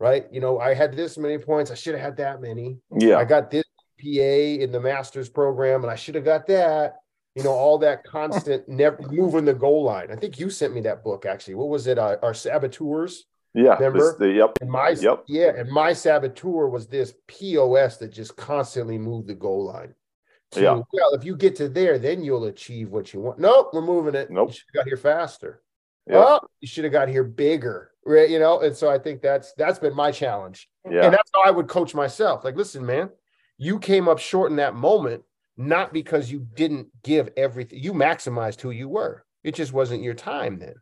right? 0.02 0.26
You 0.32 0.40
know, 0.40 0.58
I 0.58 0.74
had 0.74 0.96
this 0.96 1.16
many 1.16 1.38
points. 1.38 1.70
I 1.70 1.74
should 1.74 1.94
have 1.94 2.02
had 2.02 2.16
that 2.16 2.40
many. 2.42 2.76
Yeah. 2.98 3.18
I 3.18 3.24
got 3.24 3.52
this 3.52 3.62
PA 4.00 4.62
in 4.64 4.72
the 4.72 4.80
master's 4.80 5.28
program 5.28 5.82
and 5.84 5.92
I 5.92 5.94
should 5.94 6.16
have 6.16 6.24
got 6.24 6.48
that. 6.48 6.96
You 7.36 7.44
know, 7.44 7.52
all 7.52 7.78
that 7.78 8.02
constant 8.02 8.68
never 8.82 9.00
moving 9.08 9.44
the 9.44 9.54
goal 9.54 9.84
line. 9.84 10.10
I 10.10 10.16
think 10.16 10.40
you 10.40 10.50
sent 10.50 10.74
me 10.74 10.80
that 10.80 11.04
book 11.04 11.24
actually. 11.24 11.54
What 11.54 11.68
was 11.68 11.86
it? 11.86 11.98
Uh, 11.98 12.16
our 12.20 12.34
saboteurs. 12.34 13.26
Yeah. 13.54 13.74
Remember? 13.74 14.16
The, 14.18 14.32
yep. 14.32 14.58
And 14.60 14.68
my 14.68 14.88
Yep. 14.98 15.24
yeah, 15.28 15.52
and 15.56 15.70
my 15.70 15.92
saboteur 15.92 16.66
was 16.68 16.88
this 16.88 17.14
POS 17.28 17.98
that 17.98 18.08
just 18.10 18.36
constantly 18.36 18.98
moved 18.98 19.28
the 19.28 19.34
goal 19.34 19.66
line. 19.66 19.94
To, 20.52 20.62
Yeah. 20.62 20.82
Well, 20.92 21.14
if 21.14 21.24
you 21.24 21.36
get 21.36 21.54
to 21.56 21.68
there, 21.68 21.96
then 22.00 22.24
you'll 22.24 22.46
achieve 22.46 22.90
what 22.90 23.14
you 23.14 23.20
want. 23.20 23.38
Nope, 23.38 23.70
we're 23.72 23.82
moving 23.82 24.16
it. 24.16 24.30
Nope. 24.30 24.50
You 24.50 24.80
got 24.80 24.86
here 24.86 24.96
faster. 24.96 25.62
Yep. 26.08 26.16
Oh, 26.26 26.40
you 26.60 26.68
should 26.68 26.84
have 26.84 26.92
got 26.92 27.08
here 27.08 27.24
bigger. 27.24 27.90
Right. 28.04 28.28
You 28.28 28.38
know, 28.40 28.60
and 28.60 28.76
so 28.76 28.90
I 28.90 28.98
think 28.98 29.22
that's 29.22 29.52
that's 29.56 29.78
been 29.78 29.94
my 29.94 30.10
challenge. 30.10 30.68
Yeah. 30.90 31.04
And 31.04 31.14
that's 31.14 31.30
how 31.34 31.42
I 31.44 31.50
would 31.50 31.68
coach 31.68 31.94
myself. 31.94 32.44
Like, 32.44 32.56
listen, 32.56 32.84
man, 32.84 33.10
you 33.58 33.78
came 33.78 34.08
up 34.08 34.18
short 34.18 34.50
in 34.50 34.56
that 34.56 34.74
moment, 34.74 35.22
not 35.56 35.92
because 35.92 36.30
you 36.30 36.46
didn't 36.54 36.88
give 37.04 37.28
everything, 37.36 37.78
you 37.80 37.92
maximized 37.92 38.60
who 38.60 38.70
you 38.70 38.88
were. 38.88 39.24
It 39.44 39.54
just 39.54 39.72
wasn't 39.72 40.02
your 40.02 40.14
time 40.14 40.58
then. 40.58 40.74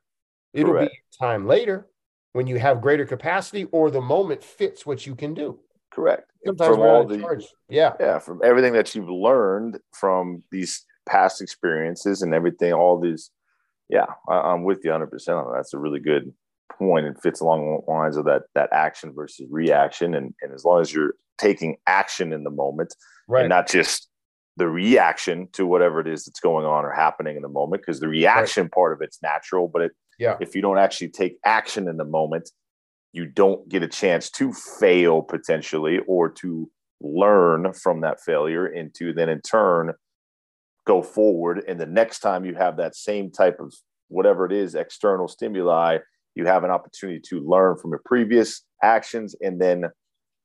It'll 0.54 0.72
Correct. 0.72 0.90
be 0.92 0.96
your 0.96 1.28
time 1.28 1.46
later 1.46 1.88
when 2.32 2.46
you 2.46 2.58
have 2.58 2.80
greater 2.80 3.04
capacity 3.04 3.64
or 3.72 3.90
the 3.90 4.00
moment 4.00 4.42
fits 4.42 4.86
what 4.86 5.06
you 5.06 5.14
can 5.14 5.34
do. 5.34 5.58
Correct. 5.92 6.30
Sometimes 6.46 6.76
From 6.76 6.80
all 6.80 7.04
the- 7.04 7.18
charge. 7.18 7.46
Yeah. 7.68 7.92
yeah 8.00 8.18
from 8.18 8.40
everything 8.42 8.72
that 8.72 8.94
you've 8.94 9.10
learned 9.10 9.78
from 9.92 10.42
these 10.50 10.86
past 11.06 11.42
experiences 11.42 12.22
and 12.22 12.32
everything 12.32 12.72
all 12.72 12.98
these 12.98 13.30
yeah 13.90 14.06
I, 14.28 14.52
i'm 14.52 14.64
with 14.64 14.80
you 14.84 14.90
100% 14.90 15.02
on 15.02 15.08
that. 15.08 15.52
That's 15.56 15.74
a 15.74 15.78
really 15.78 16.00
good 16.00 16.32
point. 16.78 17.06
And 17.06 17.20
fits 17.20 17.40
along 17.40 17.82
the 17.86 17.92
lines 17.92 18.16
of 18.16 18.24
that 18.26 18.42
that 18.54 18.70
action 18.72 19.12
versus 19.14 19.46
reaction. 19.50 20.14
And, 20.14 20.34
and 20.42 20.52
as 20.52 20.64
long 20.64 20.80
as 20.80 20.92
you're 20.92 21.14
taking 21.38 21.76
action 21.86 22.32
in 22.32 22.44
the 22.44 22.50
moment 22.50 22.94
Right. 23.28 23.42
and 23.42 23.48
not 23.50 23.68
just 23.68 24.08
the 24.56 24.68
reaction 24.68 25.48
to 25.52 25.64
whatever 25.64 26.00
it 26.00 26.08
is 26.08 26.24
that's 26.24 26.40
going 26.40 26.66
on 26.66 26.84
or 26.84 26.92
happening 26.92 27.36
in 27.36 27.42
the 27.42 27.48
moment 27.48 27.82
because 27.82 28.00
the 28.00 28.08
reaction 28.08 28.68
part 28.68 28.92
of 28.92 29.00
it's 29.00 29.22
natural. 29.22 29.68
But 29.68 29.82
it, 29.82 29.92
yeah. 30.18 30.36
if 30.40 30.54
you 30.54 30.62
don't 30.62 30.78
actually 30.78 31.08
take 31.08 31.38
action 31.44 31.88
in 31.88 31.96
the 31.96 32.04
moment 32.04 32.50
you 33.12 33.26
don't 33.26 33.68
get 33.68 33.82
a 33.82 33.88
chance 33.88 34.30
to 34.30 34.52
fail 34.52 35.22
potentially 35.22 35.98
or 36.06 36.28
to 36.28 36.70
learn 37.00 37.72
from 37.72 38.02
that 38.02 38.20
failure 38.20 38.66
and 38.66 38.94
to 38.94 39.12
then 39.12 39.28
in 39.28 39.40
turn 39.40 39.92
go 40.90 41.02
forward 41.02 41.62
and 41.68 41.78
the 41.78 41.86
next 41.86 42.18
time 42.18 42.44
you 42.44 42.52
have 42.56 42.76
that 42.76 42.96
same 42.96 43.30
type 43.30 43.60
of 43.60 43.72
whatever 44.08 44.44
it 44.44 44.50
is 44.52 44.74
external 44.74 45.28
stimuli 45.28 45.98
you 46.34 46.44
have 46.46 46.64
an 46.64 46.70
opportunity 46.70 47.20
to 47.20 47.36
learn 47.54 47.76
from 47.76 47.90
your 47.90 48.02
previous 48.04 48.64
actions 48.82 49.36
and 49.40 49.60
then 49.60 49.84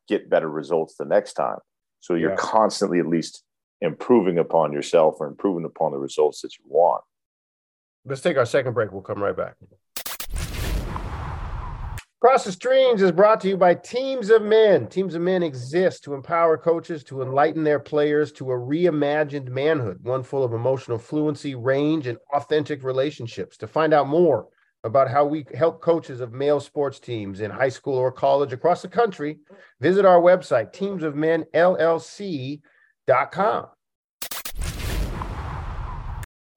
get 0.08 0.30
better 0.30 0.48
results 0.48 0.94
the 1.00 1.06
next 1.16 1.34
time 1.34 1.58
so 2.00 2.14
you're 2.14 2.30
Yeah. 2.30 2.36
constantly 2.38 3.00
at 3.00 3.08
least 3.08 3.44
improving 3.82 4.38
upon 4.38 4.72
yourself 4.72 5.16
or 5.20 5.26
improving 5.28 5.66
upon 5.66 5.92
the 5.94 5.98
results 5.98 6.42
that 6.42 6.52
you 6.60 6.66
want 6.68 7.04
Let's 8.08 8.22
take 8.22 8.38
our 8.38 8.46
second 8.46 8.74
break. 8.74 8.92
We'll 8.92 9.02
come 9.02 9.18
right 9.28 9.36
back. 9.36 9.56
Cross 12.26 12.46
the 12.46 12.52
Streams 12.52 13.04
is 13.04 13.12
brought 13.12 13.40
to 13.42 13.48
you 13.48 13.56
by 13.56 13.76
Teams 13.76 14.32
of 14.32 14.42
Men. 14.42 14.88
Teams 14.88 15.14
of 15.14 15.22
Men 15.22 15.44
exist 15.44 16.04
to 16.04 16.16
empower 16.16 16.58
coaches 16.58 17.04
to 17.04 17.22
enlighten 17.22 17.64
their 17.64 17.80
players 17.80 18.32
to 18.32 18.50
a 18.50 18.56
reimagined 18.56 19.50
manhood, 19.50 20.00
one 20.02 20.24
full 20.24 20.44
of 20.44 20.52
emotional 20.52 20.98
fluency, 20.98 21.54
range, 21.54 22.08
and 22.08 22.18
authentic 22.34 22.84
relationships. 22.84 23.58
To 23.58 23.68
find 23.68 23.94
out 23.94 24.08
more 24.08 24.48
about 24.84 25.08
how 25.08 25.24
we 25.24 25.46
help 25.54 25.84
coaches 25.84 26.20
of 26.20 26.34
male 26.34 26.60
sports 26.60 27.00
teams 27.00 27.42
in 27.42 27.52
high 27.52 27.70
school 27.70 27.94
or 27.94 28.12
college 28.12 28.54
across 28.54 28.82
the 28.82 28.88
country, 28.88 29.38
visit 29.80 30.04
our 30.04 30.20
website, 30.20 30.74
teamsofmenllc.com. 30.74 33.68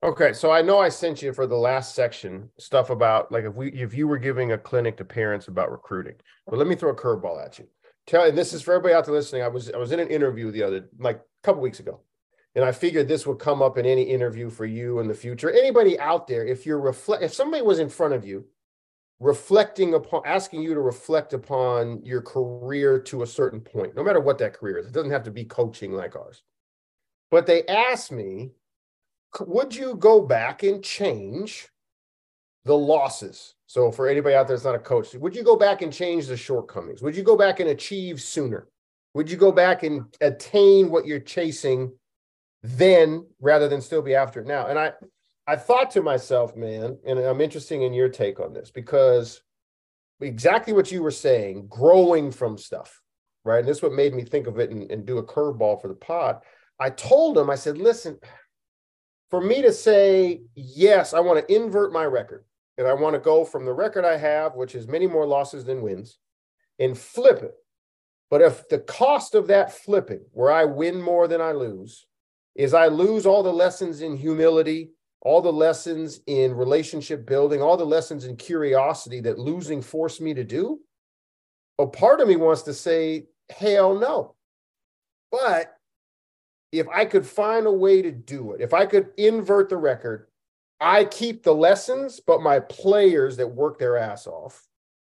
Okay, 0.00 0.32
so 0.32 0.52
I 0.52 0.62
know 0.62 0.78
I 0.78 0.90
sent 0.90 1.22
you 1.22 1.32
for 1.32 1.46
the 1.46 1.56
last 1.56 1.96
section 1.96 2.50
stuff 2.56 2.90
about 2.90 3.32
like 3.32 3.44
if 3.44 3.54
we 3.54 3.72
if 3.72 3.92
you 3.92 4.06
were 4.06 4.18
giving 4.18 4.52
a 4.52 4.58
clinic 4.58 4.96
to 4.98 5.04
parents 5.04 5.48
about 5.48 5.72
recruiting. 5.72 6.14
But 6.46 6.58
let 6.58 6.68
me 6.68 6.76
throw 6.76 6.90
a 6.90 6.94
curveball 6.94 7.44
at 7.44 7.58
you. 7.58 7.66
Tell 8.06 8.24
and 8.24 8.38
this 8.38 8.52
is 8.52 8.62
for 8.62 8.74
everybody 8.74 8.94
out 8.94 9.06
there 9.06 9.14
listening. 9.14 9.42
I 9.42 9.48
was 9.48 9.72
I 9.72 9.76
was 9.76 9.90
in 9.90 9.98
an 9.98 10.08
interview 10.08 10.52
the 10.52 10.62
other 10.62 10.88
like 11.00 11.16
a 11.16 11.42
couple 11.42 11.62
weeks 11.62 11.80
ago, 11.80 12.00
and 12.54 12.64
I 12.64 12.70
figured 12.70 13.08
this 13.08 13.26
would 13.26 13.40
come 13.40 13.60
up 13.60 13.76
in 13.76 13.86
any 13.86 14.02
interview 14.02 14.50
for 14.50 14.66
you 14.66 15.00
in 15.00 15.08
the 15.08 15.14
future. 15.14 15.50
Anybody 15.50 15.98
out 15.98 16.28
there, 16.28 16.46
if 16.46 16.64
you're 16.64 16.80
reflect 16.80 17.24
if 17.24 17.34
somebody 17.34 17.64
was 17.64 17.80
in 17.80 17.88
front 17.88 18.14
of 18.14 18.24
you 18.24 18.44
reflecting 19.18 19.94
upon 19.94 20.22
asking 20.24 20.62
you 20.62 20.74
to 20.74 20.80
reflect 20.80 21.32
upon 21.32 22.04
your 22.04 22.22
career 22.22 23.00
to 23.00 23.22
a 23.22 23.26
certain 23.26 23.60
point, 23.60 23.96
no 23.96 24.04
matter 24.04 24.20
what 24.20 24.38
that 24.38 24.54
career 24.54 24.78
is. 24.78 24.86
It 24.86 24.92
doesn't 24.92 25.10
have 25.10 25.24
to 25.24 25.32
be 25.32 25.44
coaching 25.44 25.92
like 25.92 26.14
ours. 26.14 26.42
But 27.32 27.46
they 27.46 27.66
asked 27.66 28.12
me 28.12 28.52
would 29.40 29.74
you 29.74 29.94
go 29.96 30.20
back 30.20 30.62
and 30.62 30.82
change 30.82 31.68
the 32.64 32.76
losses? 32.76 33.54
So 33.66 33.92
for 33.92 34.08
anybody 34.08 34.34
out 34.34 34.46
there 34.46 34.56
that's 34.56 34.64
not 34.64 34.74
a 34.74 34.78
coach, 34.78 35.14
would 35.14 35.36
you 35.36 35.42
go 35.42 35.56
back 35.56 35.82
and 35.82 35.92
change 35.92 36.26
the 36.26 36.36
shortcomings? 36.36 37.02
Would 37.02 37.16
you 37.16 37.22
go 37.22 37.36
back 37.36 37.60
and 37.60 37.70
achieve 37.70 38.20
sooner? 38.20 38.68
Would 39.14 39.30
you 39.30 39.36
go 39.36 39.52
back 39.52 39.82
and 39.82 40.04
attain 40.20 40.90
what 40.90 41.06
you're 41.06 41.20
chasing 41.20 41.92
then 42.62 43.26
rather 43.40 43.68
than 43.68 43.80
still 43.80 44.02
be 44.02 44.14
after 44.14 44.40
it 44.40 44.46
now? 44.46 44.66
And 44.66 44.78
I 44.78 44.92
I 45.46 45.56
thought 45.56 45.90
to 45.92 46.02
myself, 46.02 46.54
man, 46.56 46.98
and 47.06 47.18
I'm 47.18 47.40
interested 47.40 47.80
in 47.80 47.94
your 47.94 48.10
take 48.10 48.38
on 48.38 48.52
this 48.52 48.70
because 48.70 49.40
exactly 50.20 50.74
what 50.74 50.92
you 50.92 51.02
were 51.02 51.10
saying, 51.10 51.68
growing 51.68 52.30
from 52.30 52.58
stuff, 52.58 53.00
right? 53.44 53.60
And 53.60 53.68
this 53.68 53.78
is 53.78 53.82
what 53.82 53.92
made 53.92 54.14
me 54.14 54.24
think 54.24 54.46
of 54.46 54.58
it 54.58 54.70
and, 54.70 54.90
and 54.90 55.06
do 55.06 55.16
a 55.18 55.24
curveball 55.24 55.80
for 55.80 55.88
the 55.88 55.94
pod. 55.94 56.40
I 56.78 56.90
told 56.90 57.38
him, 57.38 57.48
I 57.48 57.54
said, 57.54 57.78
listen, 57.78 58.18
for 59.30 59.40
me 59.40 59.62
to 59.62 59.72
say, 59.72 60.42
yes, 60.54 61.12
I 61.12 61.20
want 61.20 61.46
to 61.46 61.54
invert 61.54 61.92
my 61.92 62.04
record 62.04 62.44
and 62.78 62.86
I 62.86 62.92
want 62.94 63.14
to 63.14 63.20
go 63.20 63.44
from 63.44 63.64
the 63.64 63.72
record 63.72 64.04
I 64.04 64.16
have, 64.16 64.54
which 64.54 64.74
is 64.74 64.86
many 64.86 65.06
more 65.06 65.26
losses 65.26 65.64
than 65.64 65.82
wins, 65.82 66.18
and 66.78 66.96
flip 66.96 67.42
it. 67.42 67.54
But 68.30 68.40
if 68.40 68.68
the 68.68 68.78
cost 68.78 69.34
of 69.34 69.48
that 69.48 69.72
flipping, 69.72 70.20
where 70.32 70.52
I 70.52 70.64
win 70.64 71.00
more 71.00 71.26
than 71.26 71.40
I 71.40 71.52
lose, 71.52 72.06
is 72.54 72.74
I 72.74 72.86
lose 72.86 73.26
all 73.26 73.42
the 73.42 73.52
lessons 73.52 74.00
in 74.02 74.16
humility, 74.16 74.90
all 75.22 75.40
the 75.40 75.52
lessons 75.52 76.20
in 76.26 76.54
relationship 76.54 77.26
building, 77.26 77.60
all 77.60 77.76
the 77.76 77.84
lessons 77.84 78.24
in 78.24 78.36
curiosity 78.36 79.20
that 79.20 79.38
losing 79.38 79.82
forced 79.82 80.20
me 80.20 80.34
to 80.34 80.44
do, 80.44 80.80
a 81.78 81.86
part 81.86 82.20
of 82.20 82.28
me 82.28 82.36
wants 82.36 82.62
to 82.62 82.74
say, 82.74 83.26
hell 83.50 83.98
no. 83.98 84.34
But 85.30 85.77
if 86.72 86.88
I 86.88 87.04
could 87.04 87.26
find 87.26 87.66
a 87.66 87.72
way 87.72 88.02
to 88.02 88.12
do 88.12 88.52
it, 88.52 88.60
if 88.60 88.74
I 88.74 88.86
could 88.86 89.08
invert 89.16 89.68
the 89.68 89.76
record, 89.76 90.28
I 90.80 91.04
keep 91.04 91.42
the 91.42 91.54
lessons, 91.54 92.20
but 92.20 92.42
my 92.42 92.60
players 92.60 93.36
that 93.38 93.48
work 93.48 93.78
their 93.78 93.96
ass 93.96 94.26
off, 94.26 94.66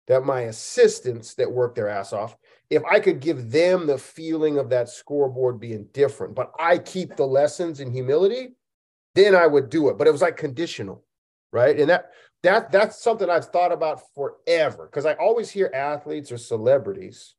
that 0.09 0.25
my 0.25 0.43
assistants 0.43 1.35
that 1.35 1.51
work 1.51 1.75
their 1.75 1.89
ass 1.89 2.13
off, 2.13 2.37
if 2.71 2.83
I 2.85 3.01
could 3.01 3.21
give 3.21 3.51
them 3.51 3.87
the 3.87 3.99
feeling 3.99 4.59
of 4.59 4.71
that 4.71 4.89
scoreboard 4.89 5.61
being 5.61 5.87
different, 5.93 6.35
but 6.35 6.53
I 6.59 6.79
keep 6.79 7.17
the 7.17 7.27
lessons 7.27 7.81
in 7.81 7.93
humility, 7.93 8.55
then 9.15 9.35
I 9.35 9.47
would 9.47 9.71
do 9.71 9.89
it. 9.89 9.97
But 9.97 10.07
it 10.07 10.13
was 10.13 10.23
like 10.23 10.37
conditional, 10.37 11.05
right? 11.53 11.79
And 11.79 11.89
that 11.89 12.11
that 12.43 12.71
that's 12.71 13.03
something 13.03 13.31
I've 13.31 13.47
thought 13.47 13.73
about 13.73 14.03
forever 14.15 14.87
because 14.87 15.07
I 15.07 15.15
always 15.15 15.51
hear 15.51 15.71
athletes 15.73 16.31
or 16.31 16.37
celebrities 16.37 17.35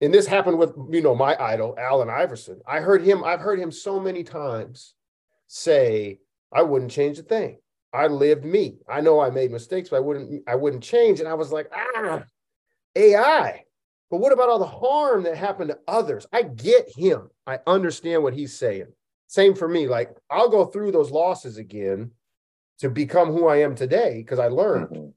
and 0.00 0.12
this 0.14 0.26
happened 0.26 0.58
with 0.58 0.72
you 0.90 1.02
know 1.02 1.14
my 1.14 1.36
idol 1.42 1.74
Allen 1.78 2.10
Iverson. 2.10 2.60
I 2.66 2.80
heard 2.80 3.02
him. 3.02 3.22
I've 3.24 3.40
heard 3.40 3.58
him 3.58 3.70
so 3.72 4.00
many 4.00 4.24
times 4.24 4.94
say, 5.46 6.20
"I 6.52 6.62
wouldn't 6.62 6.90
change 6.90 7.18
a 7.18 7.22
thing. 7.22 7.58
I 7.92 8.06
lived 8.06 8.44
me. 8.44 8.78
I 8.88 9.00
know 9.00 9.20
I 9.20 9.30
made 9.30 9.50
mistakes, 9.50 9.88
but 9.90 9.96
I 9.96 10.00
wouldn't. 10.00 10.42
I 10.46 10.54
wouldn't 10.54 10.82
change." 10.82 11.20
And 11.20 11.28
I 11.28 11.34
was 11.34 11.52
like, 11.52 11.70
"Ah, 11.74 12.24
AI." 12.96 13.64
But 14.10 14.18
what 14.18 14.32
about 14.32 14.48
all 14.48 14.58
the 14.58 14.66
harm 14.66 15.22
that 15.22 15.36
happened 15.36 15.70
to 15.70 15.78
others? 15.86 16.26
I 16.32 16.42
get 16.42 16.88
him. 16.96 17.30
I 17.46 17.60
understand 17.66 18.22
what 18.22 18.34
he's 18.34 18.58
saying. 18.58 18.88
Same 19.28 19.54
for 19.54 19.68
me. 19.68 19.86
Like 19.86 20.16
I'll 20.30 20.48
go 20.48 20.64
through 20.66 20.92
those 20.92 21.10
losses 21.12 21.58
again 21.58 22.10
to 22.78 22.90
become 22.90 23.30
who 23.32 23.46
I 23.46 23.58
am 23.58 23.74
today 23.74 24.16
because 24.18 24.38
I 24.40 24.48
learned. 24.48 24.88
Mhm. 24.88 25.12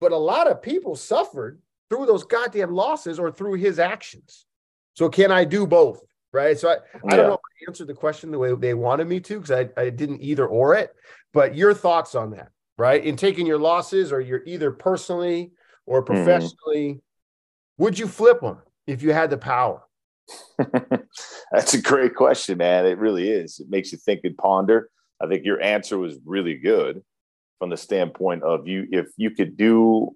But 0.00 0.12
a 0.12 0.16
lot 0.16 0.46
of 0.48 0.62
people 0.62 0.94
suffered 0.94 1.60
through 1.88 2.06
those 2.06 2.24
goddamn 2.24 2.72
losses 2.72 3.18
or 3.18 3.30
through 3.30 3.54
his 3.54 3.78
actions. 3.78 4.46
So 4.94 5.08
can 5.08 5.30
I 5.30 5.44
do 5.44 5.66
both? 5.66 6.00
Right. 6.32 6.58
So 6.58 6.68
I, 6.68 6.76
I 7.08 7.16
don't 7.16 7.28
know 7.28 7.34
if 7.34 7.40
I 7.40 7.70
answered 7.70 7.86
the 7.86 7.94
question 7.94 8.30
the 8.30 8.38
way 8.38 8.54
they 8.54 8.74
wanted 8.74 9.06
me 9.06 9.20
to 9.20 9.40
because 9.40 9.50
I, 9.50 9.80
I 9.80 9.90
didn't 9.90 10.20
either 10.20 10.46
or 10.46 10.74
it. 10.74 10.94
But 11.32 11.54
your 11.54 11.72
thoughts 11.72 12.14
on 12.14 12.30
that, 12.32 12.50
right? 12.76 13.02
In 13.02 13.16
taking 13.16 13.46
your 13.46 13.58
losses 13.58 14.12
or 14.12 14.20
you're 14.20 14.42
either 14.44 14.70
personally 14.70 15.52
or 15.86 16.02
mm-hmm. 16.02 16.14
professionally, 16.14 17.00
would 17.78 17.98
you 17.98 18.06
flip 18.06 18.40
them 18.40 18.58
if 18.86 19.02
you 19.02 19.12
had 19.12 19.30
the 19.30 19.38
power? 19.38 19.82
That's 21.52 21.74
a 21.74 21.80
great 21.80 22.14
question, 22.14 22.58
man. 22.58 22.86
It 22.86 22.98
really 22.98 23.30
is. 23.30 23.60
It 23.60 23.70
makes 23.70 23.92
you 23.92 23.98
think 23.98 24.20
and 24.24 24.36
ponder. 24.36 24.90
I 25.22 25.26
think 25.26 25.44
your 25.44 25.62
answer 25.62 25.96
was 25.96 26.18
really 26.24 26.56
good 26.56 27.02
from 27.58 27.70
the 27.70 27.76
standpoint 27.76 28.42
of 28.42 28.66
you 28.66 28.86
if 28.90 29.06
you 29.16 29.30
could 29.30 29.56
do 29.56 30.14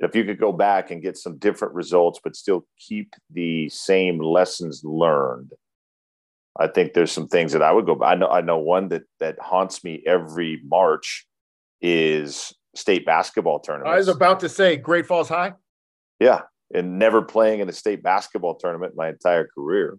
if 0.00 0.14
you 0.14 0.24
could 0.24 0.38
go 0.38 0.52
back 0.52 0.90
and 0.90 1.02
get 1.02 1.16
some 1.16 1.38
different 1.38 1.74
results, 1.74 2.20
but 2.22 2.36
still 2.36 2.66
keep 2.78 3.14
the 3.30 3.68
same 3.68 4.18
lessons 4.18 4.82
learned, 4.84 5.52
I 6.58 6.68
think 6.68 6.92
there's 6.92 7.12
some 7.12 7.28
things 7.28 7.52
that 7.52 7.62
I 7.62 7.72
would 7.72 7.86
go. 7.86 8.02
I 8.02 8.14
know 8.14 8.28
I 8.28 8.40
know 8.40 8.58
one 8.58 8.88
that 8.88 9.02
that 9.20 9.38
haunts 9.40 9.84
me 9.84 10.02
every 10.06 10.60
March 10.66 11.26
is 11.80 12.52
state 12.74 13.04
basketball 13.04 13.60
tournament. 13.60 13.92
I 13.92 13.98
was 13.98 14.08
about 14.08 14.40
to 14.40 14.48
say 14.48 14.76
Great 14.76 15.06
Falls 15.06 15.28
High. 15.28 15.52
Yeah, 16.18 16.42
and 16.74 16.98
never 16.98 17.22
playing 17.22 17.60
in 17.60 17.68
a 17.68 17.72
state 17.72 18.02
basketball 18.02 18.54
tournament 18.54 18.94
my 18.96 19.08
entire 19.08 19.48
career. 19.54 19.98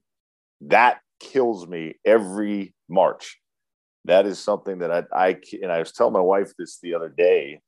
That 0.61 0.99
kills 1.19 1.67
me 1.67 1.95
every 2.05 2.73
March. 2.89 3.39
That 4.05 4.25
is 4.25 4.39
something 4.39 4.79
that 4.79 4.91
I, 4.91 5.03
I 5.13 5.37
and 5.61 5.71
I 5.71 5.79
was 5.79 5.91
telling 5.91 6.13
my 6.13 6.21
wife 6.21 6.53
this 6.57 6.79
the 6.81 6.95
other 6.95 7.09
day, 7.09 7.59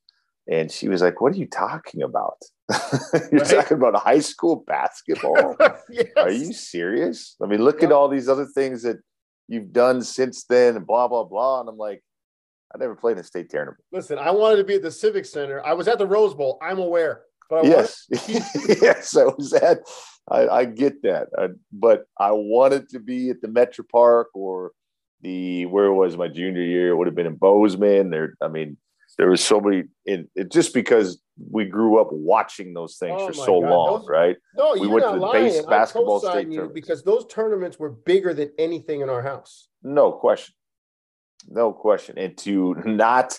and 0.50 0.72
she 0.72 0.90
was 0.90 1.02
like, 1.02 1.22
"What 1.22 1.34
are 1.34 1.38
you 1.38 1.48
talking 1.48 2.02
about? 2.02 2.38
You're 3.32 3.42
right. 3.42 3.46
talking 3.46 3.78
about 3.78 3.96
high 3.96 4.20
school 4.20 4.64
basketball? 4.68 5.56
yes. 5.90 6.08
Are 6.18 6.32
you 6.32 6.54
serious? 6.54 7.36
I 7.42 7.46
mean, 7.46 7.64
look 7.64 7.84
at 7.84 7.92
all 7.92 8.10
these 8.10 8.28
other 8.28 8.46
things 8.46 8.84
that 8.84 8.98
you've 9.48 9.72
done 9.72 10.02
since 10.02 10.46
then, 10.46 10.76
and 10.76 10.88
blah 10.88 11.08
blah 11.08 11.24
blah." 11.24 11.62
And 11.62 11.70
I'm 11.70 11.78
like, 11.78 12.04
I 12.74 12.78
never 12.78 12.96
played 12.96 13.14
in 13.14 13.20
a 13.20 13.24
state 13.24 13.50
tournament. 13.50 13.84
Listen, 13.92 14.18
I 14.18 14.32
wanted 14.32 14.58
to 14.58 14.64
be 14.64 14.76
at 14.76 14.82
the 14.82 14.92
Civic 14.92 15.26
Center. 15.26 15.66
I 15.66 15.74
was 15.74 15.88
at 15.88 15.98
the 15.98 16.08
Rose 16.08 16.34
Bowl. 16.34 16.58
I'm 16.62 16.80
aware. 16.80 17.22
But 17.50 17.66
yes, 17.66 18.06
yes, 18.28 19.16
I 19.18 19.24
was 19.24 19.54
at. 19.54 19.80
I, 20.30 20.48
I 20.48 20.66
get 20.66 21.02
that, 21.02 21.30
I, 21.36 21.48
but 21.72 22.06
I 22.20 22.32
wanted 22.32 22.90
to 22.90 23.00
be 23.00 23.32
at 23.32 23.42
the 23.42 23.48
MetraPark 23.48 24.26
or 24.36 24.74
the 25.22 25.66
where 25.66 25.86
it 25.86 25.96
was 25.96 26.18
my 26.18 26.28
junior 26.28 26.62
year? 26.62 26.90
It 26.90 26.96
would 26.96 27.08
have 27.08 27.16
been 27.16 27.26
in 27.26 27.36
Bozeman. 27.36 28.10
There, 28.10 28.36
I 28.42 28.48
mean, 28.48 28.78
there 29.20 29.30
was 29.30 29.44
so 29.44 29.60
many. 29.60 29.84
In, 30.06 30.30
it, 30.34 30.50
just 30.50 30.74
because 30.74 31.22
we 31.52 31.66
grew 31.66 32.00
up 32.00 32.08
watching 32.12 32.74
those 32.74 32.96
things 32.98 33.18
oh 33.20 33.28
for 33.28 33.34
so 33.34 33.62
God. 33.62 33.70
long, 33.70 34.00
those, 34.00 34.10
right? 34.10 34.38
No, 34.56 34.76
we 34.80 34.88
went 34.88 35.06
to 35.06 35.12
the 35.12 35.18
lying. 35.18 35.44
base 35.44 35.62
basketball 35.66 36.22
state 36.22 36.46
tournament 36.46 36.74
because 36.74 37.04
those 37.04 37.28
tournaments 37.28 37.78
were 37.78 37.90
bigger 37.90 38.34
than 38.34 38.50
anything 38.58 39.02
in 39.02 39.10
our 39.10 39.22
house. 39.22 39.68
No 39.84 40.14
question, 40.14 40.56
no 41.50 41.74
question, 41.74 42.18
and 42.18 42.38
to 42.40 42.76
not 42.86 43.38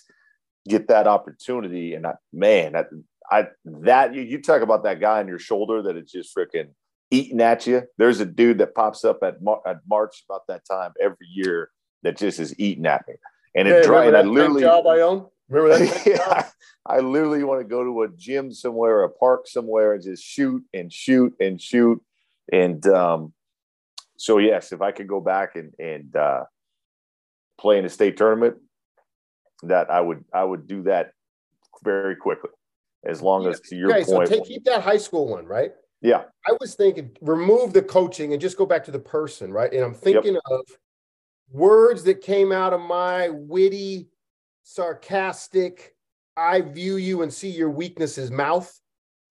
get 0.68 0.88
that 0.88 1.06
opportunity, 1.06 1.94
and 1.94 2.06
I, 2.06 2.14
man, 2.30 2.72
that 2.72 2.88
I 3.32 3.46
that 3.64 4.14
you, 4.14 4.20
you 4.20 4.42
talk 4.42 4.60
about 4.60 4.84
that 4.84 5.00
guy 5.00 5.20
on 5.20 5.28
your 5.28 5.38
shoulder 5.38 5.80
that 5.80 5.96
it's 5.96 6.12
just 6.12 6.36
freaking 6.36 6.68
eating 7.10 7.40
at 7.40 7.66
you. 7.66 7.84
There's 7.96 8.20
a 8.20 8.26
dude 8.26 8.58
that 8.58 8.74
pops 8.74 9.02
up 9.02 9.22
at, 9.22 9.42
Mar- 9.42 9.62
at 9.66 9.78
March 9.88 10.24
about 10.28 10.42
that 10.48 10.66
time 10.70 10.92
every 11.00 11.26
year 11.32 11.70
that 12.02 12.18
just 12.18 12.38
is 12.38 12.54
eating 12.60 12.84
at 12.84 13.08
me, 13.08 13.14
and 13.56 13.66
it. 13.66 13.86
And 13.86 14.14
I 14.14 14.20
literally 14.20 14.60
job 14.60 14.86
I 14.86 15.00
own. 15.00 15.26
Remember 15.51 15.84
that? 15.84 16.07
yeah, 16.07 16.48
I 16.86 17.01
literally 17.01 17.44
want 17.44 17.61
to 17.61 17.68
go 17.68 17.84
to 17.84 18.03
a 18.03 18.09
gym 18.09 18.53
somewhere, 18.53 19.03
a 19.03 19.11
park 19.11 19.46
somewhere, 19.46 19.94
and 19.94 20.03
just 20.03 20.24
shoot 20.24 20.64
and 20.72 20.92
shoot 20.92 21.34
and 21.40 21.61
shoot. 21.61 22.03
And 22.53 22.86
um, 22.86 23.34
so, 24.16 24.38
yes, 24.38 24.72
if 24.72 24.80
I 24.80 24.92
could 24.92 25.09
go 25.09 25.20
back 25.20 25.57
and 25.57 25.74
and 25.78 26.14
uh, 26.16 26.44
play 27.59 27.78
in 27.78 27.84
a 27.84 27.90
state 27.90 28.16
tournament, 28.16 28.57
that 29.64 29.90
I 29.90 30.01
would 30.01 30.24
I 30.32 30.44
would 30.44 30.66
do 30.66 30.84
that 30.84 31.12
very 31.82 32.16
quickly 32.16 32.51
as 33.05 33.22
long 33.22 33.46
as 33.46 33.61
to 33.61 33.76
your 33.76 33.90
okay, 33.90 34.05
point. 34.05 34.28
So 34.28 34.34
take, 34.36 34.44
keep 34.44 34.64
that 34.64 34.82
high 34.82 34.98
school 34.98 35.28
one, 35.28 35.46
right? 35.46 35.72
Yeah. 36.03 36.24
I 36.46 36.57
was 36.61 36.74
thinking 36.74 37.16
remove 37.20 37.72
the 37.72 37.82
coaching 37.82 38.32
and 38.32 38.40
just 38.40 38.57
go 38.57 38.66
back 38.66 38.84
to 38.84 38.90
the 38.90 38.98
person, 38.98 39.53
right? 39.53 39.72
And 39.72 39.84
I'm 39.84 39.94
thinking 39.94 40.34
yep. 40.34 40.42
of 40.51 40.61
words 41.51 42.05
that 42.05 42.22
came 42.22 42.53
out 42.53 42.72
of 42.72 42.80
my 42.80 43.28
witty, 43.28 44.09
sarcastic, 44.74 45.94
I 46.36 46.60
view 46.60 46.96
you 46.96 47.22
and 47.22 47.32
see 47.32 47.50
your 47.50 47.70
weaknesses 47.70 48.30
mouth 48.30 48.80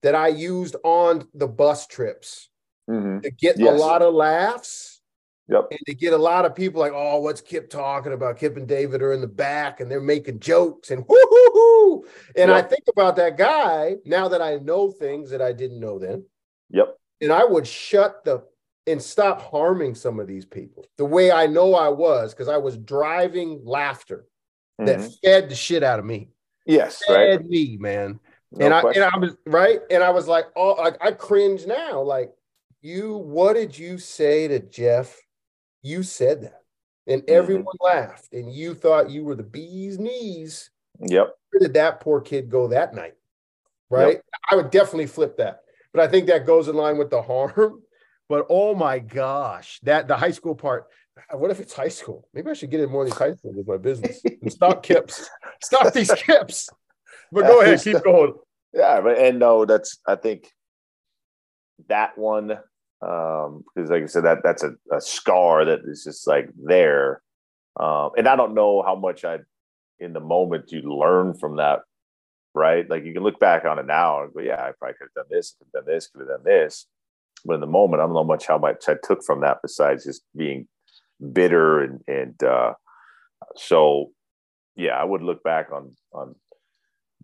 that 0.02 0.14
I 0.14 0.28
used 0.28 0.76
on 0.84 1.28
the 1.34 1.48
bus 1.48 1.86
trips 1.86 2.48
mm-hmm. 2.88 3.20
to 3.20 3.30
get 3.30 3.58
yes. 3.58 3.68
a 3.68 3.72
lot 3.72 4.02
of 4.02 4.14
laughs 4.14 5.00
Yep. 5.50 5.66
And 5.72 5.80
to 5.86 5.94
get 5.94 6.12
a 6.12 6.18
lot 6.18 6.44
of 6.44 6.54
people 6.54 6.80
like, 6.80 6.92
oh, 6.94 7.18
what's 7.18 7.40
Kip 7.40 7.68
talking 7.70 8.12
about? 8.12 8.38
Kip 8.38 8.56
and 8.56 8.68
David 8.68 9.02
are 9.02 9.12
in 9.12 9.20
the 9.20 9.26
back 9.26 9.80
and 9.80 9.90
they're 9.90 10.00
making 10.00 10.38
jokes 10.38 10.92
and 10.92 11.04
whoo 11.08 11.26
hoo 11.28 11.50
hoo. 11.52 12.04
And 12.36 12.50
yep. 12.50 12.64
I 12.64 12.68
think 12.68 12.84
about 12.88 13.16
that 13.16 13.36
guy 13.36 13.96
now 14.04 14.28
that 14.28 14.40
I 14.40 14.56
know 14.58 14.92
things 14.92 15.28
that 15.30 15.42
I 15.42 15.52
didn't 15.52 15.80
know 15.80 15.98
then. 15.98 16.24
Yep. 16.70 16.96
And 17.20 17.32
I 17.32 17.44
would 17.44 17.66
shut 17.66 18.24
the 18.24 18.44
and 18.86 19.02
stop 19.02 19.42
harming 19.42 19.94
some 19.94 20.20
of 20.20 20.26
these 20.26 20.46
people 20.46 20.86
the 20.96 21.04
way 21.04 21.30
I 21.30 21.46
know 21.46 21.74
I 21.74 21.88
was 21.88 22.32
because 22.32 22.48
I 22.48 22.56
was 22.56 22.76
driving 22.78 23.60
laughter 23.64 24.26
mm-hmm. 24.80 25.02
that 25.02 25.10
fed 25.22 25.48
the 25.48 25.54
shit 25.54 25.82
out 25.82 25.98
of 25.98 26.04
me. 26.04 26.30
Yes, 26.66 27.02
fed 27.06 27.40
right. 27.40 27.46
me, 27.46 27.76
man. 27.78 28.20
No 28.52 28.66
and 28.66 28.80
question. 28.80 29.02
I 29.02 29.06
and 29.06 29.14
I 29.14 29.18
was 29.18 29.36
right, 29.46 29.80
and 29.90 30.02
I 30.02 30.10
was 30.10 30.26
like, 30.28 30.46
oh, 30.56 30.72
like 30.72 30.96
I 31.00 31.12
cringe 31.12 31.66
now. 31.66 32.02
Like, 32.02 32.32
you, 32.82 33.16
what 33.16 33.54
did 33.54 33.78
you 33.78 33.98
say 33.98 34.48
to 34.48 34.58
Jeff 34.58 35.16
you 35.82 36.02
said 36.02 36.42
that. 36.42 36.62
And 37.06 37.22
mm-hmm. 37.22 37.34
everyone 37.34 37.64
mm-hmm. 37.64 37.98
laughed, 37.98 38.32
and 38.32 38.52
you 38.52 38.74
thought 38.74 39.10
you 39.10 39.24
were 39.24 39.34
the 39.34 39.42
bee's 39.42 39.98
knees. 39.98 40.70
Yep. 41.00 41.34
Where 41.50 41.60
did 41.60 41.74
that 41.74 42.00
poor 42.00 42.20
kid 42.20 42.50
go 42.50 42.68
that 42.68 42.94
night? 42.94 43.14
Right. 43.88 44.14
Yep. 44.14 44.24
I 44.50 44.56
would 44.56 44.70
definitely 44.70 45.06
flip 45.06 45.36
that. 45.38 45.62
But 45.92 46.02
I 46.02 46.08
think 46.08 46.26
that 46.26 46.46
goes 46.46 46.68
in 46.68 46.76
line 46.76 46.98
with 46.98 47.10
the 47.10 47.22
harm. 47.22 47.82
But 48.28 48.46
oh 48.48 48.76
my 48.76 49.00
gosh, 49.00 49.80
that 49.82 50.06
the 50.06 50.16
high 50.16 50.30
school 50.30 50.54
part. 50.54 50.86
What 51.32 51.50
if 51.50 51.60
it's 51.60 51.72
high 51.72 51.88
school? 51.88 52.28
Maybe 52.34 52.50
I 52.50 52.54
should 52.54 52.70
get 52.70 52.80
in 52.80 52.90
more 52.90 53.02
of 53.02 53.10
these 53.10 53.18
high 53.18 53.34
schools 53.34 53.56
with 53.56 53.68
my 53.68 53.76
business 53.76 54.20
and 54.42 54.52
stop 54.52 54.82
kips. 54.82 55.28
Stop 55.62 55.92
these 55.92 56.12
kips. 56.12 56.68
But 57.32 57.46
go 57.46 57.60
ahead, 57.60 57.80
keep 57.82 58.02
going. 58.02 58.34
Yeah, 58.72 59.00
but 59.00 59.18
and 59.18 59.38
no, 59.38 59.64
that's 59.64 59.98
I 60.06 60.16
think 60.16 60.48
that 61.88 62.16
one 62.18 62.58
um 63.02 63.64
because 63.74 63.90
like 63.90 64.02
i 64.02 64.06
said 64.06 64.24
that 64.24 64.42
that's 64.42 64.62
a, 64.62 64.72
a 64.92 65.00
scar 65.00 65.64
that 65.64 65.80
is 65.86 66.04
just 66.04 66.26
like 66.26 66.50
there 66.62 67.22
um 67.78 68.10
and 68.16 68.28
i 68.28 68.36
don't 68.36 68.54
know 68.54 68.82
how 68.82 68.94
much 68.94 69.24
i 69.24 69.38
in 69.98 70.12
the 70.12 70.20
moment 70.20 70.70
you 70.70 70.82
learn 70.82 71.32
from 71.34 71.56
that 71.56 71.80
right 72.54 72.90
like 72.90 73.04
you 73.04 73.14
can 73.14 73.22
look 73.22 73.40
back 73.40 73.64
on 73.64 73.78
it 73.78 73.86
now 73.86 74.22
and 74.22 74.34
go 74.34 74.40
yeah 74.40 74.62
i 74.62 74.72
probably 74.78 74.94
could 74.98 75.08
have 75.16 75.24
done 75.24 75.30
this 75.30 75.54
could 75.58 75.66
have 75.74 75.84
done 75.84 75.94
this 75.94 76.08
could 76.08 76.20
have 76.20 76.28
done 76.28 76.44
this 76.44 76.86
but 77.44 77.54
in 77.54 77.60
the 77.60 77.66
moment 77.66 78.02
i 78.02 78.04
don't 78.04 78.14
know 78.14 78.24
much 78.24 78.46
how 78.46 78.58
much 78.58 78.86
i 78.88 78.94
took 79.02 79.24
from 79.24 79.40
that 79.40 79.58
besides 79.62 80.04
just 80.04 80.22
being 80.36 80.68
bitter 81.32 81.80
and 81.80 82.00
and 82.06 82.42
uh 82.42 82.72
so 83.56 84.10
yeah 84.76 84.92
i 84.92 85.04
would 85.04 85.22
look 85.22 85.42
back 85.42 85.68
on 85.72 85.94
on 86.12 86.34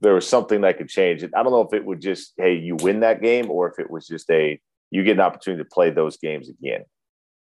there 0.01 0.15
was 0.15 0.29
something 0.29 0.61
that 0.61 0.77
could 0.77 0.89
change 0.89 1.23
it 1.23 1.31
i 1.37 1.43
don't 1.43 1.53
know 1.53 1.63
if 1.63 1.73
it 1.73 1.85
would 1.85 2.01
just 2.01 2.35
hey 2.37 2.55
you 2.55 2.77
win 2.77 3.01
that 3.01 3.23
game 3.23 3.51
or 3.51 3.69
if 3.69 3.79
it 3.79 3.91
was 3.91 4.07
just 4.07 4.29
a 4.31 4.61
you 4.91 5.03
get 5.03 5.13
an 5.13 5.21
opportunity 5.21 5.63
to 5.63 5.69
play 5.69 5.91
those 5.91 6.17
games 6.17 6.49
again, 6.49 6.85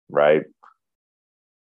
right? 0.09 0.43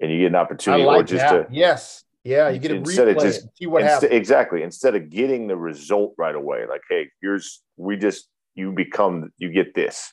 And 0.01 0.11
you 0.11 0.19
get 0.19 0.27
an 0.27 0.37
opportunity, 0.37 0.85
like 0.85 1.01
or 1.01 1.03
just 1.05 1.25
that. 1.25 1.49
to 1.51 1.55
yes, 1.55 2.05
yeah, 2.25 2.49
you 2.49 2.59
get 2.59 2.69
to 2.69 2.77
instead 2.77 3.09
of 3.09 3.19
just 3.19 3.47
see 3.57 3.67
what 3.67 3.83
happens. 3.83 4.13
Exactly. 4.13 4.63
Instead 4.63 4.95
of 4.95 5.11
getting 5.11 5.49
the 5.49 5.57
result 5.57 6.15
right 6.17 6.35
away, 6.35 6.67
like, 6.69 6.83
hey, 6.89 7.09
here's 7.21 7.63
we 7.77 7.97
just 7.97 8.29
you 8.55 8.73
become 8.73 9.31
you 9.39 9.51
get 9.51 9.75
this. 9.75 10.13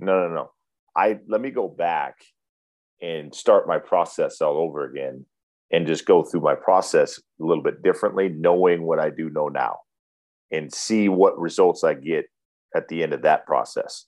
No, 0.00 0.26
no, 0.26 0.34
no. 0.34 0.50
I 0.96 1.18
let 1.28 1.40
me 1.40 1.50
go 1.50 1.68
back 1.68 2.16
and 3.04 3.34
start 3.34 3.68
my 3.68 3.78
process 3.78 4.40
all 4.40 4.56
over 4.56 4.84
again 4.84 5.26
and 5.70 5.86
just 5.86 6.06
go 6.06 6.22
through 6.22 6.40
my 6.40 6.54
process 6.54 7.18
a 7.18 7.44
little 7.44 7.62
bit 7.62 7.82
differently, 7.82 8.28
knowing 8.28 8.84
what 8.84 8.98
I 8.98 9.10
do 9.10 9.28
know 9.30 9.48
now 9.48 9.78
and 10.50 10.72
see 10.72 11.08
what 11.08 11.38
results 11.38 11.84
I 11.84 11.94
get 11.94 12.26
at 12.74 12.88
the 12.88 13.02
end 13.02 13.12
of 13.12 13.22
that 13.22 13.46
process 13.46 14.06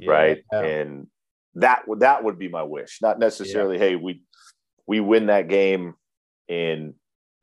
yeah, 0.00 0.10
right? 0.10 0.38
Yeah. 0.52 0.64
And 0.64 1.06
that 1.54 1.86
would 1.86 2.00
that 2.00 2.24
would 2.24 2.38
be 2.38 2.48
my 2.48 2.62
wish, 2.62 2.98
not 3.02 3.18
necessarily, 3.18 3.76
yeah. 3.76 3.90
hey, 3.90 3.96
we 3.96 4.22
we 4.86 5.00
win 5.00 5.26
that 5.26 5.48
game 5.48 5.94
and 6.48 6.94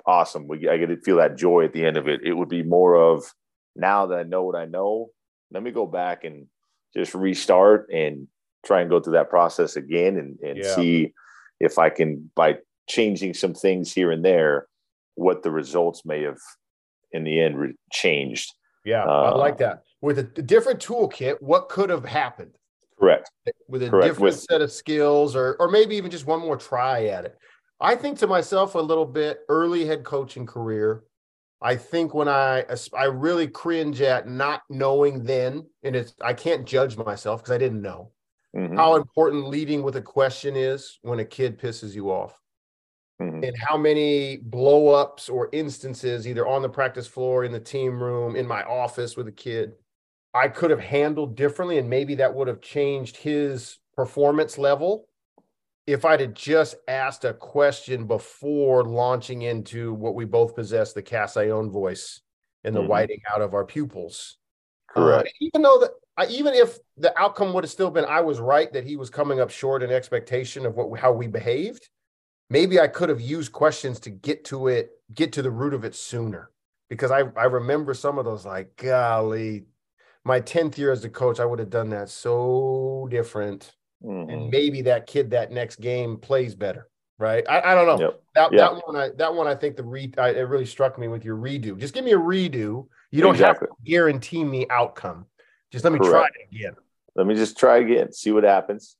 awesome. 0.05 0.47
We 0.47 0.67
I 0.67 0.77
get 0.77 0.87
to 0.87 0.97
feel 0.97 1.17
that 1.17 1.37
joy 1.37 1.65
at 1.65 1.73
the 1.73 1.85
end 1.85 1.97
of 1.97 2.07
it. 2.07 2.21
It 2.23 2.33
would 2.33 2.49
be 2.49 2.63
more 2.63 2.95
of 2.95 3.23
now 3.75 4.07
that 4.07 4.19
I 4.19 4.23
know 4.23 4.43
what 4.43 4.55
I 4.55 4.65
know, 4.65 5.09
let 5.51 5.63
me 5.63 5.71
go 5.71 5.85
back 5.85 6.23
and 6.23 6.47
just 6.95 7.13
restart 7.13 7.89
and 7.93 8.27
try 8.67 8.81
and 8.81 8.89
go 8.89 8.99
through 8.99 9.13
that 9.13 9.29
process 9.29 9.75
again 9.75 10.17
and, 10.17 10.39
and 10.39 10.65
see 10.65 11.13
if 11.59 11.79
I 11.79 11.89
can 11.89 12.29
by 12.35 12.57
changing 12.87 13.33
some 13.33 13.53
things 13.53 13.93
here 13.93 14.11
and 14.11 14.23
there, 14.23 14.67
what 15.15 15.43
the 15.43 15.51
results 15.51 16.05
may 16.05 16.23
have 16.23 16.39
in 17.11 17.23
the 17.23 17.41
end 17.41 17.57
re- 17.57 17.75
changed. 17.91 18.53
Yeah, 18.85 19.03
uh, 19.03 19.31
I 19.33 19.35
like 19.35 19.57
that 19.57 19.83
with 20.01 20.19
a 20.19 20.23
different 20.23 20.79
toolkit, 20.79 21.41
what 21.41 21.69
could 21.69 21.89
have 21.89 22.05
happened? 22.05 22.57
Correct. 22.99 23.29
With 23.67 23.83
a 23.83 23.89
Correct. 23.89 24.07
different 24.07 24.35
with, 24.35 24.39
set 24.39 24.61
of 24.61 24.71
skills, 24.71 25.35
or 25.35 25.55
or 25.59 25.69
maybe 25.69 25.95
even 25.95 26.11
just 26.11 26.25
one 26.25 26.39
more 26.39 26.57
try 26.57 27.05
at 27.05 27.25
it. 27.25 27.37
I 27.79 27.95
think 27.95 28.17
to 28.19 28.27
myself 28.27 28.75
a 28.75 28.79
little 28.79 29.05
bit 29.05 29.41
early 29.49 29.85
head 29.85 30.03
coaching 30.03 30.45
career. 30.45 31.03
I 31.61 31.75
think 31.75 32.13
when 32.13 32.27
I 32.27 32.65
I 32.93 33.05
really 33.05 33.47
cringe 33.47 34.01
at 34.01 34.27
not 34.27 34.61
knowing 34.69 35.23
then, 35.23 35.67
and 35.83 35.95
it's 35.95 36.13
I 36.21 36.33
can't 36.33 36.65
judge 36.65 36.97
myself 36.97 37.41
because 37.41 37.53
I 37.53 37.57
didn't 37.57 37.81
know 37.81 38.11
mm-hmm. 38.55 38.75
how 38.75 38.95
important 38.95 39.47
leading 39.47 39.83
with 39.83 39.95
a 39.95 40.01
question 40.01 40.55
is 40.55 40.99
when 41.01 41.19
a 41.19 41.25
kid 41.25 41.59
pisses 41.59 41.93
you 41.93 42.09
off. 42.11 42.39
mm-hmm. 43.21 43.43
and 43.43 43.55
how 43.57 43.77
many 43.77 44.37
blow 44.37 44.89
ups 44.89 45.29
or 45.29 45.49
instances, 45.51 46.27
either 46.27 46.47
on 46.47 46.61
the 46.61 46.69
practice 46.69 47.07
floor, 47.07 47.43
in 47.43 47.51
the 47.51 47.59
team 47.59 48.01
room, 48.01 48.35
in 48.35 48.47
my 48.47 48.63
office 48.63 49.17
with 49.17 49.27
a 49.27 49.31
kid, 49.31 49.73
I 50.33 50.47
could 50.49 50.69
have 50.69 50.79
handled 50.79 51.35
differently. 51.35 51.79
And 51.79 51.89
maybe 51.89 52.15
that 52.15 52.33
would 52.33 52.47
have 52.47 52.61
changed 52.61 53.17
his 53.17 53.77
performance 53.95 54.57
level 54.57 55.07
if 55.87 56.05
I'd 56.05 56.19
have 56.19 56.33
just 56.33 56.75
asked 56.87 57.25
a 57.25 57.33
question 57.33 58.05
before 58.05 58.83
launching 58.83 59.43
into 59.43 59.93
what 59.93 60.15
we 60.15 60.25
both 60.25 60.53
possess 60.53 60.93
the 60.93 61.01
cast 61.01 61.35
voice 61.35 62.21
and 62.63 62.75
the 62.75 62.79
mm-hmm. 62.81 62.89
whiting 62.89 63.21
out 63.33 63.41
of 63.41 63.53
our 63.53 63.65
pupils. 63.65 64.37
Correct. 64.89 65.27
Uh, 65.27 65.31
even 65.39 65.61
though 65.61 65.79
that 65.79 65.91
I, 66.17 66.25
even 66.27 66.53
if 66.53 66.79
the 66.97 67.17
outcome 67.19 67.53
would 67.53 67.63
have 67.63 67.71
still 67.71 67.91
been 67.91 68.05
I 68.05 68.21
was 68.21 68.39
right 68.39 68.71
that 68.73 68.83
he 68.83 68.95
was 68.95 69.09
coming 69.09 69.39
up 69.39 69.51
short 69.51 69.83
in 69.83 69.91
expectation 69.91 70.65
of 70.65 70.75
what 70.75 70.99
how 70.99 71.11
we 71.11 71.27
behaved, 71.27 71.89
maybe 72.49 72.79
I 72.79 72.87
could 72.87 73.09
have 73.09 73.21
used 73.21 73.51
questions 73.51 73.99
to 74.01 74.09
get 74.09 74.43
to 74.45 74.67
it, 74.67 74.91
get 75.13 75.33
to 75.33 75.41
the 75.41 75.51
root 75.51 75.73
of 75.73 75.85
it 75.85 75.95
sooner. 75.95 76.49
Because 76.89 77.11
I 77.11 77.23
I 77.35 77.45
remember 77.45 77.93
some 77.93 78.17
of 78.17 78.25
those 78.25 78.45
like, 78.45 78.75
golly, 78.77 79.65
my 80.23 80.41
10th 80.41 80.77
year 80.77 80.91
as 80.91 81.05
a 81.05 81.09
coach, 81.09 81.39
I 81.39 81.45
would 81.45 81.59
have 81.59 81.69
done 81.69 81.89
that 81.89 82.09
so 82.09 83.07
different. 83.11 83.75
Mm-hmm. 84.03 84.29
And 84.29 84.49
maybe 84.49 84.83
that 84.83 85.07
kid 85.07 85.31
that 85.31 85.51
next 85.51 85.79
game 85.79 86.17
plays 86.17 86.55
better. 86.55 86.89
Right. 87.19 87.43
I, 87.49 87.71
I 87.71 87.75
don't 87.75 87.87
know. 87.87 87.99
Yep. 87.99 88.21
That, 88.35 88.51
yep. 88.51 88.59
that 88.59 88.87
one 88.87 88.95
I 88.95 89.09
that 89.17 89.33
one 89.33 89.47
I 89.47 89.55
think 89.55 89.75
the 89.75 89.83
re 89.83 90.11
I, 90.17 90.29
it 90.29 90.41
really 90.41 90.67
struck 90.67 90.97
me 90.97 91.07
with 91.07 91.25
your 91.25 91.37
redo. 91.37 91.77
Just 91.77 91.93
give 91.93 92.05
me 92.05 92.11
a 92.11 92.17
redo. 92.17 92.87
You 93.11 93.21
don't 93.21 93.35
exactly. 93.35 93.67
have 93.67 93.77
to 93.77 93.91
guarantee 93.91 94.43
me 94.43 94.67
outcome 94.69 95.25
just 95.71 95.83
let 95.83 95.93
me 95.93 95.99
Correct. 95.99 96.11
try 96.11 96.25
it 96.25 96.55
again. 96.55 96.75
Let 97.15 97.27
me 97.27 97.35
just 97.35 97.57
try 97.57 97.77
again, 97.77 98.13
see 98.13 98.31
what 98.31 98.43
happens. 98.43 98.95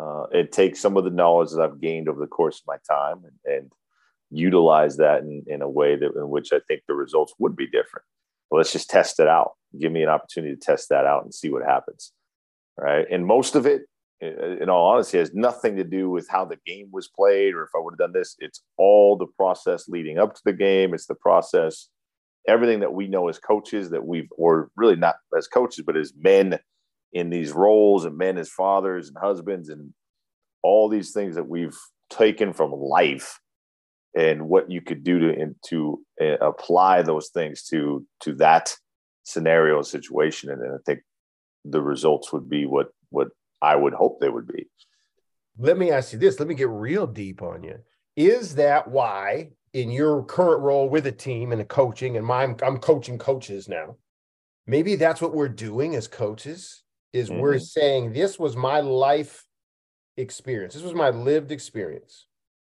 Uh, 0.00 0.24
it 0.32 0.52
takes 0.52 0.80
some 0.80 0.96
of 0.96 1.04
the 1.04 1.10
knowledge 1.10 1.50
that 1.50 1.60
I've 1.60 1.80
gained 1.80 2.08
over 2.08 2.20
the 2.20 2.26
course 2.26 2.60
of 2.60 2.66
my 2.66 2.76
time 2.88 3.22
and, 3.24 3.56
and 3.56 3.72
utilize 4.30 4.96
that 4.96 5.22
in, 5.22 5.44
in, 5.46 5.62
a 5.62 5.68
way 5.68 5.96
that 5.96 6.12
in 6.16 6.28
which 6.28 6.52
I 6.52 6.60
think 6.66 6.82
the 6.88 6.94
results 6.94 7.34
would 7.38 7.54
be 7.54 7.66
different. 7.66 8.04
Well, 8.50 8.58
let's 8.58 8.72
just 8.72 8.90
test 8.90 9.20
it 9.20 9.28
out. 9.28 9.52
Give 9.78 9.92
me 9.92 10.02
an 10.02 10.08
opportunity 10.08 10.54
to 10.54 10.60
test 10.60 10.88
that 10.88 11.06
out 11.06 11.24
and 11.24 11.32
see 11.32 11.50
what 11.50 11.64
happens. 11.64 12.12
Right. 12.76 13.06
And 13.10 13.26
most 13.26 13.54
of 13.54 13.66
it, 13.66 13.82
in 14.20 14.70
all 14.70 14.86
honesty, 14.86 15.18
has 15.18 15.34
nothing 15.34 15.76
to 15.76 15.84
do 15.84 16.08
with 16.08 16.28
how 16.28 16.46
the 16.46 16.58
game 16.66 16.88
was 16.90 17.08
played 17.08 17.54
or 17.54 17.64
if 17.64 17.70
I 17.76 17.78
would 17.78 17.92
have 17.92 17.98
done 17.98 18.12
this. 18.12 18.36
It's 18.38 18.62
all 18.76 19.16
the 19.16 19.26
process 19.26 19.88
leading 19.88 20.18
up 20.18 20.34
to 20.34 20.40
the 20.44 20.52
game. 20.52 20.94
It's 20.94 21.06
the 21.06 21.14
process 21.14 21.88
everything 22.46 22.80
that 22.80 22.92
we 22.92 23.08
know 23.08 23.28
as 23.28 23.38
coaches 23.38 23.90
that 23.90 24.04
we've, 24.04 24.28
or 24.36 24.70
really 24.76 24.96
not 24.96 25.16
as 25.36 25.46
coaches, 25.46 25.84
but 25.86 25.96
as 25.96 26.12
men 26.16 26.58
in 27.12 27.30
these 27.30 27.52
roles 27.52 28.04
and 28.04 28.16
men 28.16 28.38
as 28.38 28.48
fathers 28.48 29.08
and 29.08 29.16
husbands 29.20 29.68
and 29.68 29.92
all 30.62 30.88
these 30.88 31.12
things 31.12 31.34
that 31.34 31.48
we've 31.48 31.76
taken 32.10 32.52
from 32.52 32.72
life 32.72 33.38
and 34.14 34.48
what 34.48 34.70
you 34.70 34.80
could 34.80 35.04
do 35.04 35.18
to 35.18 35.54
to 35.68 36.00
uh, 36.20 36.38
apply 36.46 37.02
those 37.02 37.28
things 37.28 37.62
to 37.64 38.06
to 38.20 38.34
that 38.34 38.76
scenario 39.24 39.82
situation. 39.82 40.50
And, 40.50 40.62
and 40.62 40.74
i 40.74 40.78
think 40.84 41.00
the 41.64 41.80
results 41.80 42.32
would 42.32 42.48
be 42.48 42.66
what 42.66 42.88
what 43.10 43.28
i 43.60 43.76
would 43.76 43.94
hope 43.94 44.20
they 44.20 44.28
would 44.28 44.46
be. 44.46 44.68
Let 45.58 45.76
me 45.78 45.90
ask 45.90 46.12
you 46.12 46.18
this. 46.18 46.38
Let 46.38 46.48
me 46.48 46.54
get 46.54 46.68
real 46.68 47.06
deep 47.06 47.42
on 47.42 47.62
you. 47.62 47.78
Is 48.16 48.54
that 48.56 48.88
why 48.88 49.50
in 49.72 49.90
your 49.90 50.22
current 50.24 50.62
role 50.62 50.88
with 50.88 51.06
a 51.06 51.12
team 51.12 51.52
and 51.52 51.60
a 51.60 51.64
coaching 51.64 52.16
and 52.16 52.26
my 52.26 52.44
I'm 52.44 52.78
coaching 52.78 53.18
coaches 53.18 53.68
now. 53.68 53.96
Maybe 54.66 54.96
that's 54.96 55.20
what 55.20 55.34
we're 55.34 55.48
doing 55.48 55.94
as 55.94 56.06
coaches 56.08 56.82
is 57.12 57.30
mm-hmm. 57.30 57.40
we're 57.40 57.58
saying 57.58 58.12
this 58.12 58.38
was 58.38 58.56
my 58.56 58.80
life 58.80 59.44
experience. 60.16 60.74
This 60.74 60.82
was 60.82 60.94
my 60.94 61.10
lived 61.10 61.52
experience 61.52 62.26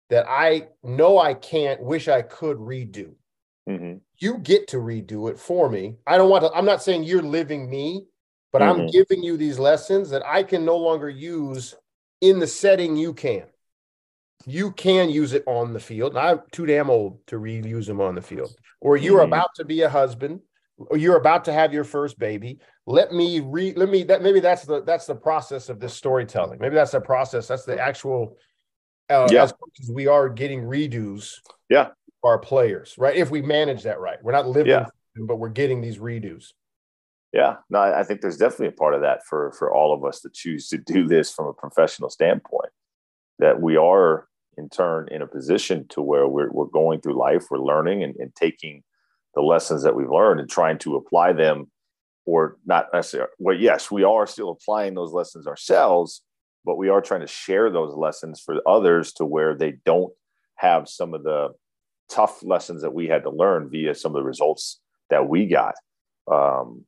that 0.10 0.26
I 0.28 0.68
know 0.84 1.18
I 1.18 1.34
can't, 1.34 1.82
wish 1.82 2.08
I 2.08 2.22
could 2.22 2.58
redo. 2.58 3.14
Mm-hmm. 3.70 3.98
You 4.18 4.38
get 4.40 4.68
to 4.70 4.78
redo 4.78 5.30
it 5.30 5.40
for 5.40 5.70
me. 5.70 5.96
I 6.06 6.18
don't 6.18 6.30
want 6.30 6.44
to, 6.44 6.52
I'm 6.52 6.66
not 6.66 6.84
saying 6.84 7.04
you're 7.04 7.22
living 7.22 7.70
me, 7.70 8.06
but 8.52 8.62
mm-hmm. 8.62 8.82
I'm 8.82 8.88
giving 8.88 9.24
you 9.24 9.38
these 9.38 9.60
lessons 9.60 10.10
that 10.10 10.26
I 10.26 10.44
can 10.44 10.66
no 10.66 10.78
longer 10.78 11.10
use 11.10 11.76
in 12.20 12.40
the 12.40 12.48
setting 12.48 12.96
you 12.96 13.14
can 13.14 13.44
you 14.46 14.72
can 14.72 15.10
use 15.10 15.34
it 15.34 15.44
on 15.48 15.74
the 15.74 15.80
field. 15.80 16.18
I'm 16.18 16.42
too 16.52 16.66
damn 16.66 16.90
old 16.90 17.26
to 17.28 17.38
reuse 17.38 17.88
them 17.88 18.02
on 18.02 18.16
the 18.16 18.22
field. 18.22 18.54
Or 18.80 18.98
you're 18.98 19.20
mm-hmm. 19.20 19.34
about 19.34 19.50
to 19.56 19.66
be 19.66 19.82
a 19.82 19.90
husband, 19.90 20.42
or 20.78 20.98
you're 20.98 21.18
about 21.18 21.46
to 21.46 21.54
have 21.54 21.74
your 21.74 21.84
first 21.84 22.18
baby. 22.18 22.60
Let 22.86 23.12
me 23.14 23.40
re 23.40 23.74
Let 23.76 23.90
me 23.90 24.04
that 24.04 24.22
maybe 24.22 24.40
that's 24.40 24.66
the 24.66 24.84
that's 24.84 25.06
the 25.06 25.16
process 25.16 25.70
of 25.70 25.80
this 25.80 25.94
storytelling. 25.94 26.60
Maybe 26.60 26.76
that's 26.76 26.92
the 26.92 27.02
process. 27.02 27.48
That's 27.48 27.66
the 27.66 27.80
actual. 27.80 28.38
Uh, 29.10 29.28
yeah. 29.30 29.44
As 29.44 29.52
coaches, 29.52 29.92
we 29.92 30.08
are 30.08 30.30
getting 30.30 30.62
redos. 30.62 31.40
Yeah. 31.70 31.90
Our 32.24 32.40
players, 32.40 32.96
right? 32.98 33.16
If 33.16 33.30
we 33.30 33.42
manage 33.42 33.84
that 33.84 34.00
right, 34.00 34.18
we're 34.24 34.32
not 34.32 34.48
living, 34.48 34.72
yeah. 34.72 34.86
them, 35.16 35.26
but 35.26 35.38
we're 35.38 35.50
getting 35.50 35.82
these 35.82 35.98
redos. 35.98 36.54
Yeah, 37.34 37.58
no, 37.70 37.80
I 37.80 38.04
think 38.04 38.20
there's 38.20 38.38
definitely 38.38 38.68
a 38.68 38.72
part 38.74 38.94
of 38.94 39.02
that 39.02 39.26
for 39.26 39.54
for 39.54 39.74
all 39.74 39.94
of 39.94 40.04
us 40.04 40.20
to 40.22 40.30
choose 40.30 40.68
to 40.70 40.78
do 40.78 41.08
this 41.08 41.34
from 41.34 41.48
a 41.48 41.54
professional 41.54 42.10
standpoint. 42.10 42.72
That 43.40 43.62
we 43.62 43.78
are 43.78 44.28
in 44.58 44.70
turn 44.70 45.08
in 45.12 45.22
a 45.22 45.28
position 45.28 45.88
to 45.90 46.02
where 46.02 46.28
we're, 46.28 46.52
we're 46.52 46.66
going 46.66 47.02
through 47.02 47.18
life, 47.18 47.46
we're 47.50 47.60
learning 47.60 48.04
and, 48.04 48.16
and 48.18 48.36
taking 48.36 48.84
the 49.36 49.42
lessons 49.42 49.84
that 49.84 49.96
we've 49.96 50.10
learned 50.10 50.40
and 50.40 50.50
trying 50.50 50.78
to 50.80 50.96
apply 50.96 51.34
them 51.34 51.72
or 52.26 52.58
not 52.66 52.88
necessarily 52.94 53.32
well 53.40 53.56
yes 53.56 53.90
we 53.90 54.04
are 54.04 54.28
still 54.28 54.52
applying 54.52 54.94
those 54.94 55.12
lessons 55.12 55.48
ourselves 55.48 56.22
but 56.64 56.78
we 56.78 56.90
are 56.90 57.02
trying 57.02 57.22
to 57.22 57.28
share 57.28 57.72
those 57.72 57.96
lessons 57.96 58.40
for 58.40 58.62
others 58.68 59.14
to 59.14 59.26
where 59.26 59.56
they 59.56 59.74
don't 59.86 60.14
have 60.56 60.88
some 60.88 61.14
of 61.14 61.24
the 61.24 61.50
tough 62.10 62.44
lessons 62.44 62.82
that 62.82 62.94
we 62.94 63.08
had 63.08 63.24
to 63.24 63.32
learn 63.32 63.70
via 63.70 63.96
some 63.96 64.16
of 64.16 64.22
the 64.22 64.28
results 64.28 64.80
that 65.10 65.28
we 65.28 65.48
got 65.48 65.74
um, 66.32 66.86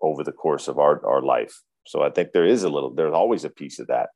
over 0.00 0.22
the 0.22 0.32
course 0.32 0.68
of 0.68 0.78
our, 0.78 1.04
our 1.04 1.22
life. 1.22 1.62
So 1.86 2.02
i 2.02 2.10
think 2.10 2.32
there 2.32 2.46
is 2.46 2.62
a 2.62 2.68
little 2.68 2.94
there's 2.94 3.14
always 3.14 3.44
a 3.44 3.50
piece 3.50 3.78
of 3.78 3.88
that. 3.88 4.10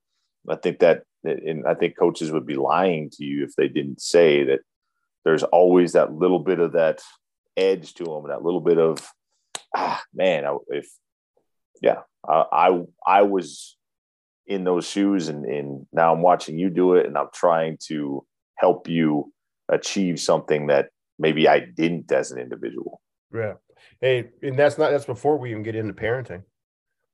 I 0.49 0.57
think 0.57 0.79
that, 0.79 1.03
and 1.25 1.67
I 1.67 1.75
think 1.75 1.99
coaches 1.99 2.33
would 2.33 2.47
be 2.47 2.57
lying 2.57 3.11
to 3.11 3.25
you 3.25 3.45
if 3.45 3.55
they 3.57 3.69
didn't 3.69 4.01
say 4.01 4.45
that 4.45 4.61
there's 5.25 5.43
always 5.43 5.93
that 5.93 6.13
little 6.13 6.39
bit 6.39 6.61
of 6.61 6.73
that 6.73 7.03
edge 7.57 7.95
to 7.95 8.05
them, 8.05 8.29
that 8.29 8.43
little 8.43 8.61
bit 8.61 8.79
of, 8.79 8.99
ah, 9.77 10.03
man, 10.15 10.45
if, 10.69 10.89
yeah, 11.83 12.01
I, 12.27 12.45
I, 12.53 12.83
I 13.07 13.23
was 13.23 13.77
in 14.47 14.65
those 14.65 14.87
shoes 14.87 15.29
and, 15.29 15.45
and 15.45 15.87
now 15.93 16.13
I'm 16.15 16.23
watching 16.23 16.59
you 16.59 16.71
do 16.71 16.95
it 16.95 17.07
and 17.07 17.19
I'm 17.19 17.29
trying 17.35 17.79
to 17.89 18.25
help 18.57 18.89
you 18.89 19.33
achieve 19.69 20.19
something 20.19 20.69
that 20.69 20.89
maybe 21.19 21.47
I 21.47 21.61
didn't 21.61 22.11
as 22.11 22.33
an 22.33 22.39
individual. 22.39 23.01
Yeah. 23.33 23.55
Hey, 24.01 24.31
and 24.43 24.59
that's 24.59 24.79
not, 24.79 24.91
that's 24.91 25.05
before 25.05 25.39
we 25.39 25.51
even 25.51 25.63
get 25.63 25.77
into 25.77 25.93
parenting. 25.93 26.45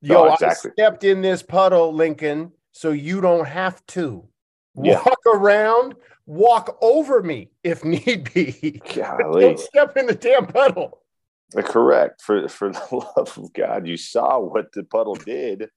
Yo, 0.00 0.26
no, 0.26 0.32
exactly. 0.32 0.70
I 0.70 0.72
stepped 0.74 1.04
in 1.04 1.22
this 1.22 1.42
puddle, 1.42 1.92
Lincoln 1.92 2.52
so 2.76 2.90
you 2.90 3.22
don't 3.22 3.48
have 3.48 3.84
to 3.86 4.28
yeah. 4.74 5.02
walk 5.02 5.20
around, 5.26 5.94
walk 6.26 6.76
over 6.82 7.22
me 7.22 7.48
if 7.64 7.82
need 7.82 8.30
be. 8.34 8.82
don't 8.94 9.58
step 9.58 9.96
in 9.96 10.06
the 10.06 10.14
damn 10.14 10.46
puddle. 10.46 11.00
Uh, 11.56 11.62
correct. 11.62 12.20
For 12.20 12.48
for 12.48 12.68
the 12.72 12.86
love 13.16 13.38
of 13.38 13.50
God, 13.54 13.86
you 13.86 13.96
saw 13.96 14.38
what 14.40 14.72
the 14.72 14.84
puddle 14.84 15.14
did 15.14 15.70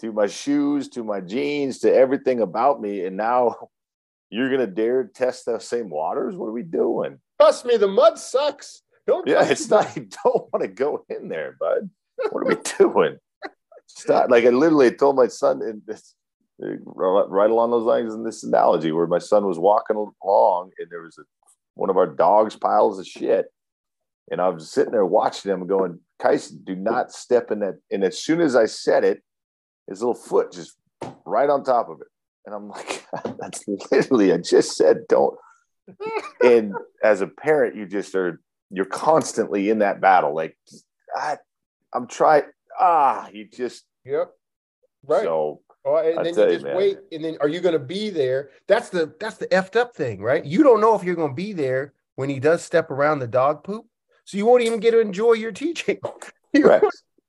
to 0.00 0.10
my 0.10 0.26
shoes, 0.26 0.88
to 0.90 1.04
my 1.04 1.20
jeans, 1.20 1.80
to 1.80 1.94
everything 1.94 2.40
about 2.40 2.80
me, 2.80 3.04
and 3.04 3.18
now 3.18 3.68
you're 4.30 4.50
gonna 4.50 4.66
dare 4.66 5.04
test 5.04 5.44
those 5.44 5.68
same 5.68 5.90
waters? 5.90 6.34
What 6.34 6.46
are 6.46 6.52
we 6.52 6.62
doing? 6.62 7.18
Trust 7.38 7.66
me, 7.66 7.76
the 7.76 7.88
mud 7.88 8.18
sucks. 8.18 8.80
Don't. 9.06 9.28
Yeah, 9.28 9.44
it's 9.44 9.68
not. 9.68 9.94
You 9.94 10.08
don't 10.24 10.50
want 10.50 10.62
to 10.62 10.68
go 10.68 11.04
in 11.10 11.28
there, 11.28 11.58
bud. 11.60 11.90
What 12.30 12.44
are 12.44 12.56
we 12.56 12.56
doing? 12.78 13.18
Stop! 13.86 14.30
Like 14.30 14.46
I 14.46 14.48
literally 14.48 14.92
told 14.92 15.16
my 15.16 15.26
son, 15.26 15.60
and 15.60 15.82
this 15.86 16.14
right 16.84 17.50
along 17.50 17.70
those 17.70 17.84
lines 17.84 18.14
in 18.14 18.24
this 18.24 18.44
analogy 18.44 18.92
where 18.92 19.06
my 19.06 19.18
son 19.18 19.46
was 19.46 19.58
walking 19.58 19.96
along 19.96 20.70
and 20.78 20.88
there 20.90 21.02
was 21.02 21.18
a, 21.18 21.22
one 21.74 21.90
of 21.90 21.96
our 21.96 22.06
dogs 22.06 22.56
piles 22.56 22.98
of 22.98 23.06
shit. 23.06 23.46
And 24.30 24.40
i 24.40 24.48
was 24.48 24.70
sitting 24.70 24.92
there 24.92 25.06
watching 25.06 25.50
him 25.50 25.66
going 25.66 25.98
Kyson, 26.20 26.62
do 26.64 26.76
not 26.76 27.12
step 27.12 27.50
in 27.50 27.60
that. 27.60 27.78
And 27.90 28.04
as 28.04 28.18
soon 28.18 28.40
as 28.40 28.54
i 28.54 28.66
said 28.66 29.04
it 29.04 29.22
his 29.88 30.00
little 30.00 30.14
foot 30.14 30.52
just 30.52 30.76
right 31.24 31.50
on 31.50 31.64
top 31.64 31.88
of 31.88 32.00
it. 32.00 32.06
And 32.46 32.54
i'm 32.54 32.68
like 32.68 33.04
that's 33.38 33.64
literally 33.90 34.32
i 34.32 34.38
just 34.38 34.76
said 34.76 34.98
don't. 35.08 35.36
And 36.44 36.74
as 37.02 37.20
a 37.20 37.26
parent 37.26 37.76
you 37.76 37.86
just 37.86 38.14
are 38.14 38.40
you're 38.70 38.84
constantly 38.84 39.68
in 39.68 39.80
that 39.80 40.00
battle. 40.00 40.34
Like 40.34 40.56
I, 41.14 41.38
i'm 41.92 42.06
trying 42.06 42.44
ah 42.78 43.28
you 43.32 43.48
just 43.48 43.84
yep. 44.04 44.30
Right. 45.04 45.24
So 45.24 45.60
Oh, 45.84 45.96
and 45.96 46.18
I 46.18 46.22
then 46.22 46.34
you 46.34 46.58
just 46.58 46.64
wait, 46.64 46.98
and 47.10 47.24
then 47.24 47.36
are 47.40 47.48
you 47.48 47.60
going 47.60 47.72
to 47.72 47.80
be 47.80 48.08
there? 48.10 48.50
That's 48.68 48.88
the 48.88 49.14
that's 49.18 49.36
the 49.36 49.48
effed 49.48 49.74
up 49.74 49.96
thing, 49.96 50.20
right? 50.20 50.44
You 50.44 50.62
don't 50.62 50.80
know 50.80 50.94
if 50.94 51.02
you're 51.02 51.16
going 51.16 51.32
to 51.32 51.34
be 51.34 51.52
there 51.52 51.92
when 52.14 52.28
he 52.28 52.38
does 52.38 52.62
step 52.62 52.90
around 52.90 53.18
the 53.18 53.26
dog 53.26 53.64
poop, 53.64 53.86
so 54.24 54.36
you 54.36 54.46
won't 54.46 54.62
even 54.62 54.78
get 54.78 54.92
to 54.92 55.00
enjoy 55.00 55.32
your 55.32 55.50
teaching. 55.50 55.98
Correct. 56.56 56.86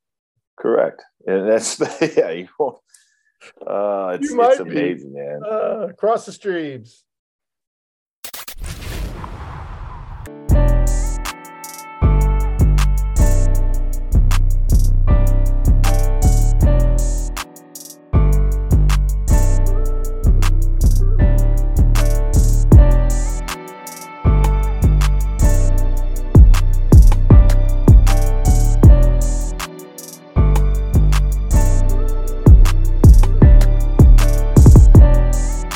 Correct, 0.60 1.02
and 1.26 1.50
that's 1.50 1.78
the, 1.78 2.14
yeah. 2.18 2.30
You 2.30 2.48
won't. 2.60 2.78
Uh, 3.66 4.18
it's, 4.22 4.32
it's 4.32 4.60
amazing, 4.60 5.14
be. 5.14 5.20
man. 5.20 5.42
Uh, 5.44 5.88
across 5.90 6.28
the 6.28 6.32
streams. 6.32 7.04